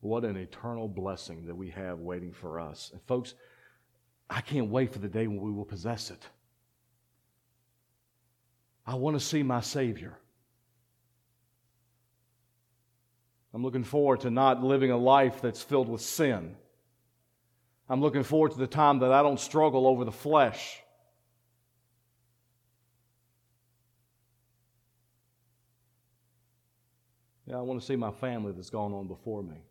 What 0.00 0.24
an 0.24 0.36
eternal 0.36 0.88
blessing 0.88 1.46
that 1.46 1.54
we 1.54 1.70
have 1.70 1.98
waiting 1.98 2.32
for 2.32 2.60
us. 2.60 2.90
And 2.92 3.02
folks, 3.02 3.34
I 4.28 4.40
can't 4.40 4.68
wait 4.70 4.92
for 4.92 4.98
the 4.98 5.08
day 5.08 5.26
when 5.26 5.40
we 5.40 5.50
will 5.50 5.64
possess 5.64 6.10
it. 6.10 6.24
I 8.86 8.94
want 8.94 9.18
to 9.18 9.24
see 9.24 9.42
my 9.42 9.60
Savior. 9.60 10.16
I'm 13.52 13.62
looking 13.62 13.84
forward 13.84 14.20
to 14.20 14.30
not 14.30 14.62
living 14.62 14.90
a 14.90 14.96
life 14.96 15.40
that's 15.40 15.62
filled 15.62 15.88
with 15.88 16.02
sin. 16.02 16.56
I'm 17.88 18.00
looking 18.00 18.22
forward 18.22 18.52
to 18.52 18.58
the 18.58 18.66
time 18.66 18.98
that 19.00 19.12
I 19.12 19.22
don't 19.22 19.40
struggle 19.40 19.86
over 19.86 20.04
the 20.04 20.12
flesh. 20.12 20.80
Yeah, 27.46 27.58
I 27.58 27.60
want 27.62 27.80
to 27.80 27.86
see 27.86 27.96
my 27.96 28.10
family 28.10 28.52
that's 28.52 28.70
gone 28.70 28.92
on 28.92 29.06
before 29.06 29.42
me. 29.42 29.62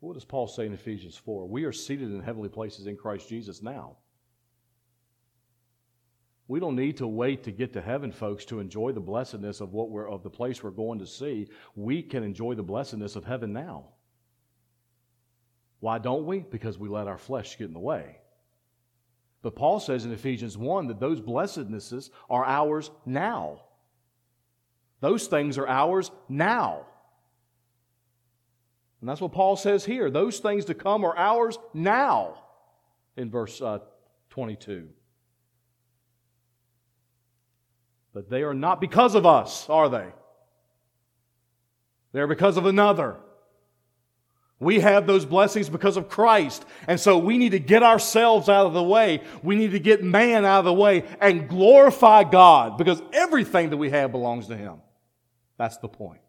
What 0.00 0.14
does 0.14 0.24
Paul 0.24 0.48
say 0.48 0.66
in 0.66 0.72
Ephesians 0.72 1.16
4? 1.16 1.46
We 1.46 1.64
are 1.64 1.72
seated 1.72 2.10
in 2.10 2.20
heavenly 2.20 2.48
places 2.48 2.88
in 2.88 2.96
Christ 2.96 3.28
Jesus 3.28 3.62
now. 3.62 3.96
We 6.48 6.58
don't 6.58 6.74
need 6.74 6.96
to 6.96 7.06
wait 7.06 7.44
to 7.44 7.52
get 7.52 7.72
to 7.74 7.80
heaven, 7.80 8.10
folks, 8.10 8.44
to 8.46 8.58
enjoy 8.58 8.90
the 8.90 9.00
blessedness 9.00 9.60
of 9.60 9.72
what 9.72 9.90
we're 9.90 10.10
of 10.10 10.24
the 10.24 10.30
place 10.30 10.62
we're 10.62 10.70
going 10.70 10.98
to 10.98 11.06
see. 11.06 11.48
We 11.76 12.02
can 12.02 12.24
enjoy 12.24 12.54
the 12.56 12.64
blessedness 12.64 13.14
of 13.14 13.24
heaven 13.24 13.52
now. 13.52 13.84
Why 15.78 15.98
don't 15.98 16.26
we? 16.26 16.40
Because 16.40 16.78
we 16.78 16.88
let 16.88 17.06
our 17.06 17.16
flesh 17.16 17.56
get 17.56 17.68
in 17.68 17.72
the 17.72 17.78
way. 17.78 18.18
But 19.40 19.54
Paul 19.54 19.78
says 19.78 20.04
in 20.04 20.12
Ephesians 20.12 20.58
1 20.58 20.88
that 20.88 21.00
those 21.00 21.20
blessednesses 21.20 22.10
are 22.28 22.44
ours 22.44 22.90
now. 23.06 23.60
Those 25.02 25.26
things 25.26 25.58
are 25.58 25.66
ours 25.68 26.12
now. 26.28 26.86
And 29.00 29.08
that's 29.08 29.20
what 29.20 29.32
Paul 29.32 29.56
says 29.56 29.84
here. 29.84 30.10
Those 30.10 30.38
things 30.38 30.66
to 30.66 30.74
come 30.74 31.04
are 31.04 31.16
ours 31.18 31.58
now 31.74 32.40
in 33.16 33.28
verse 33.28 33.60
uh, 33.60 33.80
22. 34.30 34.88
But 38.14 38.30
they 38.30 38.44
are 38.44 38.54
not 38.54 38.80
because 38.80 39.16
of 39.16 39.26
us, 39.26 39.68
are 39.68 39.88
they? 39.88 40.06
They're 42.12 42.28
because 42.28 42.56
of 42.56 42.66
another. 42.66 43.16
We 44.60 44.78
have 44.78 45.08
those 45.08 45.24
blessings 45.24 45.68
because 45.68 45.96
of 45.96 46.08
Christ. 46.08 46.64
And 46.86 47.00
so 47.00 47.18
we 47.18 47.38
need 47.38 47.50
to 47.50 47.58
get 47.58 47.82
ourselves 47.82 48.48
out 48.48 48.66
of 48.66 48.72
the 48.72 48.82
way. 48.84 49.22
We 49.42 49.56
need 49.56 49.72
to 49.72 49.80
get 49.80 50.04
man 50.04 50.44
out 50.44 50.60
of 50.60 50.66
the 50.66 50.72
way 50.72 51.02
and 51.20 51.48
glorify 51.48 52.22
God 52.22 52.78
because 52.78 53.02
everything 53.12 53.70
that 53.70 53.78
we 53.78 53.90
have 53.90 54.12
belongs 54.12 54.46
to 54.46 54.56
Him. 54.56 54.76
That's 55.56 55.76
the 55.78 55.88
point. 55.88 56.20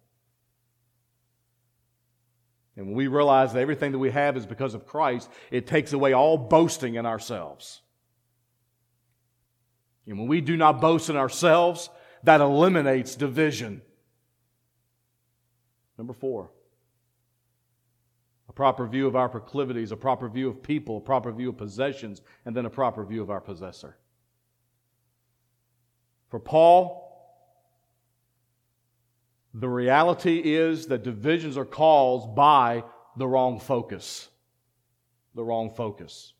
And 2.76 2.88
when 2.88 2.96
we 2.96 3.08
realize 3.08 3.54
that 3.54 3.60
everything 3.60 3.92
that 3.92 4.00
we 4.00 4.12
have 4.12 4.36
is 4.36 4.46
because 4.46 4.74
of 4.74 4.88
Christ, 4.88 5.30
it 5.52 5.68
takes 5.68 5.94
away 5.94 6.14
all 6.14 6.38
boasting 6.38 6.96
in 6.96 7.06
ourselves. 7.06 7.82
And 10.08 10.18
when 10.18 10.28
we 10.28 10.42
do 10.42 10.58
not 10.58 10.82
boast 10.82 11.10
in 11.10 11.16
ourselves, 11.16 11.90
that 12.24 12.42
eliminates 12.42 13.16
division. 13.16 13.82
Number 15.98 16.14
four, 16.14 16.52
a 18.50 18.54
proper 18.54 18.88
view 18.88 19.08
of 19.08 19.16
our 19.16 19.30
proclivities, 19.30 19.92
a 19.92 19.98
proper 19.98 20.28
view 20.28 20.50
of 20.50 20.62
people, 20.64 20.98
a 20.98 21.02
proper 21.02 21.32
view 21.32 21.50
of 21.50 21.58
possessions, 21.58 22.22
and 22.46 22.56
then 22.56 22.66
a 22.66 22.70
proper 22.70 23.06
view 23.06 23.22
of 23.22 23.30
our 23.30 23.42
possessor. 23.42 23.98
For 26.30 26.40
Paul, 26.40 27.03
the 29.54 29.70
reality 29.70 30.42
is 30.44 30.88
that 30.88 31.04
divisions 31.04 31.58
are 31.58 31.66
caused 31.66 32.36
by 32.36 32.84
the 33.18 33.28
wrong 33.28 33.60
focus. 33.60 34.30
The 35.36 35.44
wrong 35.44 35.70
focus. 35.70 36.34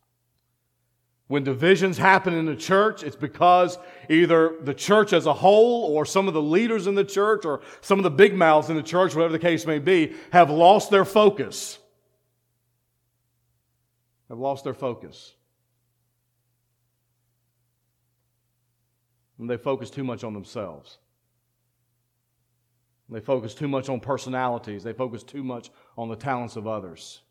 When 1.28 1.44
divisions 1.44 1.98
happen 1.98 2.34
in 2.34 2.46
the 2.46 2.56
church, 2.56 3.04
it's 3.04 3.16
because 3.16 3.78
either 4.10 4.58
the 4.62 4.74
church 4.74 5.14
as 5.14 5.26
a 5.26 5.34
whole 5.34 5.96
or 5.96 6.06
some 6.06 6.28
of 6.28 6.34
the 6.34 6.42
leaders 6.42 6.86
in 6.86 6.96
the 6.96 7.04
church 7.04 7.46
or 7.46 7.62
some 7.82 7.98
of 7.98 8.04
the 8.04 8.12
big 8.12 8.36
mouths 8.36 8.70
in 8.70 8.76
the 8.76 8.84
church, 8.84 9.16
whatever 9.16 9.32
the 9.32 9.40
case 9.40 9.66
may 9.66 9.80
be, 9.80 10.14
have 10.32 10.50
lost 10.50 10.92
their 10.92 11.06
focus. 11.06 11.80
Have 14.30 14.40
lost 14.40 14.64
their 14.64 14.74
focus. 14.74 15.34
And 19.40 19.50
they 19.50 19.58
focus 19.58 19.90
too 19.90 20.04
much 20.04 20.24
on 20.24 20.34
themselves. 20.34 20.98
They 23.10 23.20
focus 23.20 23.54
too 23.54 23.68
much 23.68 23.90
on 23.90 24.00
personalities. 24.00 24.84
They 24.84 24.94
focus 24.94 25.24
too 25.24 25.44
much 25.44 25.70
on 25.98 26.10
the 26.10 26.16
talents 26.16 26.56
of 26.56 26.68
others. 26.68 27.22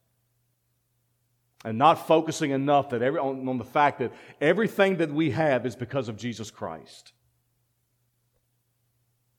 And 1.65 1.79
not 1.79 2.07
focusing 2.07 2.51
enough 2.51 2.91
that 2.91 3.03
every, 3.03 3.19
on, 3.19 3.49
on 3.49 3.59
the 3.59 3.65
fact 3.65 4.01
that 4.01 4.13
everything 4.41 4.97
that 4.99 5.13
we 5.13 5.31
have 5.31 5.65
is 5.65 5.77
because 5.77 6.09
of 6.09 6.17
Jesus 6.17 6.51
Christ. 6.51 7.13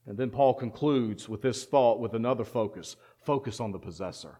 And 0.06 0.18
then 0.18 0.30
Paul 0.30 0.54
concludes 0.54 1.28
with 1.28 1.42
this 1.42 1.64
thought 1.64 2.00
with 2.00 2.14
another 2.14 2.44
focus 2.44 2.96
focus 3.22 3.58
on 3.58 3.72
the 3.72 3.78
possessor. 3.78 4.38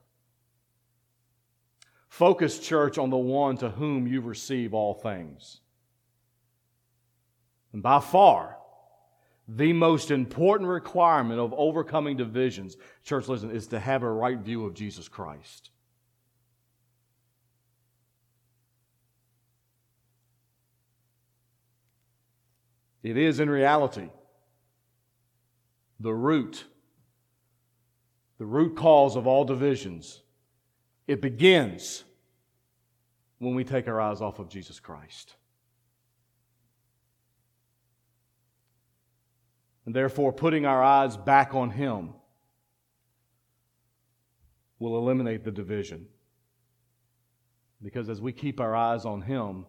Focus, 2.08 2.58
church, 2.58 2.98
on 2.98 3.10
the 3.10 3.16
one 3.16 3.56
to 3.56 3.70
whom 3.70 4.06
you 4.06 4.20
receive 4.20 4.74
all 4.74 4.94
things. 4.94 5.60
And 7.72 7.82
by 7.82 7.98
far, 7.98 8.58
the 9.46 9.72
most 9.72 10.10
important 10.10 10.68
requirement 10.68 11.38
of 11.38 11.52
overcoming 11.54 12.16
divisions, 12.16 12.76
church, 13.04 13.28
listen, 13.28 13.50
is 13.50 13.66
to 13.68 13.78
have 13.78 14.02
a 14.02 14.10
right 14.10 14.38
view 14.38 14.64
of 14.64 14.74
Jesus 14.74 15.08
Christ. 15.08 15.70
It 23.02 23.18
is 23.18 23.38
in 23.38 23.50
reality 23.50 24.08
the 26.00 26.14
root, 26.14 26.64
the 28.38 28.46
root 28.46 28.76
cause 28.76 29.14
of 29.14 29.26
all 29.26 29.44
divisions. 29.44 30.22
It 31.06 31.20
begins 31.20 32.04
when 33.38 33.54
we 33.54 33.62
take 33.62 33.88
our 33.88 34.00
eyes 34.00 34.22
off 34.22 34.38
of 34.38 34.48
Jesus 34.48 34.80
Christ. 34.80 35.34
And 39.86 39.94
therefore, 39.94 40.32
putting 40.32 40.64
our 40.64 40.82
eyes 40.82 41.16
back 41.16 41.54
on 41.54 41.70
Him 41.70 42.14
will 44.78 44.96
eliminate 44.96 45.44
the 45.44 45.50
division. 45.50 46.06
Because 47.82 48.08
as 48.08 48.20
we 48.20 48.32
keep 48.32 48.60
our 48.60 48.74
eyes 48.74 49.04
on 49.04 49.20
Him, 49.20 49.66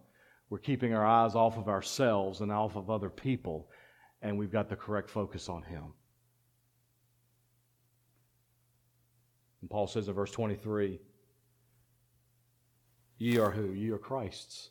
we're 0.50 0.60
keeping 0.60 0.94
our 0.94 1.06
eyes 1.06 1.36
off 1.36 1.58
of 1.58 1.68
ourselves 1.68 2.42
and 2.42 2.52
off 2.52 2.76
of 2.76 2.90
other 2.90 3.10
people, 3.10 3.70
and 4.22 4.38
we've 4.38 4.52
got 4.52 4.70
the 4.70 4.76
correct 4.76 5.10
focus 5.10 5.50
on 5.50 5.64
Him. 5.64 5.94
And 9.62 9.70
Paul 9.70 9.88
says 9.88 10.08
in 10.08 10.14
verse 10.14 10.32
23 10.32 11.00
Ye 13.18 13.38
are 13.38 13.52
who? 13.52 13.72
Ye 13.72 13.90
are 13.92 13.98
Christ's. 13.98 14.70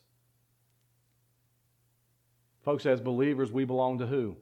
Folks, 2.63 2.85
as 2.85 3.01
believers, 3.01 3.51
we 3.51 3.65
belong 3.65 3.99
to 3.99 4.07
who? 4.07 4.37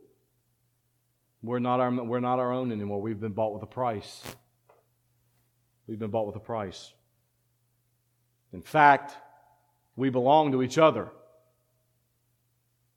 We're 1.44 1.60
not 1.60 1.82
our, 1.82 1.92
we're 1.92 2.22
not 2.22 2.40
our 2.40 2.54
own 2.54 2.72
anymore. 2.72 3.02
We've 3.02 3.20
been 3.20 3.34
bought 3.34 3.54
with 3.54 3.64
a 3.64 3.68
price. 3.68 4.24
We've 5.88 6.00
been 6.00 6.10
bought 6.10 6.26
with 6.26 6.38
a 6.38 6.40
price. 6.40 6.94
In 8.54 8.62
fact, 8.62 9.14
we 9.98 10.10
belong 10.10 10.54
to 10.54 10.64
each 10.64 10.78
other. 10.78 11.10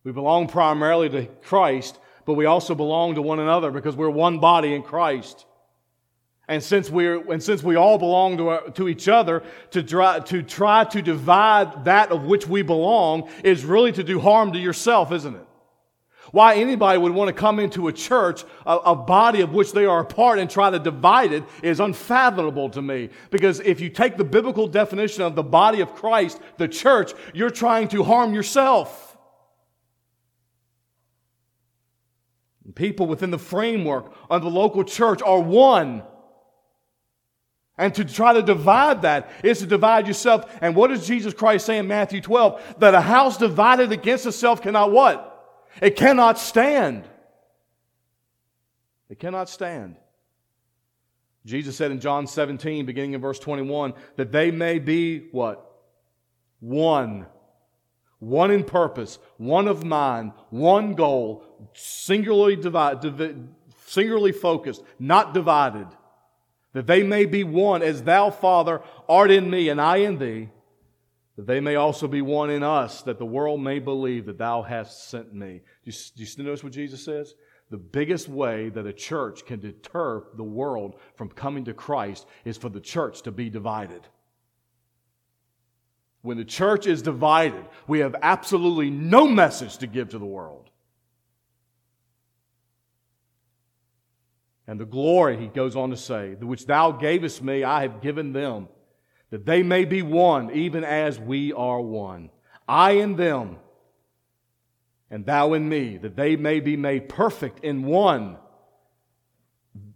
We 0.05 0.12
belong 0.12 0.47
primarily 0.47 1.09
to 1.11 1.26
Christ, 1.42 1.99
but 2.24 2.34
we 2.34 2.47
also 2.47 2.76
belong 2.76 3.16
to 3.16 3.22
one 3.22 3.40
another 3.40 3.72
because 3.72 3.97
we're 3.97 4.11
one 4.11 4.38
body 4.38 4.74
in 4.74 4.84
Christ. 4.84 5.44
And 6.47 6.62
since, 6.62 6.88
we're, 6.88 7.28
and 7.32 7.42
since 7.42 7.64
we 7.64 7.74
all 7.74 7.99
belong 7.99 8.36
to, 8.36 8.49
our, 8.51 8.70
to 8.70 8.88
each 8.88 9.09
other, 9.09 9.42
to 9.72 9.82
try, 9.82 10.20
to 10.20 10.44
try 10.44 10.84
to 10.84 11.03
divide 11.03 11.86
that 11.86 12.12
of 12.12 12.24
which 12.24 12.47
we 12.47 12.62
belong 12.62 13.28
is 13.42 13.64
really 13.64 13.90
to 13.90 14.05
do 14.05 14.20
harm 14.20 14.53
to 14.53 14.59
yourself, 14.61 15.11
isn't 15.11 15.34
it? 15.34 15.45
Why 16.33 16.57
anybody 16.57 16.99
would 16.99 17.12
want 17.12 17.29
to 17.29 17.33
come 17.33 17.59
into 17.59 17.89
a 17.89 17.93
church, 17.93 18.45
a, 18.64 18.77
a, 18.77 18.97
body 18.97 19.41
of 19.41 19.53
which 19.53 19.72
they 19.72 19.85
are 19.85 20.01
a 20.01 20.05
part, 20.05 20.39
and 20.39 20.51
try 20.51 20.70
to 20.70 20.79
divide 20.79 21.33
it 21.33 21.45
is 21.62 21.81
unfathomable 21.81 22.70
to 22.70 22.83
me. 22.83 23.11
Because 23.31 23.61
if 23.61 23.81
you 23.81 23.89
take 23.89 24.16
the 24.16 24.24
biblical 24.24 24.66
definition 24.66 25.22
of 25.22 25.35
the 25.35 25.43
body 25.43 25.81
of 25.81 25.95
Christ, 25.95 26.41
the 26.57 26.68
church, 26.68 27.12
you're 27.33 27.51
trying 27.51 27.89
to 27.89 28.03
harm 28.03 28.35
yourself. 28.35 29.16
People 32.74 33.07
within 33.07 33.31
the 33.31 33.39
framework 33.39 34.12
of 34.29 34.43
the 34.43 34.51
local 34.51 34.85
church 34.85 35.22
are 35.22 35.41
one. 35.41 36.03
And 37.79 37.95
to 37.95 38.05
try 38.05 38.33
to 38.33 38.43
divide 38.43 39.03
that 39.03 39.31
is 39.45 39.59
to 39.61 39.66
divide 39.66 40.07
yourself. 40.07 40.51
And 40.61 40.74
what 40.74 40.89
does 40.89 41.07
Jesus 41.07 41.35
Christ 41.35 41.66
say 41.66 41.79
in 41.79 41.87
Matthew 41.87 42.20
12? 42.20 42.77
That 42.79 42.95
a 42.95 43.01
house 43.01 43.37
divided 43.37 43.93
against 43.93 44.27
itself 44.27 44.62
cannot 44.62 44.93
what? 44.93 45.36
It 45.81 45.97
cannot 45.97 46.39
stand. 46.39 47.05
It 49.09 49.18
cannot 49.18 49.49
stand. 49.49 49.97
Jesus 51.45 51.77
said 51.77 51.91
in 51.91 52.01
John 52.01 52.27
17, 52.27 52.87
beginning 52.87 53.12
in 53.12 53.20
verse 53.20 53.39
21, 53.39 53.95
that 54.16 54.33
they 54.33 54.51
may 54.51 54.79
be 54.79 55.29
what? 55.31 55.64
One. 56.61 57.27
One 58.18 58.51
in 58.51 58.64
purpose, 58.64 59.18
one 59.37 59.68
of 59.68 59.85
mind, 59.85 60.33
one 60.51 60.95
goal, 60.95 61.45
singularly, 61.74 62.57
divided, 62.57 63.49
singularly 63.87 64.33
focused, 64.33 64.83
not 64.99 65.35
divided 65.35 65.87
that 66.77 66.87
they 66.87 67.03
may 67.03 67.24
be 67.24 67.43
one 67.43 67.83
as 67.83 68.03
thou, 68.03 68.29
Father, 68.29 68.83
art 69.09 69.31
in 69.31 69.49
me 69.49 69.70
and 69.70 69.81
I 69.81 69.97
in 69.97 70.18
thee, 70.18 70.51
that 71.37 71.47
they 71.47 71.61
may 71.61 71.76
also 71.76 72.09
be 72.09 72.22
one 72.22 72.51
in 72.51 72.62
us, 72.62 73.03
that 73.03 73.18
the 73.18 73.26
world 73.26 73.61
may 73.61 73.78
believe 73.78 74.26
that 74.26 74.39
thou 74.39 74.62
hast 74.62 75.09
sent 75.11 75.34
me. 75.34 75.61
Do 75.84 75.91
you, 75.91 75.97
do 76.16 76.24
you 76.24 76.45
notice 76.45 76.64
what 76.64 76.72
Jesus 76.72 77.05
says? 77.05 77.34
The 77.70 77.76
biggest 77.76 78.28
way 78.28 78.70
that 78.70 78.87
a 78.87 78.93
church 78.93 79.45
can 79.45 79.61
deter 79.61 80.24
the 80.37 80.45
world 80.45 80.97
from 81.16 81.28
coming 81.28 81.64
to 81.64 81.74
Christ 81.74 82.26
is 82.45 82.57
for 82.57 82.68
the 82.68 82.80
church 82.80 83.22
to 83.22 83.32
be 83.32 83.51
divided. 83.51 84.03
When 86.22 86.39
the 86.39 86.45
church 86.45 86.87
is 86.87 87.03
divided, 87.03 87.64
we 87.87 88.01
have 88.01 88.16
absolutely 88.22 88.91
no 88.91 89.26
message 89.26 89.78
to 89.78 89.87
give 89.87 90.11
to 90.11 90.18
the 90.18 90.24
world. 90.24 90.70
And 94.66 94.80
the 94.80 94.84
glory, 94.87 95.37
he 95.39 95.47
goes 95.47 95.76
on 95.76 95.91
to 95.91 95.97
say, 95.97 96.34
which 96.34 96.66
thou 96.66 96.93
gavest 96.93 97.43
me, 97.43 97.62
I 97.62 97.82
have 97.82 98.01
given 98.01 98.32
them, 98.32 98.68
that 99.31 99.47
they 99.47 99.62
may 99.62 99.85
be 99.85 100.03
one, 100.03 100.51
even 100.53 100.85
as 100.85 101.18
we 101.18 101.53
are 101.53 101.81
one. 101.81 102.31
I 102.68 102.93
in 102.93 103.16
them, 103.16 103.57
and 105.11 105.24
thou 105.27 105.53
in 105.53 105.68
me, 105.68 105.97
that 105.99 106.16
they 106.16 106.37
may 106.37 106.61
be 106.61 106.77
made 106.77 107.09
perfect 107.09 107.64
in 107.64 107.85
one, 107.85 108.39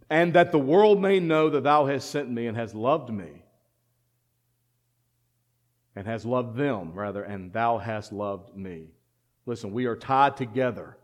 and 0.09 0.33
that 0.33 0.51
the 0.51 0.59
world 0.59 1.01
may 1.01 1.19
know 1.19 1.49
that 1.49 1.63
thou 1.63 1.85
hast 1.85 2.09
sent 2.09 2.29
me 2.29 2.47
and 2.47 2.57
hast 2.57 2.75
loved 2.75 3.09
me, 3.09 3.43
and 5.95 6.05
hast 6.05 6.25
loved 6.25 6.57
them, 6.57 6.93
rather, 6.93 7.23
and 7.23 7.53
thou 7.53 7.77
hast 7.77 8.11
loved 8.11 8.55
me. 8.55 8.87
Listen, 9.45 9.71
we 9.71 9.85
are 9.85 9.95
tied 9.95 10.37
together 10.37 10.97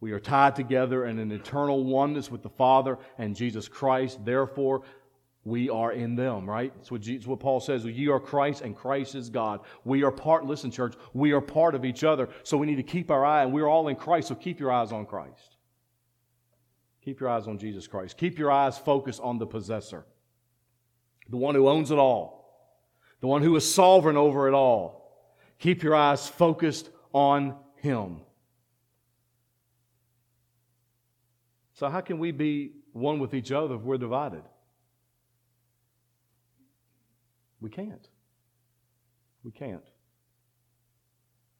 we 0.00 0.12
are 0.12 0.20
tied 0.20 0.54
together 0.54 1.06
in 1.06 1.18
an 1.18 1.32
eternal 1.32 1.82
oneness 1.84 2.30
with 2.30 2.42
the 2.42 2.48
Father 2.50 2.98
and 3.18 3.34
Jesus 3.34 3.66
Christ. 3.66 4.24
Therefore, 4.24 4.82
we 5.48 5.70
are 5.70 5.92
in 5.92 6.14
them, 6.14 6.48
right? 6.48 6.72
That's 6.76 6.90
what, 6.90 7.04
what 7.24 7.40
Paul 7.40 7.60
says. 7.60 7.84
You 7.84 8.12
are 8.12 8.20
Christ 8.20 8.62
and 8.62 8.76
Christ 8.76 9.14
is 9.14 9.30
God. 9.30 9.60
We 9.84 10.02
are 10.04 10.10
part, 10.10 10.44
listen, 10.44 10.70
church, 10.70 10.94
we 11.14 11.32
are 11.32 11.40
part 11.40 11.74
of 11.74 11.84
each 11.84 12.04
other. 12.04 12.28
So 12.42 12.56
we 12.56 12.66
need 12.66 12.76
to 12.76 12.82
keep 12.82 13.10
our 13.10 13.24
eye, 13.24 13.42
and 13.42 13.52
we're 13.52 13.66
all 13.66 13.88
in 13.88 13.96
Christ, 13.96 14.28
so 14.28 14.34
keep 14.34 14.60
your 14.60 14.70
eyes 14.70 14.92
on 14.92 15.06
Christ. 15.06 15.56
Keep 17.02 17.20
your 17.20 17.30
eyes 17.30 17.48
on 17.48 17.58
Jesus 17.58 17.86
Christ. 17.86 18.18
Keep 18.18 18.38
your 18.38 18.52
eyes 18.52 18.76
focused 18.76 19.20
on 19.22 19.38
the 19.38 19.46
possessor, 19.46 20.04
the 21.30 21.38
one 21.38 21.54
who 21.54 21.68
owns 21.68 21.90
it 21.90 21.98
all, 21.98 22.76
the 23.20 23.26
one 23.26 23.42
who 23.42 23.56
is 23.56 23.74
sovereign 23.74 24.16
over 24.16 24.48
it 24.48 24.54
all. 24.54 25.32
Keep 25.58 25.82
your 25.82 25.96
eyes 25.96 26.28
focused 26.28 26.90
on 27.12 27.56
him. 27.76 28.20
So, 31.72 31.88
how 31.88 32.00
can 32.00 32.18
we 32.18 32.32
be 32.32 32.72
one 32.92 33.18
with 33.18 33.34
each 33.34 33.52
other 33.52 33.76
if 33.76 33.80
we're 33.82 33.98
divided? 33.98 34.42
We 37.60 37.70
can't. 37.70 38.08
We 39.42 39.50
can't. 39.50 39.84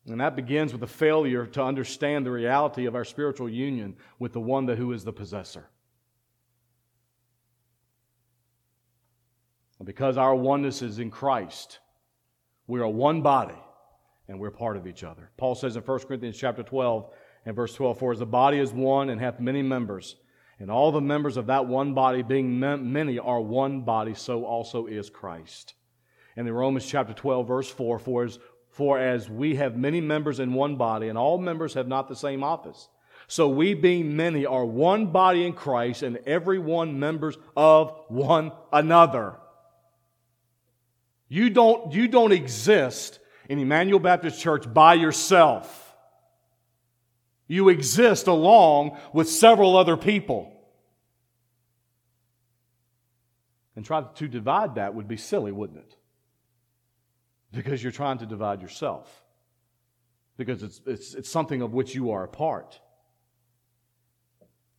And 0.06 0.20
that 0.20 0.36
begins 0.36 0.72
with 0.72 0.82
a 0.82 0.86
failure 0.86 1.46
to 1.46 1.62
understand 1.62 2.24
the 2.24 2.30
reality 2.30 2.86
of 2.86 2.94
our 2.94 3.04
spiritual 3.04 3.48
union 3.48 3.96
with 4.18 4.32
the 4.32 4.40
one 4.40 4.66
that 4.66 4.78
who 4.78 4.92
is 4.92 5.04
the 5.04 5.12
possessor. 5.12 5.68
And 9.78 9.86
because 9.86 10.16
our 10.16 10.34
oneness 10.34 10.82
is 10.82 10.98
in 10.98 11.10
Christ, 11.10 11.78
we 12.66 12.80
are 12.80 12.88
one 12.88 13.22
body 13.22 13.54
and 14.28 14.38
we're 14.38 14.50
part 14.50 14.76
of 14.76 14.86
each 14.86 15.04
other. 15.04 15.30
Paul 15.36 15.54
says 15.54 15.76
in 15.76 15.82
1 15.82 15.98
Corinthians 16.00 16.36
chapter 16.36 16.62
12, 16.62 17.10
and 17.46 17.56
verse 17.56 17.74
12, 17.74 17.98
For 17.98 18.12
as 18.12 18.18
the 18.18 18.26
body 18.26 18.58
is 18.58 18.72
one 18.72 19.10
and 19.10 19.20
hath 19.20 19.40
many 19.40 19.62
members, 19.62 20.16
and 20.58 20.70
all 20.70 20.92
the 20.92 21.00
members 21.00 21.36
of 21.36 21.46
that 21.46 21.66
one 21.66 21.94
body, 21.94 22.22
being 22.22 22.58
many, 22.58 23.18
are 23.18 23.40
one 23.40 23.82
body, 23.82 24.14
so 24.14 24.44
also 24.44 24.86
is 24.86 25.08
Christ. 25.08 25.74
And 26.38 26.46
in 26.46 26.54
Romans 26.54 26.86
chapter 26.86 27.12
12, 27.12 27.48
verse 27.48 27.68
4, 27.68 27.98
for 27.98 28.22
as, 28.22 28.38
for 28.70 28.96
as 28.96 29.28
we 29.28 29.56
have 29.56 29.76
many 29.76 30.00
members 30.00 30.38
in 30.38 30.54
one 30.54 30.76
body, 30.76 31.08
and 31.08 31.18
all 31.18 31.36
members 31.36 31.74
have 31.74 31.88
not 31.88 32.06
the 32.06 32.14
same 32.14 32.44
office, 32.44 32.88
so 33.26 33.48
we, 33.48 33.74
being 33.74 34.14
many, 34.16 34.46
are 34.46 34.64
one 34.64 35.06
body 35.06 35.44
in 35.44 35.52
Christ, 35.52 36.04
and 36.04 36.16
every 36.26 36.60
one 36.60 37.00
members 37.00 37.36
of 37.56 37.92
one 38.06 38.52
another. 38.72 39.34
You 41.28 41.50
don't, 41.50 41.92
you 41.92 42.06
don't 42.06 42.30
exist 42.30 43.18
in 43.48 43.58
Emmanuel 43.58 43.98
Baptist 43.98 44.40
Church 44.40 44.72
by 44.72 44.94
yourself. 44.94 45.92
You 47.48 47.68
exist 47.68 48.28
along 48.28 48.96
with 49.12 49.28
several 49.28 49.76
other 49.76 49.96
people. 49.96 50.52
And 53.74 53.84
try 53.84 54.02
to 54.02 54.28
divide 54.28 54.76
that 54.76 54.94
would 54.94 55.08
be 55.08 55.16
silly, 55.16 55.50
wouldn't 55.50 55.80
it? 55.80 55.97
Because 57.52 57.82
you're 57.82 57.92
trying 57.92 58.18
to 58.18 58.26
divide 58.26 58.62
yourself. 58.62 59.24
Because 60.36 60.62
it's, 60.62 60.80
it's, 60.86 61.14
it's 61.14 61.30
something 61.30 61.62
of 61.62 61.72
which 61.72 61.94
you 61.94 62.10
are 62.10 62.24
a 62.24 62.28
part. 62.28 62.80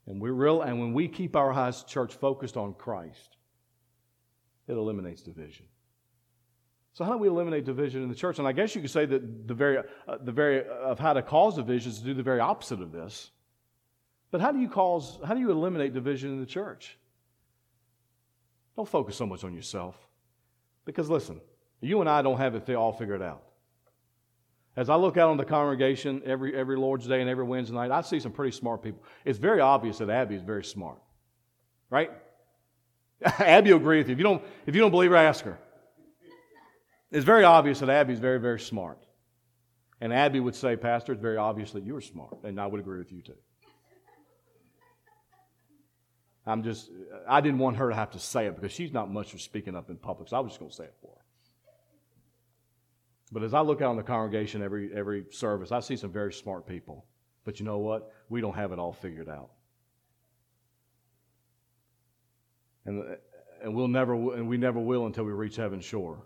And 0.08 0.22
we're 0.22 0.34
real, 0.34 0.62
and 0.62 0.80
when 0.80 0.94
we 0.94 1.08
keep 1.08 1.36
our 1.36 1.52
eyes, 1.52 1.84
church, 1.84 2.14
focused 2.14 2.58
on 2.58 2.74
Christ, 2.74 3.38
it 4.68 4.74
eliminates 4.74 5.22
division. 5.22 5.66
So 6.94 7.06
how 7.06 7.12
do 7.12 7.18
we 7.20 7.28
eliminate 7.28 7.64
division 7.64 8.02
in 8.04 8.10
the 8.10 8.16
church? 8.16 8.40
And 8.40 8.48
I 8.48 8.52
guess 8.52 8.76
you 8.76 8.82
could 8.82 8.90
say 8.90 9.06
that 9.06 9.48
the 9.48 9.54
very, 9.54 9.78
uh, 9.78 10.18
the 10.22 10.32
very 10.32 10.68
uh, 10.68 10.74
of 10.74 11.00
how 11.00 11.14
to 11.14 11.22
cause 11.22 11.56
division 11.56 11.92
is 11.92 12.00
to 12.00 12.06
do 12.06 12.14
the 12.14 12.24
very 12.24 12.40
opposite 12.40 12.82
of 12.82 12.92
this. 12.92 13.32
But 14.32 14.42
how 14.42 14.52
do 14.52 14.60
you 14.60 14.68
cause? 14.68 15.20
How 15.24 15.34
do 15.34 15.40
you 15.40 15.52
eliminate 15.52 15.94
division 15.94 16.32
in 16.32 16.40
the 16.40 16.46
church? 16.46 16.98
Don't 18.76 18.88
focus 18.88 19.16
so 19.16 19.26
much 19.26 19.44
on 19.44 19.54
yourself, 19.54 19.96
because 20.86 21.10
listen, 21.10 21.42
you 21.82 22.02
and 22.02 22.10
I 22.10 22.22
don't 22.22 22.38
have 22.38 22.56
it 22.56 22.70
all 22.76 22.92
figured 22.92 23.22
out. 23.22 23.44
As 24.76 24.90
I 24.90 24.96
look 24.96 25.18
out 25.18 25.30
on 25.30 25.38
the 25.38 25.46
congregation 25.46 26.22
every 26.26 26.56
every 26.56 26.78
Lord's 26.78 27.08
Day 27.08 27.22
and 27.22 27.30
every 27.30 27.44
Wednesday 27.44 27.76
night, 27.76 27.92
I 27.92 28.02
see 28.02 28.20
some 28.20 28.32
pretty 28.32 28.56
smart 28.56 28.82
people. 28.82 29.04
It's 29.26 29.40
very 29.40 29.60
obvious 29.60 29.98
that 29.98 30.10
Abby 30.10 30.36
is 30.36 30.42
very 30.42 30.64
smart, 30.64 31.00
right? 31.90 32.12
Abby 33.40 33.72
will 33.72 33.80
agree 33.80 33.98
with 33.98 34.08
you. 34.08 34.14
If 34.14 34.20
you 34.20 34.24
don't, 34.24 34.44
if 34.66 34.76
you 34.76 34.82
don't 34.82 34.92
believe 34.92 35.12
her, 35.12 35.18
ask 35.18 35.44
her. 35.44 35.60
It's 37.12 37.26
very 37.26 37.44
obvious 37.44 37.80
that 37.80 37.90
Abby's 37.90 38.20
very, 38.20 38.40
very 38.40 38.60
smart. 38.60 39.00
And 40.00 40.14
Abby 40.14 40.40
would 40.40 40.56
say, 40.56 40.76
Pastor, 40.76 41.14
it's 41.14 41.22
very 41.22 41.38
obvious 41.38 41.72
that 41.72 41.84
you're 41.84 42.02
smart. 42.02 42.38
And 42.44 42.62
I 42.62 42.68
would 42.68 42.80
agree 42.80 43.00
with 43.00 43.12
you 43.12 43.22
too. 43.22 43.36
I'm 46.46 46.64
just, 46.64 46.90
I 47.28 47.42
didn't 47.42 47.60
want 47.60 47.78
her 47.78 47.90
to 47.90 47.96
have 47.96 48.12
to 48.12 48.20
say 48.20 48.48
it 48.48 48.56
because 48.56 48.72
she's 48.72 48.94
not 48.94 49.12
much 49.12 49.32
for 49.32 49.38
speaking 49.38 49.76
up 49.76 49.90
in 49.90 49.98
public, 49.98 50.30
so 50.30 50.38
I 50.38 50.40
was 50.40 50.52
just 50.52 50.60
going 50.60 50.72
to 50.72 50.78
say 50.78 50.86
it 50.86 50.96
for 51.02 51.12
her. 51.16 51.19
But 53.32 53.44
as 53.44 53.54
I 53.54 53.62
look 53.62 53.82
out 53.82 53.92
in 53.92 53.98
the 53.98 54.04
congregation 54.04 54.64
every, 54.64 54.92
every 54.94 55.26
service, 55.30 55.72
I 55.72 55.80
see 55.82 55.96
some 55.96 56.12
very 56.12 56.34
smart 56.34 56.66
people. 56.68 57.06
But 57.46 57.60
you 57.60 57.66
know 57.66 57.78
what? 57.78 58.12
We 58.30 58.42
don't 58.42 58.56
have 58.56 58.72
it 58.72 58.80
all 58.80 58.94
figured 58.94 59.30
out. 59.30 59.50
And, 62.86 63.18
and 63.62 63.76
we'll 63.76 63.88
never 63.88 64.14
and 64.36 64.48
we 64.48 64.58
never 64.58 64.80
will 64.80 65.06
until 65.06 65.26
we 65.26 65.32
reach 65.32 65.56
heaven's 65.56 65.86
shore. 65.86 66.26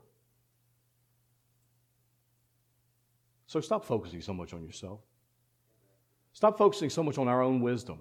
So 3.48 3.60
stop 3.60 3.84
focusing 3.86 4.22
so 4.22 4.34
much 4.34 4.54
on 4.54 4.64
yourself. 4.64 5.02
Stop 6.32 6.58
focusing 6.58 6.90
so 6.90 7.04
much 7.04 7.18
on 7.18 7.28
our 7.28 7.42
own 7.42 7.62
wisdom. 7.62 8.00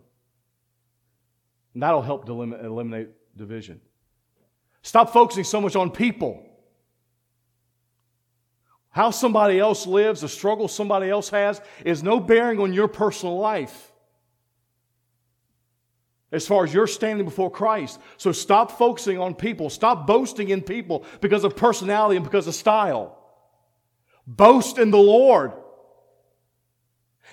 And 1.74 1.82
that'll 1.82 2.03
help 2.03 2.28
eliminate 2.28 3.09
division. 3.36 3.80
Stop 4.82 5.12
focusing 5.12 5.44
so 5.44 5.61
much 5.61 5.76
on 5.76 5.90
people. 5.90 6.44
How 8.93 9.11
somebody 9.11 9.59
else 9.59 9.86
lives, 9.86 10.20
the 10.20 10.28
struggle 10.28 10.68
somebody 10.68 11.11
else 11.11 11.30
has, 11.30 11.61
is 11.84 12.03
no 12.03 12.20
bearing 12.20 12.61
on 12.61 12.72
your 12.72 12.88
personal 12.88 13.38
life 13.38 13.93
as 16.30 16.47
far 16.47 16.64
as 16.64 16.72
you're 16.72 16.86
standing 16.86 17.26
before 17.26 17.51
Christ. 17.51 18.01
So 18.16 18.32
stop 18.32 18.78
focusing 18.78 19.18
on 19.18 19.34
people. 19.34 19.68
Stop 19.70 20.07
boasting 20.07 20.49
in 20.49 20.62
people 20.62 21.05
because 21.20 21.45
of 21.45 21.57
personality 21.57 22.16
and 22.16 22.24
because 22.24 22.47
of 22.47 22.55
style. 22.55 23.18
Boast 24.26 24.78
in 24.78 24.90
the 24.90 24.99
Lord 24.99 25.53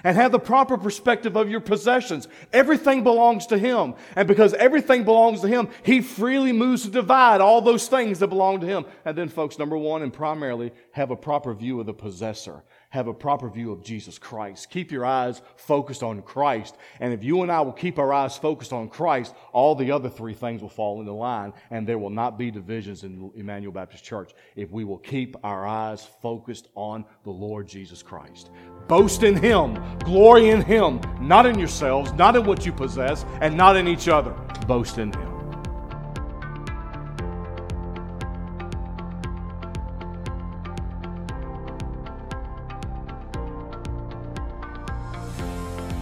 and 0.04 0.16
have 0.16 0.32
the 0.32 0.40
proper 0.40 0.78
perspective 0.78 1.36
of 1.36 1.50
your 1.50 1.60
possessions. 1.60 2.28
Everything 2.54 3.04
belongs 3.04 3.48
to 3.48 3.58
Him. 3.58 3.96
And 4.16 4.28
because 4.28 4.54
everything 4.54 5.04
belongs 5.04 5.42
to 5.42 5.48
Him, 5.48 5.70
He 5.84 6.02
freely 6.02 6.52
moves 6.52 6.84
to 6.84 6.90
divide 6.90 7.42
all 7.42 7.62
those 7.62 7.88
things 7.88 8.20
that 8.20 8.28
belong 8.28 8.62
to 8.62 8.68
Him. 8.68 8.86
And 9.06 9.18
then, 9.18 9.30
folks, 9.30 9.60
number 9.60 9.78
one, 9.78 10.02
and 10.02 10.14
primarily, 10.14 10.72
have 10.92 11.12
a 11.12 11.16
proper 11.16 11.54
view 11.54 11.80
of 11.80 11.86
the 11.86 11.94
possessor. 11.94 12.64
Have 12.92 13.08
a 13.08 13.14
proper 13.14 13.50
view 13.50 13.72
of 13.72 13.84
Jesus 13.84 14.18
Christ. 14.18 14.72
Keep 14.72 14.92
your 14.92 15.06
eyes 15.06 15.44
focused 15.58 16.02
on 16.02 16.24
Christ. 16.24 16.76
And 17.00 17.14
if 17.14 17.24
you 17.24 17.44
and 17.44 17.52
I 17.52 17.62
will 17.62 17.72
keep 17.72 18.00
our 18.00 18.12
eyes 18.12 18.36
focused 18.36 18.74
on 18.74 18.90
Christ, 18.90 19.36
all 19.54 19.76
the 19.76 19.92
other 19.92 20.10
three 20.10 20.34
things 20.34 20.64
will 20.64 20.70
fall 20.70 21.00
into 21.00 21.14
line, 21.14 21.54
and 21.70 21.86
there 21.86 22.00
will 22.00 22.10
not 22.10 22.40
be 22.40 22.50
divisions 22.50 23.04
in 23.04 23.32
Emmanuel 23.36 23.72
Baptist 23.72 24.04
Church 24.04 24.34
if 24.56 24.72
we 24.72 24.86
will 24.86 24.98
keep 24.98 25.36
our 25.44 25.68
eyes 25.68 26.08
focused 26.22 26.70
on 26.74 27.06
the 27.24 27.30
Lord 27.30 27.68
Jesus 27.68 28.02
Christ. 28.02 28.50
Boast 28.88 29.22
in 29.22 29.36
Him, 29.36 29.78
glory 30.00 30.50
in 30.50 30.62
Him, 30.62 31.00
not 31.22 31.46
in 31.46 31.60
yourselves, 31.60 32.12
not 32.14 32.36
in 32.36 32.44
what 32.44 32.66
you 32.66 32.72
possess, 32.72 33.24
and 33.40 33.56
not 33.56 33.78
in 33.78 33.88
each 33.88 34.08
other. 34.08 34.32
Boast 34.68 34.98
in 34.98 35.14
Him. 35.14 35.39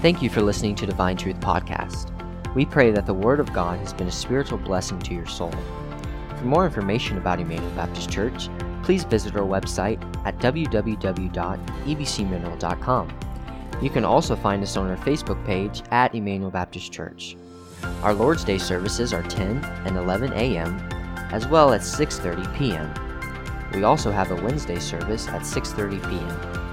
Thank 0.08 0.22
you 0.22 0.30
for 0.30 0.41
listening 0.41 0.76
to 0.76 0.86
Divine 0.86 1.18
Truth 1.18 1.41
Podcast. 1.41 2.14
We 2.55 2.66
pray 2.66 2.91
that 2.91 3.05
the 3.05 3.14
Word 3.14 3.41
of 3.41 3.51
God 3.51 3.80
has 3.80 3.91
been 3.91 4.08
a 4.08 4.12
spiritual 4.12 4.58
blessing 4.58 4.99
to 4.99 5.14
your 5.14 5.26
soul. 5.26 5.51
For 6.38 6.45
more 6.45 6.66
information 6.66 7.18
about 7.18 7.41
Emmanuel 7.41 7.70
Baptist 7.72 8.10
Church, 8.10 8.47
please 8.84 9.03
visit 9.03 9.36
our 9.36 9.45
website 9.45 10.01
at 10.26 10.39
www.ebcmineral.com. 10.39 13.20
You 13.82 13.89
can 13.89 14.05
also 14.05 14.38
find 14.38 14.64
us 14.64 14.78
on 14.78 14.89
our 14.89 14.95
Facebook 14.95 15.45
page 15.45 15.84
at 15.91 16.16
Emmanuel 16.16 16.51
Baptist 16.51 16.93
Church. 16.93 17.36
Our 18.01 18.14
Lord's 18.14 18.45
Day 18.45 18.60
services 18.60 19.14
are 19.14 19.24
10 19.24 19.58
and 19.58 19.97
11 19.97 20.32
a.m. 20.32 20.80
as 21.34 21.49
well 21.49 21.74
as 21.74 21.84
6:30 21.84 22.55
p.m. 22.55 22.93
We 23.74 23.84
also 23.84 24.12
have 24.12 24.32
a 24.32 24.36
Wednesday 24.36 24.80
service 24.80 25.28
at 25.28 25.41
6:30 25.41 26.01
p.m. 26.10 26.66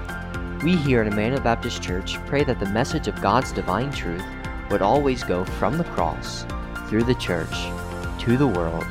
We 0.65 0.75
here 0.75 1.01
at 1.01 1.13
Emmanuel 1.13 1.41
Baptist 1.41 1.83
Church 1.83 2.17
pray 2.25 2.43
that 2.43 2.59
the 2.59 2.65
message 2.65 3.07
of 3.07 3.21
God's 3.21 3.51
divine 3.51 3.91
truth 3.91 4.25
would 4.71 4.81
always 4.81 5.23
go 5.23 5.45
from 5.45 5.77
the 5.77 5.83
cross 5.83 6.43
through 6.89 7.03
the 7.03 7.13
church 7.13 7.55
to 8.21 8.35
the 8.35 8.47
world 8.47 8.83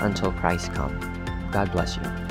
until 0.00 0.30
Christ 0.32 0.74
comes. 0.74 1.02
God 1.50 1.72
bless 1.72 1.96
you. 1.96 2.21